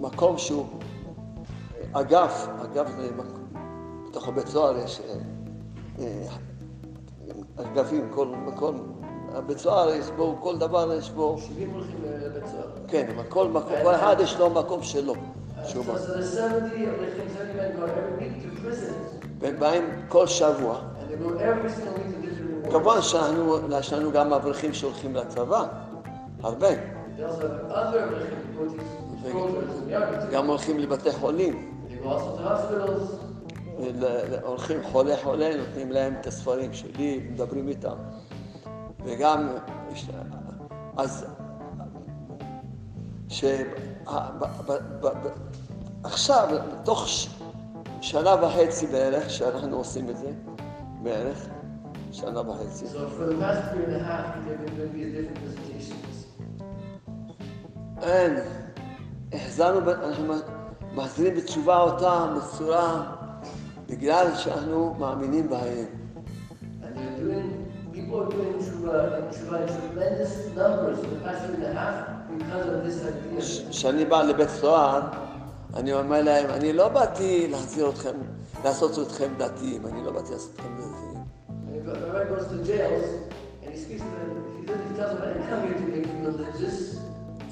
[0.00, 0.66] מקום שהוא,
[1.94, 3.44] אה, אגף, אגף זה מקום,
[4.08, 5.41] בתוך הבית סוהר יש אה, אה,
[7.56, 8.92] אגפים, כל מקום,
[9.34, 12.68] הבית סוהר יש בו, כל דבר יש בו, 70 הולכים לבית סוהר.
[12.88, 15.14] כן, אבל כל מקום, כל אחד יש לו מקום שלו,
[15.62, 19.26] So, שהוא so the 70 of the 70 men go every week to prisons.
[19.38, 20.80] והם באים כל שבוע.
[22.70, 25.64] כמובן שאנחנו, יש לנו גם אברכים שהולכים לצבא,
[26.42, 26.68] הרבה,
[30.32, 31.72] גם הולכים לבתי חולים,
[34.42, 37.94] הולכים חולה חולה, נותנים להם את הספרים שלי, מדברים איתם.
[39.04, 39.48] וגם,
[40.96, 41.26] אז,
[43.28, 43.44] ש...
[46.04, 46.48] עכשיו,
[46.84, 47.28] תוך ש-
[48.00, 50.30] שנה וחצי בערך, שאנחנו עושים את זה,
[51.02, 51.46] בערך,
[52.12, 55.38] שנה וחצי, So for the past year and a half, they've been doing these different
[55.38, 56.42] visitations.
[58.02, 58.36] אין,
[59.32, 60.34] החזרנו, אנחנו
[60.94, 63.12] מחזירים בתשובה אותם בצורה,
[63.92, 65.84] בגלל שאנחנו מאמינים בהם.
[66.82, 67.48] And they're doing,
[67.92, 71.74] people are doing tshuva and tshuva in tremendous numbers for the past year and a
[71.80, 71.96] half
[72.38, 73.70] because of this idea.
[73.70, 75.00] כשאני בא לבית סוהר,
[75.74, 78.14] אני אומר להם, אני לא באתי להחזיר אתכם,
[78.64, 81.24] לעשות אתכם דתיים, אני לא באתי לעשות אתכם דתיים.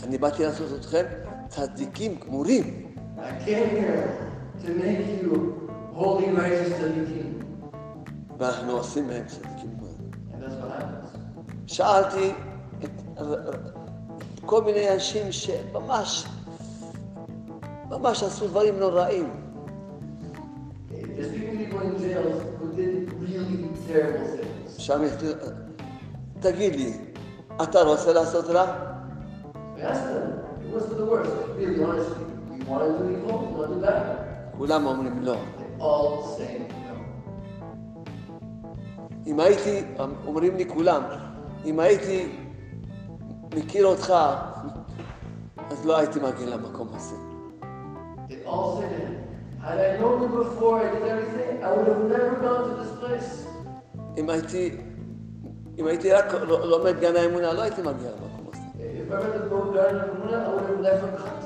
[0.04, 1.04] אני באתי לעשות אתכם
[1.48, 2.86] צדיקים גמורים.
[3.18, 4.08] I came here
[4.62, 5.60] to make you
[6.00, 7.28] holy, righteous, tzaddikim.
[8.38, 9.70] ואנחנו עושים מהם צדיקים
[11.66, 12.32] שאלתי
[12.84, 12.90] את
[14.46, 16.26] כל מיני אנשים שממש,
[17.90, 19.30] ממש עשו דברים נוראים.
[24.78, 25.00] שם,
[26.40, 26.92] תגיד לי,
[27.62, 28.66] אתה רוצה לעשות רע?
[34.58, 35.36] כולם אומרים לא.
[35.80, 36.94] All say no.
[39.26, 39.82] אם הייתי,
[40.26, 41.02] אומרים לי כולם,
[41.64, 42.28] אם הייתי
[43.54, 44.14] מכיר אותך,
[45.70, 47.16] אז לא הייתי מגיע למקום הזה.
[48.28, 49.14] They all say to him,
[49.62, 52.92] had I known you before I did everything, I would have never gone to this
[53.00, 53.46] place.
[54.16, 54.76] אם הייתי,
[55.78, 58.62] אם הייתי רק לומד גן האמונה, לא הייתי מגיע למקום הזה.
[58.78, 61.39] If I read the book Garden of Muna, I would have never come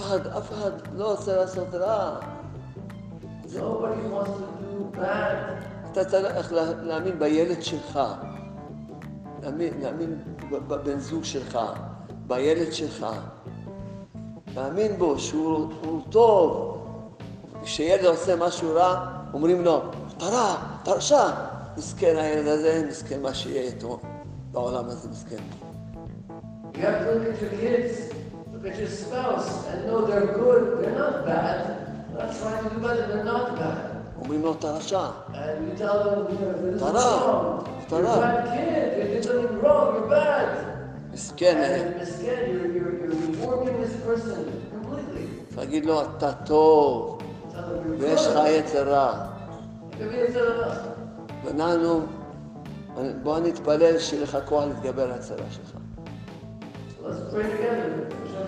[0.00, 2.16] אחד, אף אחד לא רוצה לעשות רע.
[5.92, 8.00] אתה צריך לה- להאמין בילד שלך,
[9.42, 10.18] להאמין,
[10.50, 11.58] בבן זוג שלך,
[12.26, 13.06] בילד שלך,
[14.56, 16.76] להאמין בו שהוא הוא טוב.
[17.62, 19.82] כשילד עושה משהו רע, אומרים לו,
[20.16, 21.28] אתה רע, אתה רשע.
[21.76, 24.00] מסכן הילד הזה, מסכן מה שיהיה איתו
[24.52, 25.36] בעולם הזה, מסכן.
[26.72, 28.14] You have to look at your kids,
[28.62, 31.58] look at your spouse, and know they're good, they're not bad.
[32.12, 33.86] They're not trying to do better, they're not bad.
[34.22, 35.08] אומרים לו, אתה רשע.
[35.32, 35.36] And
[35.68, 36.92] you tell them, you know, this is Tara.
[36.92, 37.66] wrong.
[37.90, 38.20] You're a Tara.
[38.20, 40.48] bad kid, you did something wrong, you're bad.
[41.12, 44.38] מסכן, And instead, you're, you're, you're warping this person
[44.74, 45.26] completely.
[45.56, 48.48] תגיד לו, אתה טוב, Tell them you're ויש לך good.
[48.48, 49.26] יצר רע.
[49.92, 51.44] Maybe it's not enough.
[51.44, 52.02] ואנחנו,
[53.22, 55.70] בוא נתפלל שיהיה לך כוח להתגבר על הצרה שלך.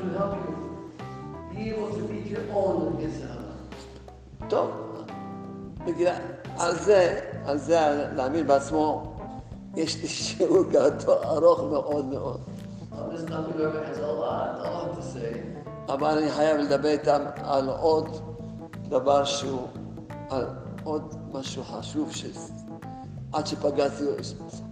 [0.03, 0.55] Will help you
[1.55, 3.43] be able to beat your own Yitzhak.
[4.49, 4.71] טוב,
[6.59, 9.15] על זה, על זה, להאמין בעצמו,
[9.77, 12.41] יש לי שיעור גדול, ארוך מאוד מאוד.
[12.93, 13.13] To.
[15.89, 18.09] אבל אני חייב לדבר איתם על עוד
[18.89, 19.67] דבר שהוא,
[20.31, 20.47] על
[20.85, 22.25] עוד משהו חשוב, ש...
[23.33, 24.05] עד שפגעתי,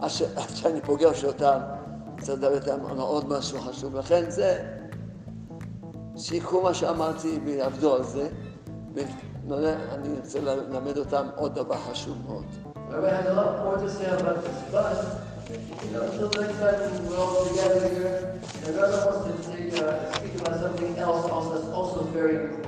[0.01, 0.11] עד,
[0.55, 1.59] שאני פוגש אותם,
[2.15, 3.97] אני צריך לדבר איתם על עוד משהו חשוב.
[3.97, 4.80] לכן זה,
[6.23, 8.29] שיקחו מה שאמרתי ויעבדו על זה,
[9.49, 12.45] ואני רוצה ללמד אותם עוד דבר חשוב מאוד.
[12.91, 13.07] You uh.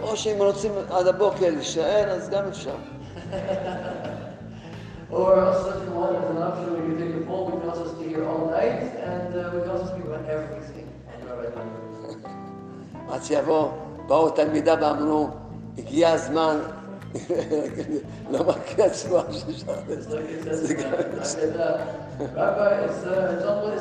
[0.02, 2.76] או שאם רוצים עד הבוקר להישאר, אז גם אפשר.
[5.10, 7.86] Or also if you want an option, we can take a poll, we can also
[7.94, 8.91] stay here all night,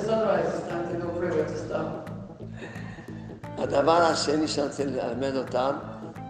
[0.05, 2.09] sunrise, it's time to go pray, we have to stop.
[3.57, 5.71] הדבר השני שאני רוצה ללמד אותם,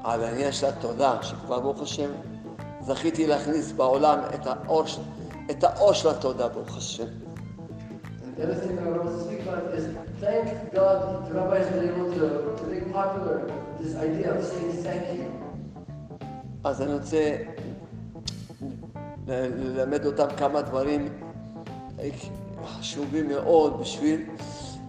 [0.03, 2.09] על העניין של התודה, שכבר ברוך השם
[2.81, 4.19] זכיתי להכניס בעולם
[5.51, 7.05] את האור של התודה, ברוך השם.
[8.30, 9.84] And the other thing that I want to speak about is
[10.20, 12.26] thank God the rabbi has been able to,
[12.60, 13.38] to make popular
[13.80, 15.28] this idea of saying thank you.
[16.64, 17.36] אז אני רוצה
[19.28, 21.08] ל- ללמד אותם כמה דברים
[22.64, 24.20] חשובים מאוד בשביל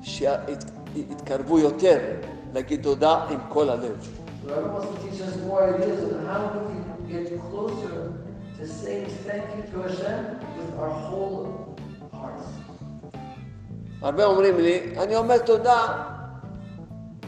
[0.01, 1.99] שיתקרבו יותר
[2.53, 4.07] להגיד תודה עם כל הלב.
[4.45, 7.95] The rabbi wants to teach us more ideas on how we can get closer
[8.57, 10.20] to saying thank you to Hashem
[10.57, 11.76] with our whole
[12.13, 12.45] hearts.
[14.03, 16.05] הרבה אומרים לי, אני אומר תודה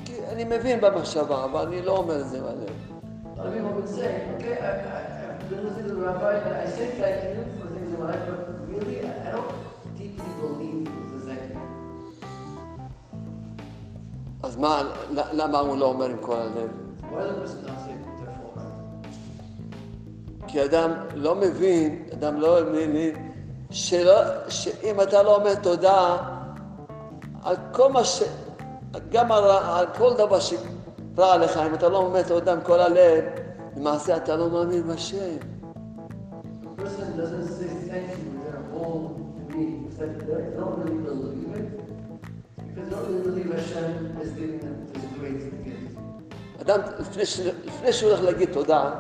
[0.05, 2.55] כי אני מבין במחשבה, אבל אני לא אומר את זה you.
[14.45, 14.83] אז מה,
[15.33, 16.71] למה הוא לא אומר עם כל הלב?
[20.47, 23.31] כי אדם לא מבין, אדם לא מבין,
[23.71, 26.17] שאם אתה לא אומר תודה
[27.45, 28.23] על כל מה ש...
[29.11, 33.25] גם על, על כל דבר שרע לך, אם אתה לא אומר תודה כל הלב,
[33.77, 35.37] למעשה אתה לא מאמין בשם.
[46.61, 46.81] אדם.
[47.65, 48.95] לפני שהוא הולך להגיד תודה,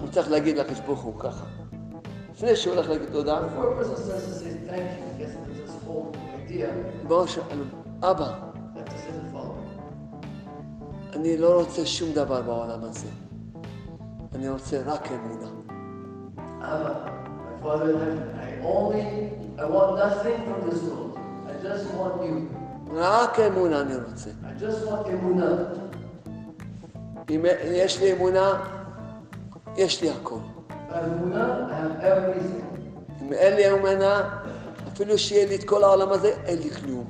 [0.00, 1.44] הוא צריך להגיד לקדוש ברוך הוא ככה.
[2.32, 3.40] לפני שהוא הולך להגיד תודה,
[7.08, 7.38] בראש
[8.02, 8.32] אבא.
[11.16, 13.08] אני לא רוצה שום דבר בעולם הזה.
[14.34, 15.46] אני רוצה רק אמונה.
[16.62, 17.10] Abba,
[17.44, 19.04] my Father in heaven, I only,
[19.58, 21.18] I want nothing from this world.
[21.50, 22.94] I just want you.
[22.94, 24.30] רק אמונה אני רוצה.
[24.30, 25.46] I just want אמונה.
[27.30, 28.62] אם יש לי אמונה,
[29.76, 30.38] יש לי הכל.
[30.70, 33.22] I have everything.
[33.22, 34.42] אם אין לי אמונה,
[34.92, 37.04] אפילו שיהיה לי את כל העולם הזה, אין לי כלום.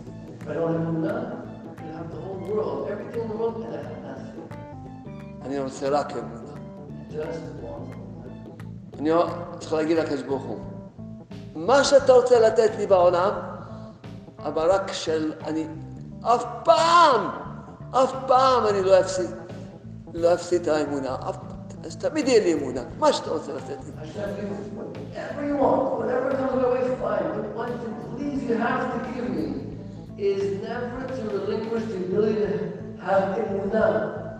[5.42, 6.52] אני רוצה רק אמונה.
[8.98, 9.10] אני
[9.58, 10.58] צריך להגיד לקדוש ברוך הוא,
[11.54, 13.30] מה שאתה רוצה לתת לי בעולם,
[14.38, 15.32] אבל רק של...
[15.44, 15.66] אני
[16.22, 17.28] אף פעם,
[17.90, 19.30] אף פעם אני לא אפסיד,
[20.14, 21.14] לא אפסיד את האמונה.
[21.14, 21.36] אף,
[21.84, 23.92] אז תמיד יהיה לי אמונה, מה שאתה רוצה לתת לי.
[24.02, 27.26] I should give whatever you want, whatever comes my way, fine.
[27.36, 29.46] But one thing, please, you have to give me
[30.30, 32.52] is never to relinquish the ability to
[33.06, 33.88] have emunah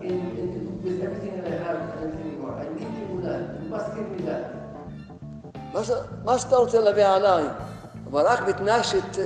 [0.09, 0.51] in, in,
[0.85, 2.57] with everything that I have and everything you are.
[2.65, 3.39] I need emunah.
[3.63, 4.43] You must give me that.
[5.75, 5.91] מה, ש,
[6.25, 7.45] מה שאתה רוצה להביא עליי,
[8.11, 9.19] אבל רק בתנאי שת,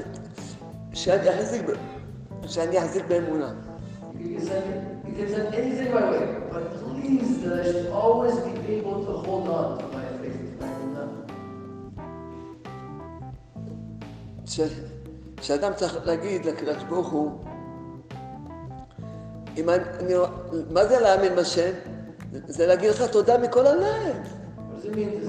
[0.93, 3.51] שאני אחזיק, ב- שאני אחזיק באמונה.
[4.15, 4.67] You can send,
[5.09, 6.65] you can send anything my way, but
[7.07, 11.09] please that I should always be able to hold on to my faith, emunah.
[14.47, 14.61] ש,
[15.43, 17.31] שאדם צריך להגיד לקדוש ברוך הוא,
[19.57, 20.15] אם אני,
[20.71, 21.73] מה זה להאמין בשם?
[22.47, 24.17] זה להגיד לך תודה מכל הלב.
[24.87, 25.27] Means.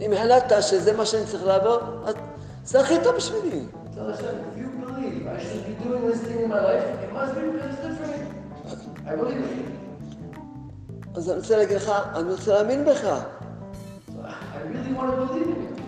[0.00, 2.14] אם החלטת שזה מה שאני צריך לעבור, אז
[2.64, 3.62] זה הכי טוב בשבילי.
[5.36, 7.96] I should be doing this thing in my life, it must be because it's good
[8.00, 8.18] for me.
[9.10, 11.16] I believe it.
[11.16, 13.04] אז אני רוצה להגיד לך, אני רוצה להאמין בך.
[13.04, 15.80] So I really want to believe in you.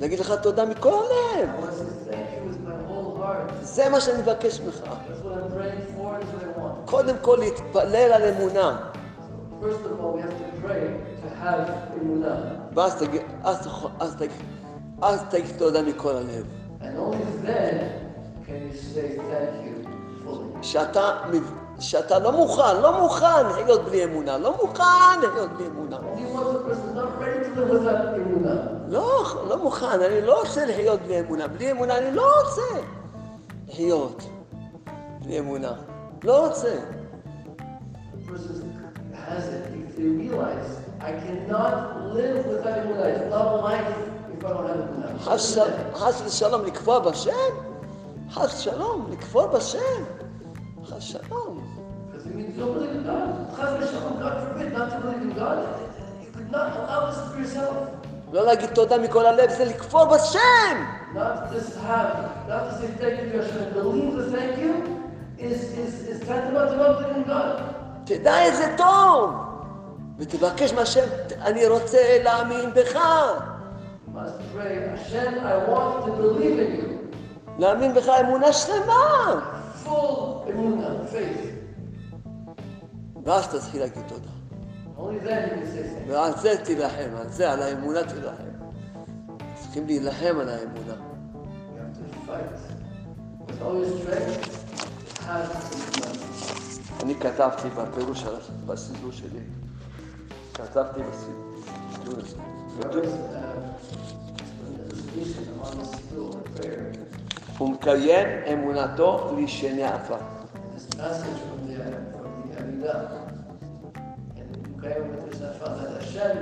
[0.00, 1.48] להגיד לך תודה מכל הלב.
[1.48, 3.52] I want to say thank you with my whole heart.
[3.62, 4.74] זה מה שאני מבקש ממך.
[4.82, 6.90] That's what I'm praying for, that's what I want.
[6.90, 8.90] קודם כל להתפלל על אמונה.
[9.60, 10.82] So first of all, we have to pray
[11.22, 11.68] to have
[12.00, 12.74] emunah.
[12.74, 14.30] ואז תגיד, אז, תוכל- אז, תגיד,
[15.02, 16.44] אז תגיד תודה מכל הלב.
[16.80, 18.07] And only then
[20.62, 21.10] שאתה,
[21.80, 24.82] שאתה לא מוכן, לא מוכן לחיות בלי אמונה, לא מוכן
[25.22, 25.96] לחיות בלי אמונה.
[28.88, 31.48] לא, לא מוכן, אני לא רוצה לחיות בלי אמונה.
[31.48, 32.62] בלי אמונה אני לא רוצה
[33.68, 34.22] לחיות
[35.24, 35.72] בלי אמונה.
[36.24, 36.74] לא רוצה.
[45.20, 45.60] חס של-
[45.94, 47.67] חס ושלום לכפור בשם?
[48.30, 50.04] חס שלום, לכפור בשם?
[50.84, 51.64] חס שלום.
[58.32, 60.84] לא להגיד תודה מכל הלב, זה לכפור בשם!
[68.04, 69.34] תדע את זה טוב!
[70.18, 71.04] ותבקש מהשם,
[71.42, 72.98] אני רוצה להאמין בך.
[74.14, 76.97] Must pray, Hashem, I want to believe in you.
[77.58, 79.34] להאמין בך אמונה שלמה.
[79.84, 79.88] Full
[81.12, 81.58] faith.
[83.24, 84.28] ואז תתחיל להגיד תודה.
[86.08, 88.44] ועל זה תילחם, על זה, על האמונה תילחם.
[89.54, 90.94] צריכים להילחם על האמונה.
[97.02, 98.24] אני כתבתי בפירוש
[98.66, 99.40] בסידור שלי,
[100.54, 102.36] כתבתי בסידור הזה.
[107.58, 110.16] הוא מקיים אמונתו לשני עפר.
[110.74, 111.76] this message from the,
[112.14, 113.00] from the Amidah,
[114.38, 116.36] and Mukayim with this Nafal, that Hashem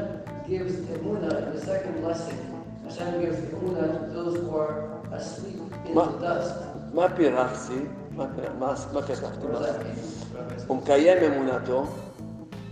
[0.48, 2.38] gives emunah in the second blessing.
[2.84, 4.74] Hashem gives emunah to those who are
[5.12, 6.54] asleep in Ma- the dust.
[6.94, 7.80] מה פירחתי?
[8.16, 9.46] מה פיר- מה- מה כתבתי?
[9.46, 10.36] What does that mean?
[10.36, 10.64] Rabbi said?
[10.68, 11.86] הוא מקיים אמונתו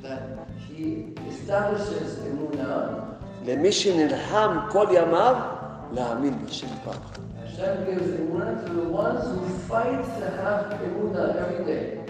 [0.02, 0.20] That
[0.68, 0.82] he
[1.32, 3.00] establishes emunah
[3.46, 5.36] למי שנלחם כל ימיו
[5.92, 7.18] להאמין בשם פרח.
[7.56, 12.00] Hashem gives emunah to the ones who fight to have emunah every day.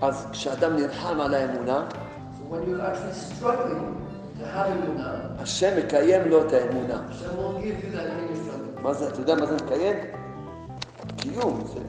[0.00, 3.96] אז כשאדם נלחם על האמונה, So when you're actually struggling
[4.38, 7.02] to have emunah, השם מקיים לו את האמונה.
[7.08, 8.82] Hashem will give you that thing you're struggling.
[8.82, 9.96] מה זה, אתה יודע מה זה מקיים?
[11.16, 11.64] קיום.
[11.66, 11.80] זה.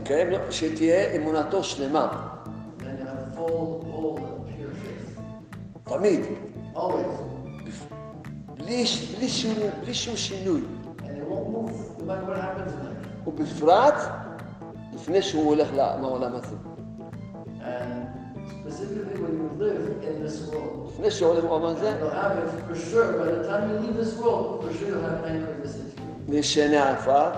[0.00, 2.26] מקיים לו, שתהיה אמונתו שלמה,
[2.78, 2.98] Then
[6.76, 7.29] you
[8.70, 8.84] בלי,
[9.18, 10.60] בלי, שום, בלי שום שינוי.
[13.26, 13.94] ובפרט,
[14.94, 16.56] לפני שהוא הולך לעולם הזה.
[17.60, 18.06] And
[18.50, 20.88] specifically when you live in this world.
[20.94, 23.12] לפני שהוא הולך לעולם הזה, You'll have it for sure.
[23.12, 26.38] By the time you leave this world, for sure you'll have anchored this into you.
[26.38, 27.30] לשני עפר.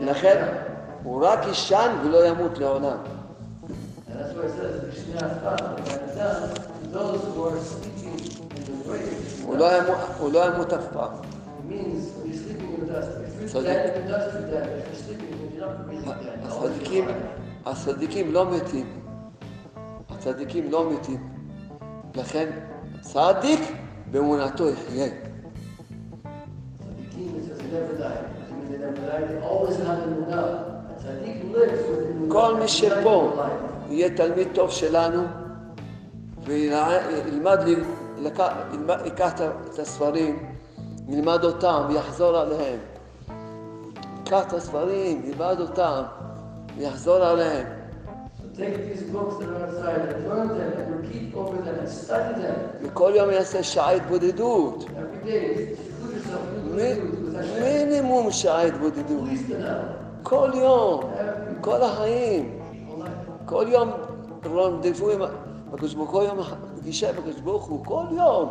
[0.00, 0.46] לכן,
[1.02, 2.96] הוא רק יישן ולא ימות לעולם.
[4.08, 4.76] And that's why it says,
[9.42, 11.10] הוא לא ימות, לא אף פעם.
[17.66, 18.86] הצדיקים, לא מתים.
[20.10, 21.28] הצדיקים לא מתים.
[22.14, 22.46] לכן
[23.00, 23.60] צדיק
[24.10, 25.06] באמונתו יחיה.
[32.28, 33.32] כל מי שפה.
[33.90, 35.22] יהיה תלמיד טוב שלנו
[36.44, 37.58] וילמד,
[39.04, 39.32] ייקח
[39.72, 40.52] את הספרים,
[41.08, 42.78] ילמד אותם ויחזור עליהם.
[44.18, 46.02] ייקח את הספרים, ילמד אותם
[46.76, 47.66] ויחזור עליהם.
[52.82, 54.84] וכל יום יעשה שעה התבודדות.
[57.60, 59.28] מינימום שעה התבודדות.
[60.22, 61.00] כל יום,
[61.60, 62.60] כל החיים.
[63.44, 63.90] כל יום
[64.44, 65.20] רונדבו עם
[65.72, 66.22] הקדוש ברוך הוא,
[66.86, 68.50] פגישה עם הקדוש ברוך הוא, כל יום.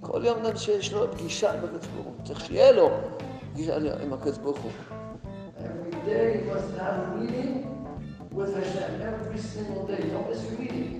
[0.00, 2.90] כל יום אדם שיש לו פגישה עם הקדוש ברוך הוא, צריך שיהיה לו
[3.52, 4.70] פגישה עם הקדוש ברוך הוא.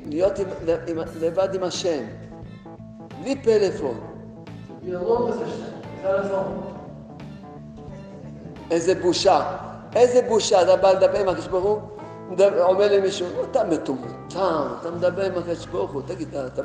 [0.07, 0.33] להיות
[1.21, 2.05] לבד עם השם,
[3.23, 4.01] בלי פלאפון.
[8.71, 9.57] איזה בושה.
[9.97, 11.81] איזה בושה, אתה בא לדבר עם הקדוש ברוך הוא,
[12.61, 16.63] אומר למישהו, אתה מטומטם, אתה מדבר עם הקדוש ברוך הוא, תגיד, אתה-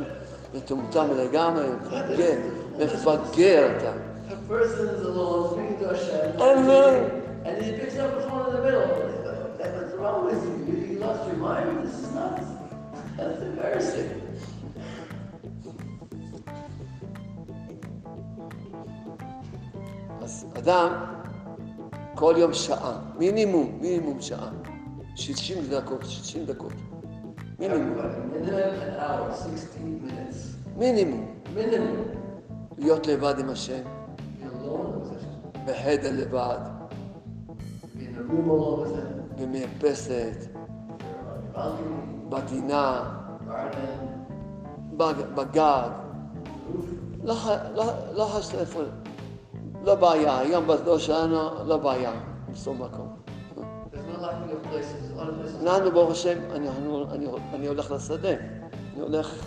[0.55, 2.33] מטומטם לגמרי, מפגר,
[2.79, 3.91] מפגר אתה.
[4.29, 7.03] A person is alone, speaking to Hashem, Amen.
[7.45, 8.87] and he picks up the phone in the middle.
[9.75, 10.53] What's wrong with you?
[10.67, 11.67] You, you lost your mind?
[11.83, 12.47] This is nuts.
[13.17, 14.09] That's embarrassing.
[20.21, 20.91] אז אדם,
[22.15, 24.49] כל יום שעה, מינימום, מינימום שעה.
[25.15, 26.73] 60 דקות, 60 דקות.
[27.61, 30.57] מינימום, minimum an hour, 60 minutes.
[30.77, 31.25] מינימום.
[31.55, 32.17] Minimum.
[32.77, 33.81] להיות לבד עם השם.
[35.65, 36.57] בחדר לבד.
[39.41, 40.47] במרפסת,
[42.29, 43.03] בגינה,
[45.35, 45.89] בגג.
[47.23, 47.49] לא ח-
[48.25, 48.79] חשוב איפה,
[49.83, 52.11] לא בעיה, היום בדור שלנו לא בעיה,
[52.49, 53.20] למצוא מקום.
[55.61, 59.45] אנחנו ברוך השם, אני, אני, אני, אני הולך לשדה, אני הולך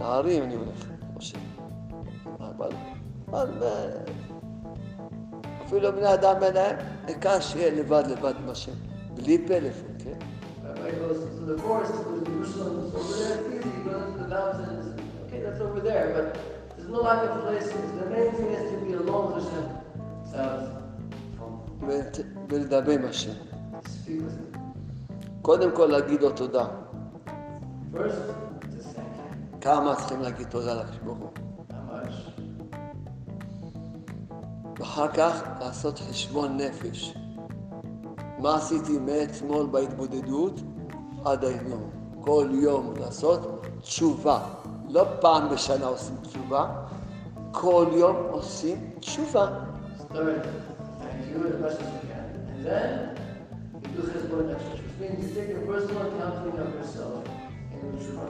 [0.00, 1.38] להרים, אני הולך, ברוך השם.
[2.38, 2.68] אבל,
[3.28, 3.88] אבל אה,
[5.66, 8.72] אפילו בני אדם אין להם, העיקר שיהיה לבד לבד עם השם,
[9.14, 10.18] בלי פלאפון, כן?
[15.46, 16.26] That's over there, but
[16.76, 17.86] there's no lack of places.
[18.00, 19.66] The main thing is to be alone with Hashem.
[22.48, 23.32] ולדבר עם השם.
[25.42, 26.66] קודם כל להגיד לו תודה.
[29.60, 31.28] כמה צריכים להגיד תודה לקדוש ברוך הוא.
[34.78, 37.14] ואחר כך לעשות חשבון נפש.
[38.38, 40.60] מה עשיתי מאתמול בהתבודדות
[41.24, 41.90] עד היום?
[42.20, 44.40] כל יום לעשות תשובה.
[44.88, 46.66] לא פעם בשנה עושים תשובה,
[47.52, 49.48] כל יום עושים תשובה.
[49.98, 50.16] Start,
[51.00, 51.98] thank you as much as you
[54.74, 54.79] can.
[54.99, 57.27] And then, you do chesbon nefesh, which means you take a personal accounting of yourself
[57.71, 58.25] and do tshuva.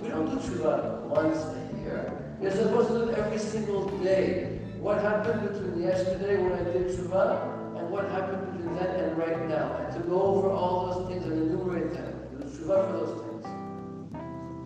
[0.00, 2.36] We don't do tshuva once a year.
[2.40, 4.58] You're supposed to do it every single day.
[4.80, 9.48] What happened between yesterday when I did tshuva and what happened between then and right
[9.48, 9.76] now.
[9.78, 12.14] And to go over all those things and enumerate them.
[12.32, 13.46] Do tshuva for those things.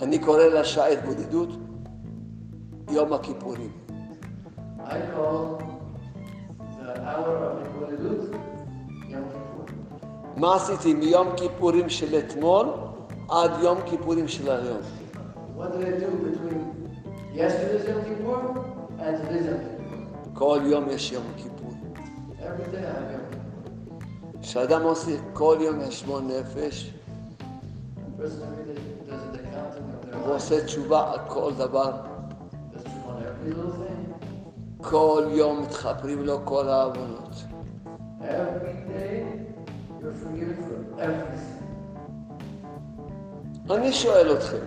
[0.03, 1.49] אני קורא לשעה התבודדות
[2.91, 3.71] יום הכיפורים.
[4.79, 5.59] I call
[6.81, 8.50] the hour of Hikmadut Yom Kippur.
[10.38, 12.68] מה עשיתי מיום כיפורים של אתמול
[13.30, 14.78] עד יום כיפורים של היום?
[20.34, 21.72] כל יום יש יום כיפור.
[24.42, 26.94] כשאדם עושה כל יום חשבון נפש,
[28.20, 30.34] accounting of their הוא.
[30.34, 31.92] עושה תשובה על כל דבר.
[34.82, 37.30] כל יום מתחפרים לו כל העוונות.
[38.22, 39.31] Every day
[43.72, 44.58] אני שואל אתכם.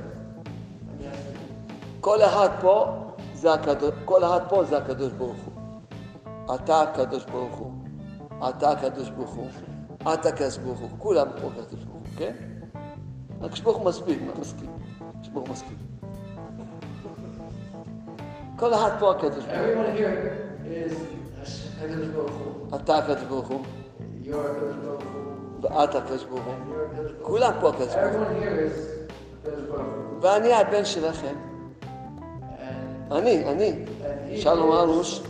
[2.00, 2.86] כל אחד פה
[3.34, 5.54] זה הקדוש, כל אחד פה זה הקדוש ברוך הוא.
[6.54, 7.72] אתה הקדוש ברוך הוא,
[8.48, 9.46] אתה הקדוש ברוך הוא,
[10.00, 12.32] אתה הקדוש ברוך הוא, כולם פה הקדוש ברוך הוא, כן?
[13.40, 14.28] הקדוש ברוך הוא מה מסכים?
[14.28, 15.76] הקדוש ברוך הוא מסכים.
[18.56, 19.58] כל אחד פה הקדוש ברוך.
[22.28, 23.62] הוא, אתה הקדוש ברוך הוא,
[25.64, 26.54] ואת הקדוש ברוך הוא.
[27.22, 27.94] כולם פה הקדוש.
[27.94, 29.80] ברוך הוא.
[30.20, 31.34] ואני הבן שלכם.
[33.12, 33.84] אני, אני,
[34.36, 35.22] שלום ארוש,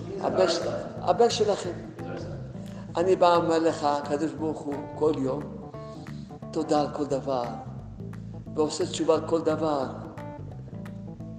[1.00, 1.70] הבן שלכם.
[2.96, 5.42] אני בא ואומר לך, הקדוש ברוך הוא, כל יום,
[6.50, 7.44] תודה על כל דבר,
[8.54, 9.84] ועושה תשובה על כל דבר.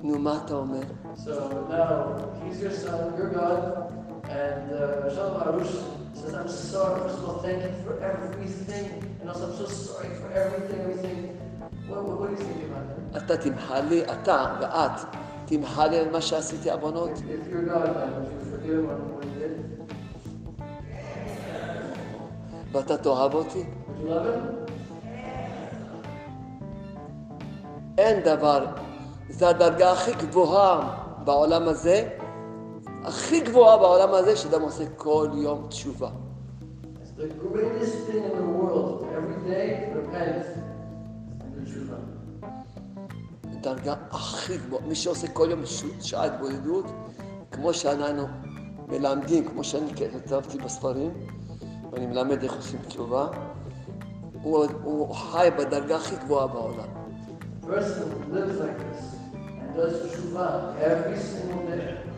[0.01, 0.81] נו, מה אתה אומר?
[1.17, 1.29] So
[1.69, 3.61] now he's your son, your God,
[4.25, 5.94] and uh, Shalom Arush
[6.25, 8.85] says, I'm sorry, first of all, thank you for everything,
[9.19, 11.17] and also I'm so sorry for everything, everything.
[11.87, 13.17] What, what, what do you think about that?
[13.17, 14.91] אתה תמחה לי, אתה ואת,
[15.45, 17.09] תמחה לי על מה שעשיתי עוונות?
[17.09, 19.53] If, if you're God, man, would you forgive him on what he did?
[22.71, 23.63] ואתה תאהב אותי?
[27.97, 28.65] אין דבר,
[29.29, 32.07] זו הדרגה הכי גבוהה בעולם הזה,
[33.05, 36.09] הכי גבוהה בעולם הזה, שאדם עושה כל יום תשובה.
[43.61, 44.85] דרגה הכי גבוהה.
[44.87, 46.85] מי שעושה כל יום ש- שעת התבודדות,
[47.51, 48.27] כמו שאנחנו
[48.87, 51.11] מלמדים, כמו שאני כתבתי בספרים,
[51.91, 53.27] ואני מלמד איך עושים תשובה,
[54.43, 56.87] הוא, הוא חי בדרגה הכי גבוהה בעולם.
[57.63, 59.03] Person lives like this
[59.61, 60.47] and does tshuva
[60.91, 62.14] every single day,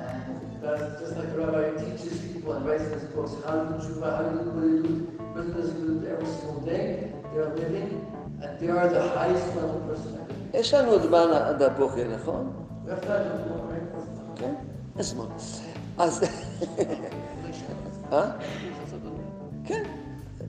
[0.00, 3.76] and does just like the rabbi teaches people and writes his books how to do
[3.84, 7.90] tshuva, how to do gratitude, person does it every single day, they are living,
[8.42, 10.34] and they are the highest level person ever.
[10.54, 12.52] יש לנו זמן עד הבוקר, נכון?
[12.86, 12.90] Do?
[14.36, 14.54] כן?
[14.98, 15.26] יש זמן.
[15.98, 16.24] אז...
[18.12, 18.30] אה?
[19.64, 19.82] כן,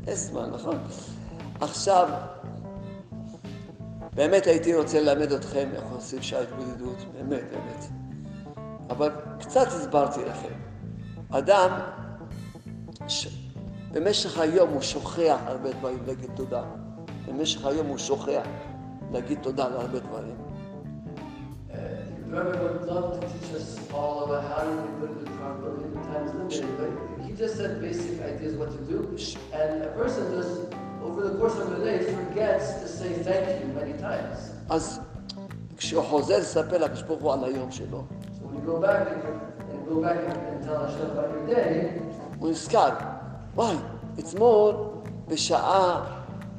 [0.08, 0.78] יש זמן, נכון.
[1.62, 2.10] עכשיו,
[4.16, 7.99] באמת הייתי רוצה ללמד אתכם איך עושים שעת התבודדות, באמת, באמת.
[8.90, 9.10] אבל
[9.40, 10.54] קצת הסברתי לכם.
[11.30, 11.80] אדם,
[13.08, 13.28] ש...
[13.92, 16.64] במשך היום הוא שוכח הרבה דברים להגיד תודה.
[17.28, 18.44] במשך היום הוא שוכח
[19.12, 20.36] להגיד תודה על הרבה דברים.
[21.70, 21.74] Uh,
[22.26, 25.84] the rabbi would love to teach us all about how to be good with properly
[25.88, 29.00] in times limited, but he just said basic ideas what to do.
[29.60, 30.54] And a person just,
[31.06, 34.38] over the course of the day, forgets to say thank you many times.
[34.70, 35.00] אז
[35.78, 38.04] כשהוא חוזר לספר לקדוש ברוך הוא על היום שלו,
[38.52, 39.22] when go back and,
[39.90, 42.00] go back and, tell Hashem about your day,
[42.40, 42.90] הוא נזכר,
[43.56, 43.76] וואי,
[44.20, 44.76] אתמול
[45.28, 46.06] בשעה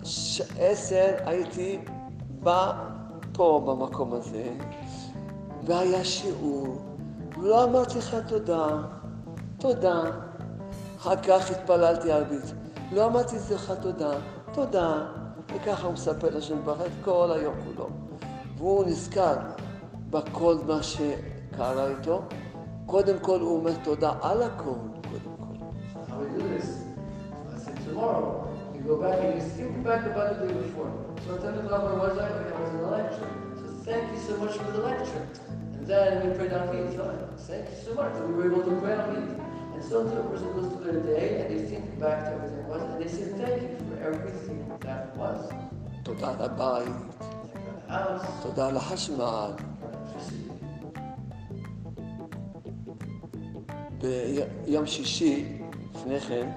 [0.04, 1.78] ש- עשר הייתי
[2.42, 2.72] בא
[3.32, 4.48] פה במקום הזה,
[5.64, 6.76] והיה שיעור,
[7.38, 8.66] ולא אמרתי לך תודה,
[9.58, 10.02] תודה.
[10.98, 12.54] אחר כך התפללתי ערבית,
[12.92, 14.10] לא אמרתי לך תודה,
[14.52, 15.06] תודה.
[15.54, 17.88] וככה הוא מספר לשם ברכה את כל היום כולו.
[18.56, 19.34] והוא נזכר
[20.10, 20.82] בכל מה
[21.59, 22.21] שקרה איתו.
[22.85, 24.71] קודם כל הוא אומר תודה על הכל,
[25.09, 25.55] קודם כל.
[26.09, 26.67] how we do this.
[27.53, 30.91] I said tomorrow, you go back and you think back about the day before.
[31.23, 33.29] So I tell you about where was I when I was in the lecture.
[33.59, 35.23] So thank you so much for the lecture.
[35.75, 36.89] And then we prayed on Eid.
[37.49, 39.29] Thank you so much that we were able to pray on Eid.
[39.73, 42.69] And so the person goes through their day and they think back to everything that
[42.73, 45.39] was and they say thank you for everything that was.
[46.03, 49.51] תודה על הבית, Like the house, תודה על החשמל.
[54.00, 55.58] ביום שישי,
[55.94, 56.50] לפני כן,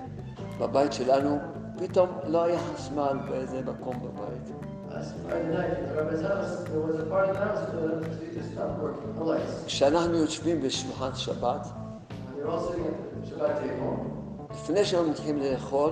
[0.59, 1.37] בבית שלנו,
[1.77, 4.53] פתאום לא היה חשמל באיזה מקום בבית.
[9.65, 11.67] כשאנחנו יושבים בשולחן שבת,
[14.51, 14.85] לפני
[15.39, 15.91] לאכול,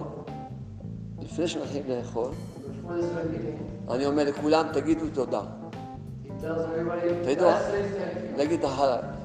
[1.22, 2.30] לפני שמתחילים לאכול,
[2.60, 5.42] before they start eating, אני אומר לכולם, תגידו תודה.
[6.42, 6.46] you.
[8.38, 8.62] להגיד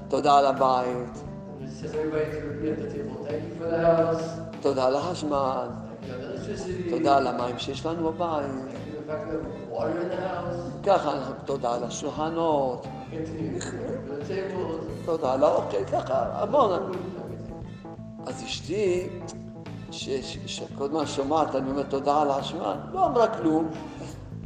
[0.08, 1.25] תודה על הבית,
[1.66, 4.22] And says everybody to repeat at the table, thank you for the house,
[4.62, 5.68] תודה על החשמל,
[6.90, 8.50] תודה על המים שיש לנו בבית.
[10.86, 12.86] ככה אנחנו, תודה על השולחנות,
[15.04, 16.92] תודה על האוכל, ככה, המון.
[18.26, 19.08] אז אשתי,
[19.90, 23.68] ש- ש- שכל הזמן שומעת, אני אומר תודה על החשמל, לא אמרה כלום,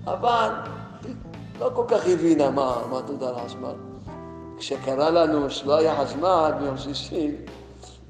[0.06, 0.50] אבל
[1.60, 3.89] לא כל כך הבינה מה תודה על החשמל.
[4.60, 7.36] כשקרה לנו שלא היה חשמל ביום שישי,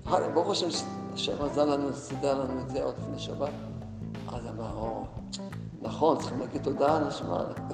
[0.06, 0.66] אחר- ברוך השם,
[1.14, 3.50] השם עזר לנו, סידר לנו את זה עוד לפני שבת,
[4.28, 5.04] אז אמר, או,
[5.82, 7.72] נכון, צריכים להגיד תודה על one.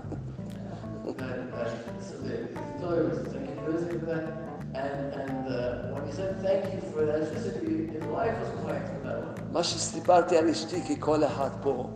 [9.53, 11.87] מה שסיפרתי על אשתי, כי כל אחד פה,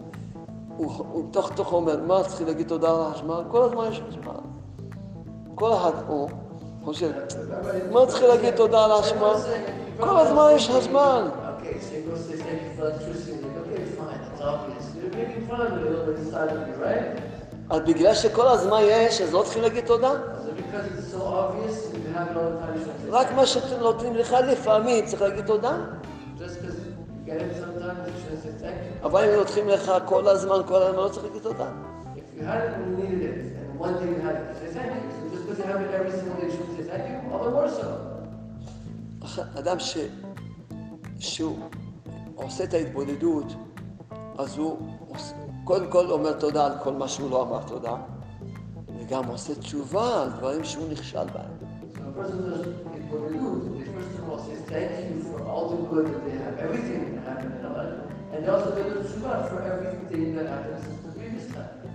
[0.76, 3.42] הוא תוך תוך אומר, מה צריכים להגיד תודה על החשמל?
[3.50, 4.40] כל הזמן יש חשמל.
[5.54, 6.28] כל אחד פה
[6.84, 7.10] חושב,
[7.90, 9.34] מה צריך להגיד תודה על האשמה?
[10.00, 11.28] כל הזמן יש הזמן.
[17.70, 20.12] אז בגלל שכל הזמן יש, אז לא צריכים להגיד תודה?
[23.10, 25.76] רק מה שנותנים לך לפעמים צריך להגיד תודה?
[29.02, 31.66] אבל אם נותנים לך כל הזמן, כל הזמן, לא צריך להגיד תודה.
[39.58, 39.96] אדם ש...
[41.18, 41.56] שהוא
[42.34, 43.46] עושה את ההתבודדות,
[44.38, 44.76] אז הוא
[45.08, 45.32] עוש...
[45.64, 47.96] קודם כל אומר תודה על כל מה שהוא לא אמר תודה,
[48.98, 51.50] וגם עושה תשובה על דברים שהוא נכשל בהם.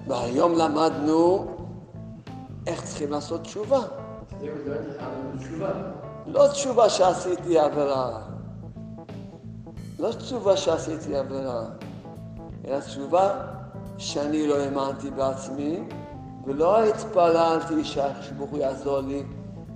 [0.08, 1.55] והיום למדנו
[2.68, 3.80] איך צריכים לעשות תשובה.
[6.26, 8.22] לא תשובה שעשיתי עבירה.
[10.00, 11.64] לא תשובה שעשיתי עבירה,
[12.68, 13.46] אלא תשובה
[13.98, 15.80] שאני לא האמנתי בעצמי,
[16.46, 17.74] ולא התפללתי
[18.50, 19.24] הוא יעזור לי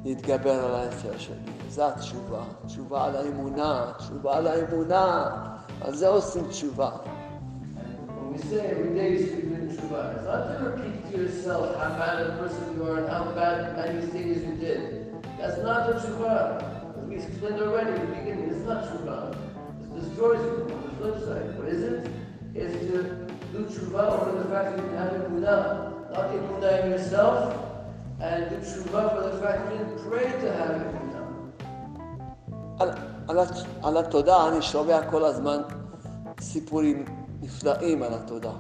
[0.06, 1.36] להתגבר על היצר שלי.
[1.70, 2.44] זו התשובה.
[2.66, 5.30] תשובה על האמונה, תשובה על האמונה.
[5.82, 6.90] על זה עושים תשובה.
[8.39, 11.11] And when we say every day you should be doing tshuva, it's not to repeat
[11.11, 14.81] to yourself how bad a person you are and how bad many things you did.
[15.39, 16.63] That's not the tshuva.
[16.99, 19.19] As we explained already at the beginning, it's not tshuva.
[19.83, 21.59] It destroys you on the flip side.
[21.59, 22.11] What is it?
[22.55, 22.99] It's to
[23.53, 25.63] do tshuva over the fact that you have emunah,
[26.15, 27.39] not emunah in yourself,
[28.21, 31.03] and do tshuva for the fact that you didn't pray to have emunah.
[32.81, 32.91] על,
[33.29, 35.57] על, הת- על התודה אני שומע כל הזמן
[36.41, 37.05] סיפורים
[37.42, 38.52] נפלאים על התודה.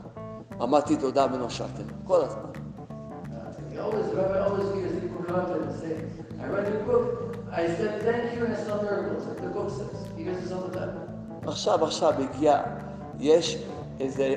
[0.64, 2.42] אמרתי תודה ונושעתם, כל הזמן.
[2.44, 5.96] Uh, he always, Rabbi always hears people come up and say,
[6.44, 7.06] I read your book,
[7.52, 9.98] I said thank you and I saw miracles, like the book says.
[10.18, 10.96] He hears this all the time.
[11.48, 12.62] עכשיו, עכשיו הגיע,
[13.20, 13.64] יש
[14.00, 14.36] איזה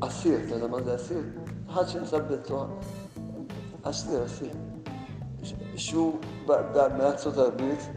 [0.00, 1.22] אסיר, אתה יודע מה זה אסיר?
[1.70, 2.66] אחד שנמצא בבית סוהר.
[3.82, 4.50] אסיר, אסיר.
[5.76, 6.18] שהוא
[6.98, 7.88] מארצות הברית,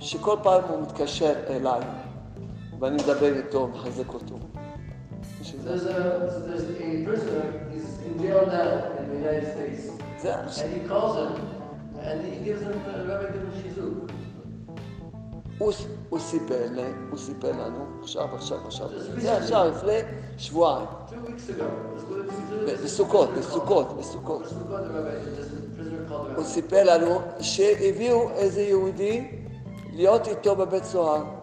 [0.00, 1.80] שכל פעם הוא מתקשר אליי,
[2.80, 4.34] ואני מדבר איתו, מחזק אותו.
[5.68, 9.82] There's a, so there's a prisoner, he's in jail now in the United States.
[10.22, 11.32] זה And he calls him,
[12.08, 14.12] and he gives him, uh, Rabbi gives him chizuk.
[16.08, 18.88] הוא, סיפר לי, הוא סיפר לנו, עכשיו, עכשיו, עכשיו,
[19.18, 19.98] זה עכשיו, לפני
[20.38, 20.86] שבועיים.
[22.84, 24.42] בסוכות, בסוכות, בסוכות.
[26.36, 26.44] הוא.
[26.44, 29.28] סיפר לנו שהביאו איזה יהודי
[29.92, 31.37] להיות איתו בבית סוהר.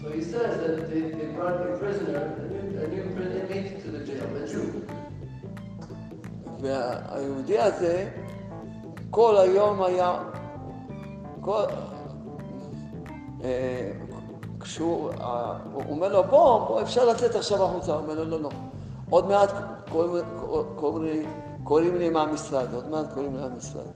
[0.00, 3.90] So he says that they, they brought a prisoner, a new, a new inmate to
[3.90, 4.84] the jail, a Jew.
[6.60, 8.08] והיהודי הזה
[9.10, 10.18] כל היום היה,
[11.40, 11.62] כל,
[13.44, 13.90] אה,
[14.60, 18.40] כשהוא אה, הוא אומר לו בוא, בוא, אפשר לצאת עכשיו החוצה, הוא אומר לו לא,
[18.40, 18.50] לא.
[19.10, 19.50] עוד מעט
[19.90, 20.24] קוראים,
[20.76, 21.30] קוראים,
[21.64, 23.86] קוראים לי מהמשרד, עוד מעט קוראים לי מהמשרד.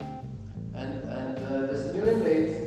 [0.74, 2.61] And, and uh, this new inmate, so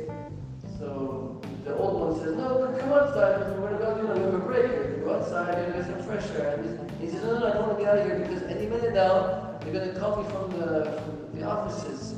[1.66, 4.34] the old one says, no, but come outside, we're gonna go, you know, we have
[4.34, 6.54] a break, we go outside and get some fresh air.
[6.54, 8.94] And he says, no, no, I don't wanna get out of here because any minute
[8.94, 10.68] now, they're gonna call me from the,
[11.02, 12.14] from the offices.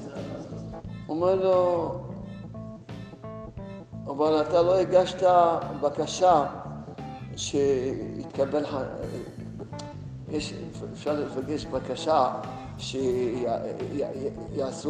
[1.08, 1.90] אומר לו,
[4.06, 5.22] אבל אתה לא הגשת
[5.80, 6.46] בקשה
[7.36, 8.64] שיתקבל,
[10.30, 10.54] יש,
[10.92, 12.32] אפשר לבקש בקשה
[12.78, 13.36] שיעשו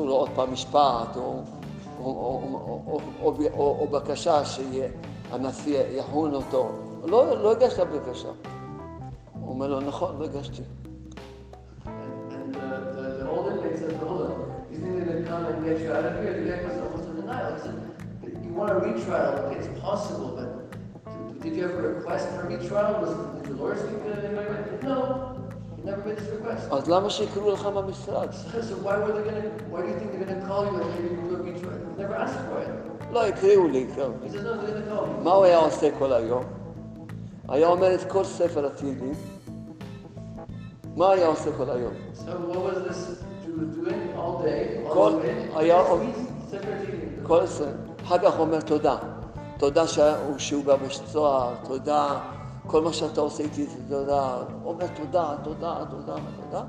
[0.06, 1.42] לו עוד פעם משפט, או,
[2.08, 2.82] או,
[3.22, 6.70] או, או, או בקשה שהנשיא יחון אותו.
[7.04, 8.28] לא, לא הגשת בקשה.
[9.40, 10.62] הוא אומר לו, נכון, לא הגשתי.
[18.58, 23.00] want a retrial, it's possible, but did you ever request for a retrial?
[23.00, 24.82] Was, did your lawyers?
[24.82, 25.37] No,
[26.70, 28.28] אז למה שיקראו לך מהמשרד?
[33.12, 33.86] לא, יקראו לי.
[33.96, 34.10] כן.
[35.22, 36.44] מה הוא היה עושה כל היום?
[37.48, 39.14] היה אומר את כל ספר התהילים.
[40.96, 41.92] מה היה עושה כל היום?
[44.92, 45.12] כל
[45.56, 45.82] היה...
[47.22, 47.66] כל ספר.
[48.04, 48.96] אחר כך הוא אומר תודה.
[49.58, 49.84] תודה
[50.38, 52.18] שהוא בא בצוהר, תודה
[52.68, 54.36] כל מה שאתה עושה איתי זה תודה.
[54.64, 56.62] אומר תודה, תודה, תודה, תודה.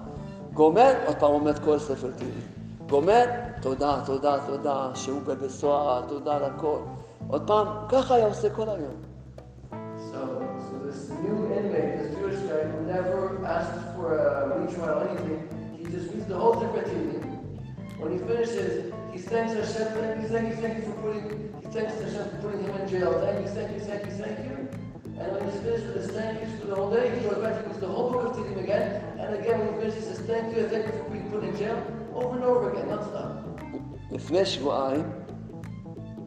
[0.53, 2.47] גומר, עוד פעם אומר כל ספר תהילים.
[2.89, 3.25] גומר,
[3.61, 6.79] תודה, תודה, תודה, שהוא בבית סוהר, תודה על הכל.
[7.27, 8.95] עוד פעם, ככה היה עושה כל היום.
[19.13, 20.01] He thanks Hashem, for
[21.75, 23.11] thanks Hashem for putting him in jail.
[23.23, 24.58] Thank you, thank you, thank you, thank you.
[25.18, 27.54] And when he's finished with his thank yous for the whole day, he goes back,
[27.60, 28.86] he reads the whole book of Tehillim again.
[29.20, 31.56] And again, when he finishes, he says, thank you, thank you for being put in
[31.56, 31.78] jail,
[32.14, 33.44] over and over again, not stop.
[34.10, 35.02] לפני שבועיים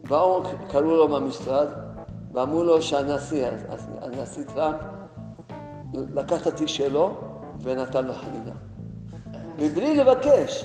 [0.08, 1.68] באו, קראו לו מהמשרד
[2.32, 3.46] ואמרו לו שהנשיא,
[4.02, 4.76] הנשיא טראמפ
[5.94, 7.16] לקח את התיק שלו
[7.62, 8.54] ונתן לו חנינה.
[9.58, 10.64] מבלי לבקש.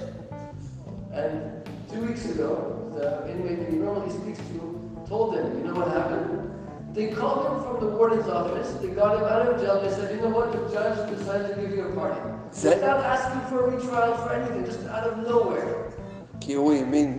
[1.11, 2.49] And two weeks ago,
[2.95, 4.73] the inmate he normally speaks to
[5.07, 6.49] told him, you know what happened?
[6.94, 10.08] They called him from the warden's office, they got him out of jail, they said,
[10.14, 12.22] you know what, the judge decided to give you a pardon.
[12.62, 15.74] That- Without asking for a retrial for anything, just out of nowhere.
[16.40, 17.18] כי הוא האמין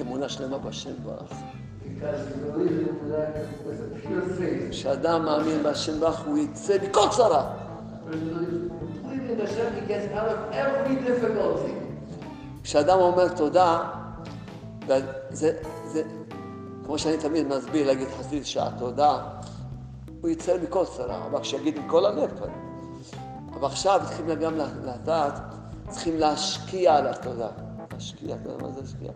[0.00, 0.90] אמונה שלמה בשם
[4.38, 4.70] faith.
[4.70, 7.52] כשאדם מאמין בהשם ברך הוא יצא מכל צרה.
[12.62, 13.78] כשאדם אומר תודה,
[15.30, 15.52] זה,
[16.90, 19.18] כמו שאני תמיד מסביר, להגיד חסיד שעה תודה,
[20.20, 22.48] הוא יצא מכל צרה, אבל כשיגיד מכל הלב כבר.
[23.54, 24.54] אבל עכשיו צריכים גם
[24.84, 25.40] לדעת,
[25.88, 27.48] צריכים להשקיע על התודה.
[27.92, 29.10] להשקיע, אתה יודע מה זה להשקיע?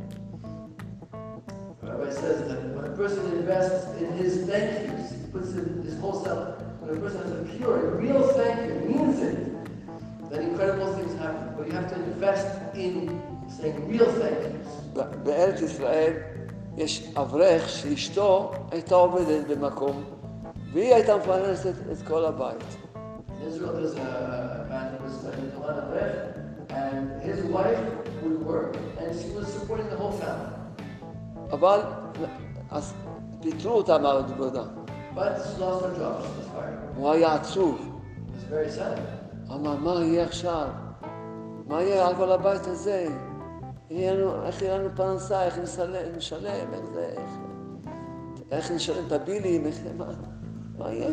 [1.83, 5.83] The Rabbi says that when a person invests in his thank yous, he puts in
[5.87, 6.43] his whole self.
[6.81, 9.39] When a person has a pure, real thank you, means it,
[10.31, 11.45] then incredible things happen.
[11.57, 12.49] But you have to invest
[12.85, 12.93] in
[13.57, 14.69] saying real thank yous.
[14.95, 16.34] ב- בארץ ישראל
[16.77, 20.05] יש אברך שאשתו הייתה עובדת במקום,
[20.73, 22.77] והיא הייתה מפרנסת את כל הבית.
[23.45, 26.15] In Israel, there's a, a man who was studying Torah Avrech,
[26.83, 27.83] and his wife
[28.23, 30.55] would work, and she was supporting the whole family.
[31.53, 31.81] אבל
[32.71, 32.95] אז
[33.41, 34.63] פיטרו אותה מהעבודה.
[36.97, 38.01] הוא היה עצוב.
[39.51, 40.69] אמר, מה יהיה עכשיו?
[41.67, 43.07] מה יהיה על כל הבית הזה?
[44.03, 47.31] לנו, איך יהיה לנו פרנסה, איך נשלם, נשלם, איך זה, איך,
[48.51, 50.07] איך נשלם את הבילים, איך, מה,
[50.79, 51.11] מה יהיה?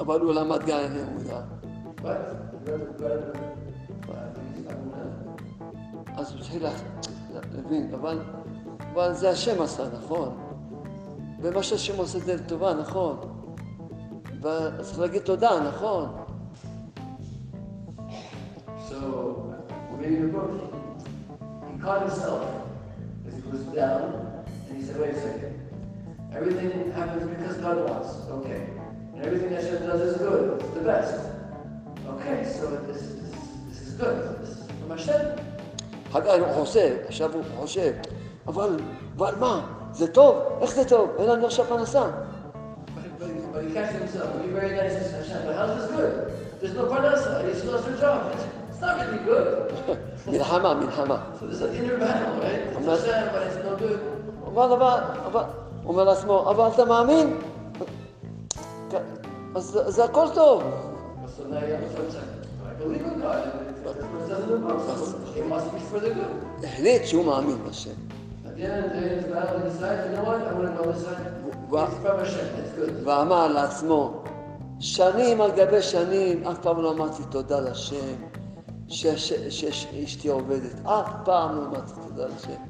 [0.00, 1.40] אבל הוא למד גם אמונה.
[2.02, 2.04] Uh,
[4.34, 6.20] these Amunah.
[6.20, 6.70] אז הוא התחיל לה-
[7.54, 8.18] להבין, אבל,
[8.92, 10.36] אבל זה השם עשה, נכון?
[11.42, 13.31] ומה שהשם עושה זה לטובה, נכון?
[14.42, 16.08] וצריך להגיד תודה, נכון?
[18.88, 18.94] So,
[19.98, 20.50] reading the book,
[21.70, 22.42] he caught himself
[23.26, 24.04] as he was down,
[24.68, 25.54] and he said, wait a second.
[26.38, 28.62] Everything happens because God wants, okay.
[29.14, 31.16] And everything Hashem does is good, it's the best.
[32.12, 33.34] Okay, so this, this,
[33.68, 35.24] this is good, this is from Hashem.
[36.10, 37.92] אחר כך הוא חושב, עכשיו הוא חושב,
[38.46, 38.76] אבל,
[39.16, 39.66] אבל מה?
[39.92, 40.36] זה טוב?
[40.60, 41.10] איך זה טוב?
[41.18, 42.10] אין לנו עכשיו פרנסה.
[43.74, 45.90] But, but, he- but he catches himself, be very nice to Hashem, but how's this
[45.96, 46.12] good?
[46.60, 48.32] There's no parnasa, he still has her job.
[48.34, 49.48] It's, it's not really good.
[50.26, 51.18] מלחמה, מלחמה.
[51.40, 52.60] So there's an inner battle, right?
[52.68, 54.00] It's I'm not- Hashem, but it's no good.
[54.46, 55.44] אבל, אבל, אבל,
[55.82, 57.36] הוא אומר לעצמו, אבל אתה מאמין?
[59.54, 60.62] אז זה- זה הכל טוב.
[60.62, 62.46] So now you have a flip side.
[62.68, 65.98] I believe in God, and if this person doesn't live so it must be for
[66.00, 66.64] the good.
[66.64, 67.90] החליט שהוא מאמין בשם.
[71.72, 71.78] He.
[73.04, 74.22] ואמר לעצמו,
[74.80, 78.14] שנים על גבי שנים, אף פעם לא אמרתי תודה לשם,
[78.88, 82.62] שאשתי עובדת, אף פעם לא אמרתי תודה לשם.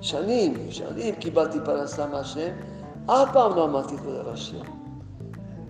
[0.00, 2.50] שנים, שנים קיבלתי פרנסה מהשם,
[3.06, 4.62] אף פעם לא אמרתי תודה לשם.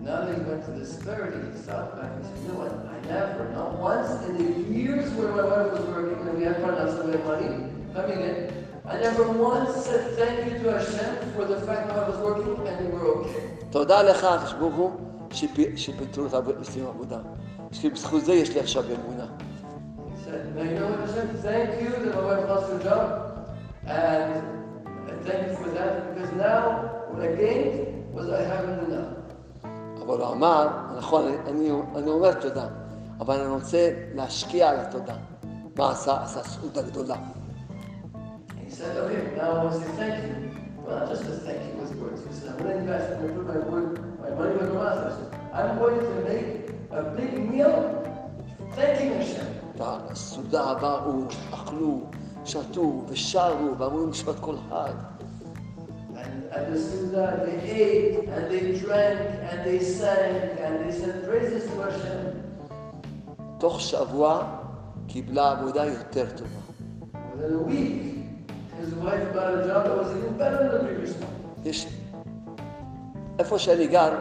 [0.01, 2.71] Now that he went to this clarity, he stopped back and said, you know what,
[2.95, 6.55] I never, not once in the years where my wife was working and we had
[6.63, 7.49] parnasa, we had money
[7.93, 8.37] coming in,
[13.69, 14.91] תודה לך, הקדוש ברוך הוא,
[15.31, 17.17] שפי- שפיטרו אותך ועושים עבודה.
[17.71, 19.25] שבזכות זה יש לי עכשיו אמונה.
[30.05, 30.67] אבל הוא אמר,
[30.97, 32.67] נכון, אני, אני, אומר תודה,
[33.19, 35.13] אבל אני רוצה להשקיע על התודה.
[35.77, 36.23] מה עשה?
[36.23, 37.15] עשה זכות הגדולה.
[38.79, 40.51] Said, okay, now I want to say thank you.
[40.77, 42.23] Well, not just to thank you with words.
[42.25, 44.73] He said, I'm going to invest, I'm going to put my word, my money with
[44.73, 45.35] my mouth.
[45.51, 46.49] I'm going to make
[46.91, 47.75] a big meal
[48.77, 49.47] thanking Hashem.
[49.77, 51.23] בסעודה באו,
[51.53, 52.01] אכלו,
[52.45, 54.93] שתו ושרו ואמרו משפט כל חג.
[56.15, 59.19] And at the Suda, they ate, and they drank,
[59.49, 62.39] and they sang, and they said praises to Hashem.
[63.57, 64.43] תוך שבוע
[65.07, 66.59] קיבלה עבודה יותר טובה.
[67.35, 68.18] Within a week,
[68.81, 71.65] his wife got a job that was even better than the previous one.
[71.65, 71.87] יש...
[73.39, 74.13] איפה שאני גר,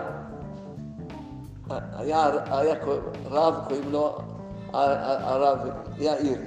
[1.70, 2.74] היה, היה
[3.30, 4.18] רב, קוראים לו
[4.72, 5.58] ה- ה- הרב
[5.98, 6.38] יאיר,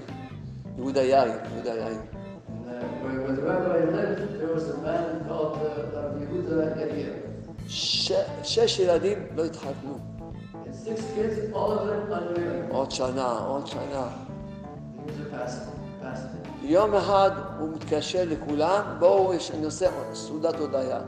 [0.78, 2.00] יהודה יאיר, יהודה יאיר.
[3.28, 7.28] the rabbi lived, there was a man called uh, Rabbi Yehuda Eliyahu.
[7.68, 8.12] ש...
[8.44, 10.00] שש ילדים לא התחתנו.
[10.54, 12.72] And six kids, all of them unmarried.
[12.74, 14.08] עוד שנה, עוד שנה.
[16.64, 21.00] יום אחד הוא מתקשר לכולם, בואו, אני עושה סעודת הודיה.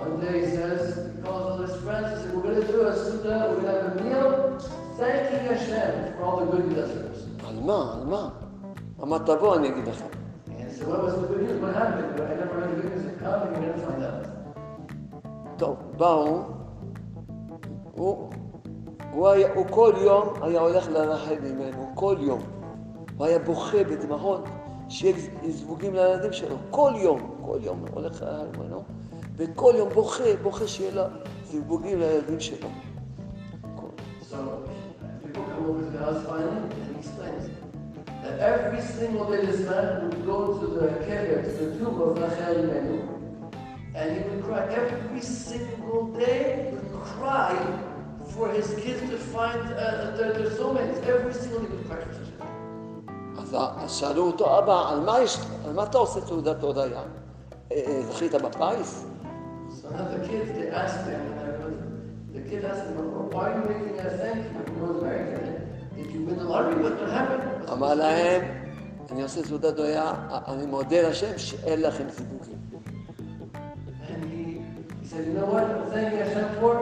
[0.00, 2.86] One day he says, he calls all his friends, he said, we're going to do
[2.86, 4.58] a suda, we're going to have a meal,
[4.98, 7.48] thanking Hashem for all the good he does for us.
[7.48, 7.94] על מה?
[7.94, 8.28] על מה?
[9.02, 10.06] אמר, תבואו, אני אגיד לכם.
[15.56, 16.42] טוב, באו,
[17.92, 18.30] הוא,
[19.12, 22.59] הוא, היה, הוא כל יום היה הולך לרחל ממנו, כל יום.
[23.20, 24.44] הוא היה בוכה בדמעות
[24.88, 25.16] שיהיה
[25.48, 28.84] זווגים לילדים שלו, כל יום, כל יום הולך לרחל ממנו,
[29.36, 31.02] וכל יום בוכה, בוכה שיהיה לו
[31.44, 32.68] זווגים לילדים שלו.
[38.40, 42.54] every single day this man would go to the kever, to the tomb of Rachel
[42.62, 42.98] Imenu,
[43.98, 46.70] and he would cry every single day.
[46.70, 47.54] He would cry
[48.34, 50.98] for his kids to find uh, their, their soulmates.
[51.14, 52.29] Every single day he would cry for
[53.88, 56.84] שאלו אותו, אבא, על מה, יש, על מה אתה עושה תעודת הודיה?
[56.84, 57.02] אה,
[57.86, 59.04] אה, זכית בפיס?
[59.70, 61.76] So now the kids, they asked him, and I was,
[62.34, 64.60] the kid asked him, "Well, why are you making a thank you?
[64.74, 65.30] He was married.
[65.96, 66.76] Did you win the lottery?
[66.84, 67.42] What, what happened?
[67.44, 68.42] What's- אמר להם,
[69.10, 70.12] אני עושה תעודת הודיה,
[70.48, 72.58] אני מודה לשם שאין לכם זיווגים.
[74.08, 74.42] And he,
[75.02, 75.64] he said, you know what?
[75.74, 76.74] I'm thanking Hashem for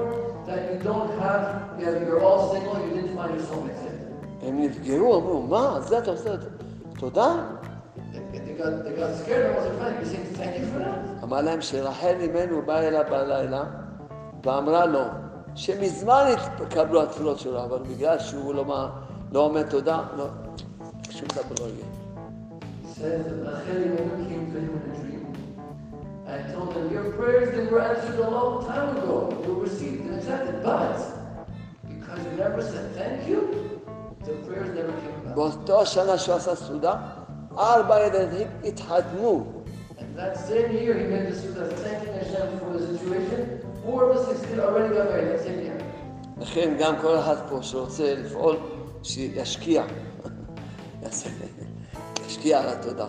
[0.49, 1.43] that you don't have,
[1.78, 3.95] you have, you're all single, you didn't find your soulmate yet.
[4.43, 6.31] הם נפגעו, אמרו, מה, זה אתה עושה?
[6.98, 7.34] תודה.
[7.96, 8.18] I?
[11.22, 13.64] אמר להם שרחל אימנו באה אליו בלילה
[14.44, 15.00] ואמרה לו
[15.54, 16.24] שמזמן
[16.60, 18.88] התקבלו התפילות שלו, אבל בגלל שהוא לא,
[19.32, 20.26] לא אומר תודה, לא,
[21.10, 21.84] שום דבר לא יהיה.
[26.30, 27.48] And told him, your prayers,
[35.34, 36.94] באותו השנה שהוא עשה סעודה,
[37.59, 39.52] ארבע ילדים התחתנו.
[46.40, 48.56] לכן גם כל אחד פה שרוצה לפעול,
[49.02, 49.84] שישקיע.
[52.26, 53.06] ישקיע על התודה.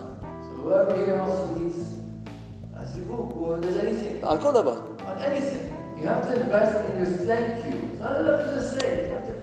[4.22, 4.80] על כל דבר.
[6.00, 7.90] you have to invest in your thank you.
[7.92, 9.08] It's not enough to just say it.
[9.08, 9.39] You have to put,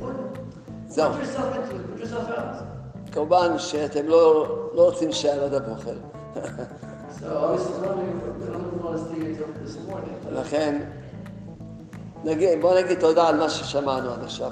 [0.98, 1.12] זהו.
[3.12, 5.54] כמובן שאתם לא, לא רוצים שהילד
[9.90, 10.30] morning.
[10.32, 10.82] לכן,
[12.24, 14.52] נגיד, בוא נגיד תודה על מה ששמענו עד עכשיו.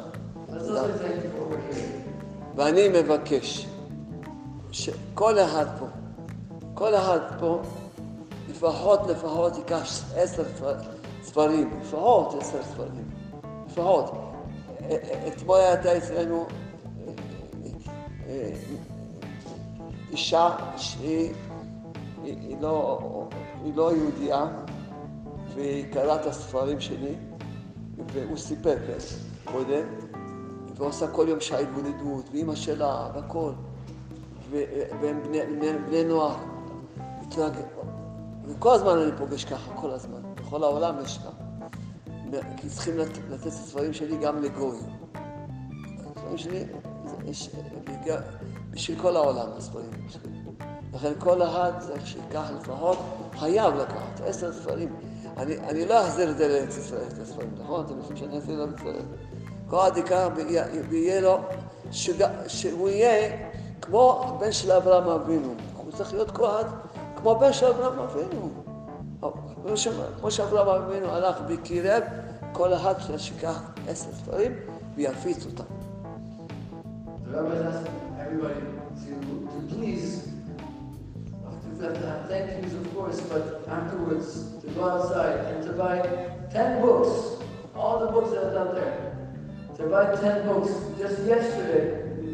[2.55, 3.67] ואני מבקש
[4.72, 5.85] שכל אחד פה,
[6.73, 7.59] כל אחד פה,
[8.49, 9.81] לפחות לפחות ייקח
[10.15, 10.73] עשר ספר-
[11.23, 13.09] ספרים, לפחות עשר ספרים,
[13.67, 14.11] לפחות.
[15.28, 16.45] אתמול הייתה אצלנו
[20.12, 21.34] אישה שהיא
[22.26, 22.99] היא, היא לא,
[23.76, 24.45] לא יהודייה,
[25.56, 27.16] והיא קראה את הספרים שלי,
[28.14, 28.76] והוא סיפר
[29.44, 29.84] קודם,
[30.76, 33.52] ועושה כל יום שעה התבודדות, ואימא שלה, והכל.
[35.02, 35.24] והם
[35.88, 36.36] בני, נוער.
[38.45, 40.22] וכל הזמן אני פוגש ככה, כל הזמן.
[40.36, 41.44] בכל העולם יש ככה.
[42.57, 43.07] כי צריכים לת...
[43.30, 44.84] לתת את הספרים שלי גם לגויים.
[46.10, 46.64] הספרים שלי,
[47.26, 47.49] יש,
[48.72, 50.31] בשביל כל העולם הספרים שלי.
[50.93, 52.97] לכן כל אחד צריך שייקח לפחות,
[53.39, 54.95] חייב לקחת עשר ספרים.
[55.38, 57.85] אני, אני לא אחזיר את זה לארץ ישראל, את הספרים, נכון?
[57.85, 59.06] אתם רוצים שאני אחזיר לארץ ישראל?
[59.69, 61.38] כל ייקח ויהיה- לו.
[62.47, 63.38] שהוא יהיה
[63.81, 65.53] כמו הבן של אברהם אבינו.
[65.77, 66.49] הוא צריך להיות כל
[67.15, 68.65] כמו הבן של אברהם אבינו.
[69.66, 69.89] כמו ש-
[70.20, 72.02] כמו שאברהם אבינו הלך וקירב,
[72.52, 74.52] כל אחד שיקח עשר ספרים
[74.97, 75.65] ויפיץ אותם.
[77.24, 78.62] The rabbi is asking everybody
[79.02, 79.12] to,
[79.52, 80.09] to please,
[81.78, 83.44] to have to have thank yous, of course, but
[83.78, 84.28] afterwards
[84.62, 85.97] to go outside and to buy
[86.51, 87.11] 10 books,
[87.77, 88.97] all the books that are out there.
[89.77, 90.70] To buy 10 books.
[90.98, 91.85] Just yesterday,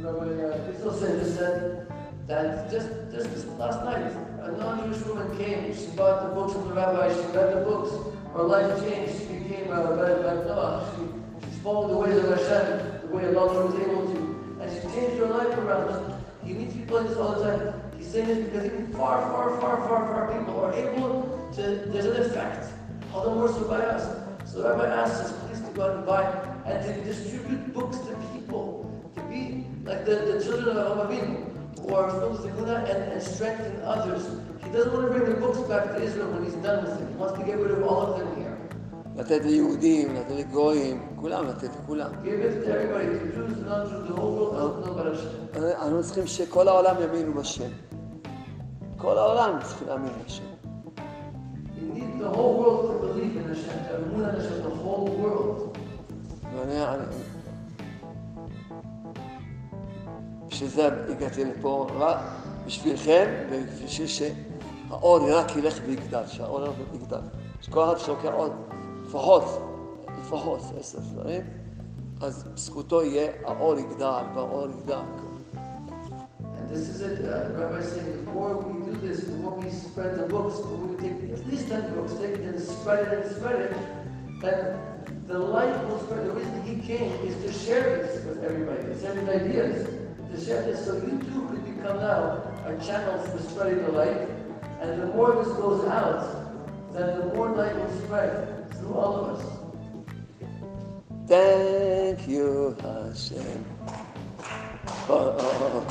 [0.02, 1.86] Rabbi uh, Christelsen just said
[2.28, 4.06] that just, just this last night,
[4.41, 7.91] a non-Jewish woman came, she bought the books from the rabbi, she read the books,
[8.33, 13.01] her life changed, she became a better Noah, she, she's followed the ways of Hashem,
[13.01, 16.23] the way Allah was able to, and she changed her life around.
[16.43, 17.81] He meets people like this all the time.
[17.97, 22.05] He's saying this because even far, far, far, far, far people are able to, there's
[22.05, 22.73] an effect.
[23.13, 24.17] All the more so by us.
[24.51, 26.23] So rabbi asks us, please to go out and buy
[26.65, 31.50] and to distribute books to people, to be like the, the children of Avinu.
[31.83, 34.23] Or and, and strengthen others.
[34.63, 37.07] He doesn't want to bring the books back to Israel when he's done with it.
[37.09, 38.57] He wants to get rid of all of them here.
[39.15, 42.11] לתת ליהודים, לתת לגויים, כולם לתת לכולם.
[45.81, 47.69] אנחנו צריכים שכל העולם יאמינו בשם.
[48.97, 50.43] כל העולם צריכים להאמין בשם.
[52.21, 55.77] The whole world to believe in Hashem, to have emunah in Hashem, the whole world.
[60.51, 62.17] בשביל זה הגעתי לפה, רק
[62.65, 67.17] בשבילכם ובשביל שהאור רק ילך ויגדל, שהאור ילך ויגדל.
[67.61, 68.51] שכל אחד שלוקח עוד,
[69.05, 69.43] לפחות,
[70.19, 71.41] לפחות עשר ספרים,
[72.21, 75.01] אז בזכותו יהיה, האור יגדל והאור יגדל.
[76.71, 80.15] This is it, uh, Rabbi saying, the more we do this, the more we spread
[80.17, 83.25] the books, the more we take at least 10 books, take it and spread it
[83.25, 83.73] and spread it,
[84.41, 84.79] then
[85.27, 86.25] the light will spread.
[86.27, 90.00] The reason he came is to share this with everybody, to his ideas,
[90.31, 90.85] to share this.
[90.85, 94.29] so you too could become now our channels for spreading the light.
[94.81, 99.39] And the more this goes out, then the more light will spread through all of
[99.39, 99.61] us.
[101.27, 103.65] Thank you, Hashem.
[105.07, 105.81] For, uh,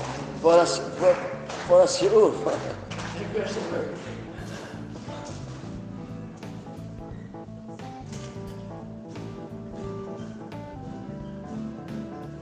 [0.40, 1.14] for us, for,
[1.66, 2.32] for us, you.
[2.90, 3.99] Thank you, Hashem.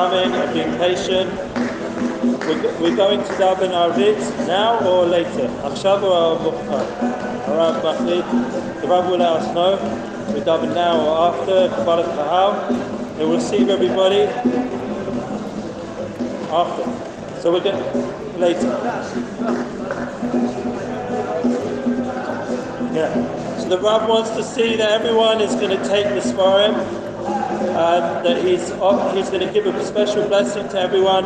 [0.00, 1.30] coming and being patient.
[2.46, 5.48] We're, go- we're going to daven Arvit now or later.
[5.64, 6.84] עכשיו או מאוחר?
[7.46, 8.24] הרב מחליט.
[8.80, 9.72] The Rav will let us know.
[10.34, 12.52] We daven now or after Kabbalah Kahal.
[13.18, 14.22] And we'll receive everybody
[16.60, 16.84] after.
[17.40, 17.82] So we're going
[18.38, 18.70] later.
[22.98, 23.10] Yeah.
[23.60, 26.74] So the Rav wants to see that everyone is going to take the Svarim,
[27.81, 28.69] that he's
[29.15, 31.25] he's going to give a special blessing to everyone.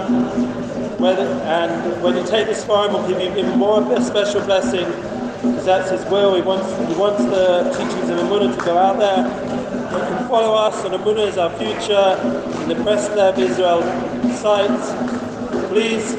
[1.00, 4.42] Whether, and when you take the Svarim, he'll give you even more of a special
[4.46, 4.86] blessing,
[5.42, 6.36] because that's his will.
[6.36, 9.26] He wants he wants the teachings of Amunah to go out there.
[9.92, 12.16] You can follow us on Amunah is our future
[12.64, 13.82] in the Breslev Israel
[14.36, 14.84] site.
[15.70, 16.16] Please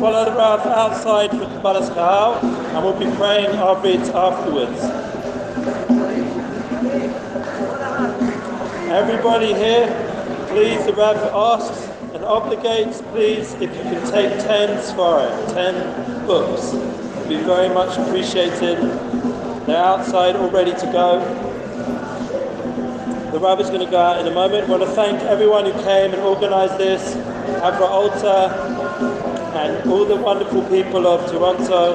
[0.00, 2.34] follow the Rav outside for Kabbalas Kahal,
[2.74, 4.99] and we'll be praying our bit afterwards.
[8.90, 9.86] Everybody here,
[10.48, 16.74] please, the Rav asks and obligates, please, if you can take 10 Svarim, 10 books.
[16.74, 18.78] It'd be very much appreciated.
[19.66, 21.20] They're outside all ready to go.
[23.30, 24.64] The Rav is going to go out in a moment.
[24.64, 27.14] I want to thank everyone who came and organised this,
[27.62, 28.50] Avra Alta,
[29.54, 31.94] and all the wonderful people of Toronto.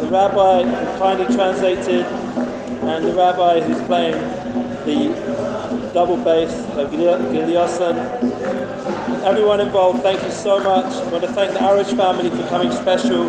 [0.00, 4.41] The rabbi who kindly translated, and the rabbi who's playing
[4.84, 6.92] the double bass of.
[9.24, 10.92] Everyone involved, thank you so much.
[10.92, 13.28] I want to thank the Irish family for coming special,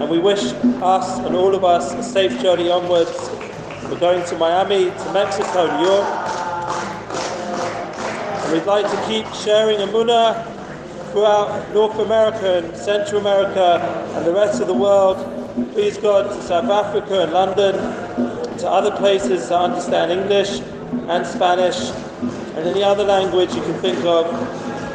[0.00, 0.42] and we wish
[0.82, 3.30] us and all of us a safe journey onwards.
[3.84, 6.06] We're going to Miami, to Mexico, New York.
[8.44, 10.44] And we'd like to keep sharing Amuna
[11.12, 13.80] throughout North America and Central America
[14.16, 15.16] and the rest of the world.
[15.72, 17.74] Please God to South Africa and London,
[18.58, 20.60] to other places that understand English
[21.08, 21.90] and Spanish
[22.56, 24.26] and any other language you can think of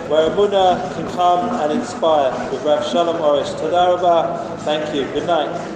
[0.10, 3.58] where Amuna can come and inspire with Rav Shalom Orish.
[3.60, 4.58] Toda Rabah.
[4.60, 5.06] Thank you.
[5.14, 5.75] Good night.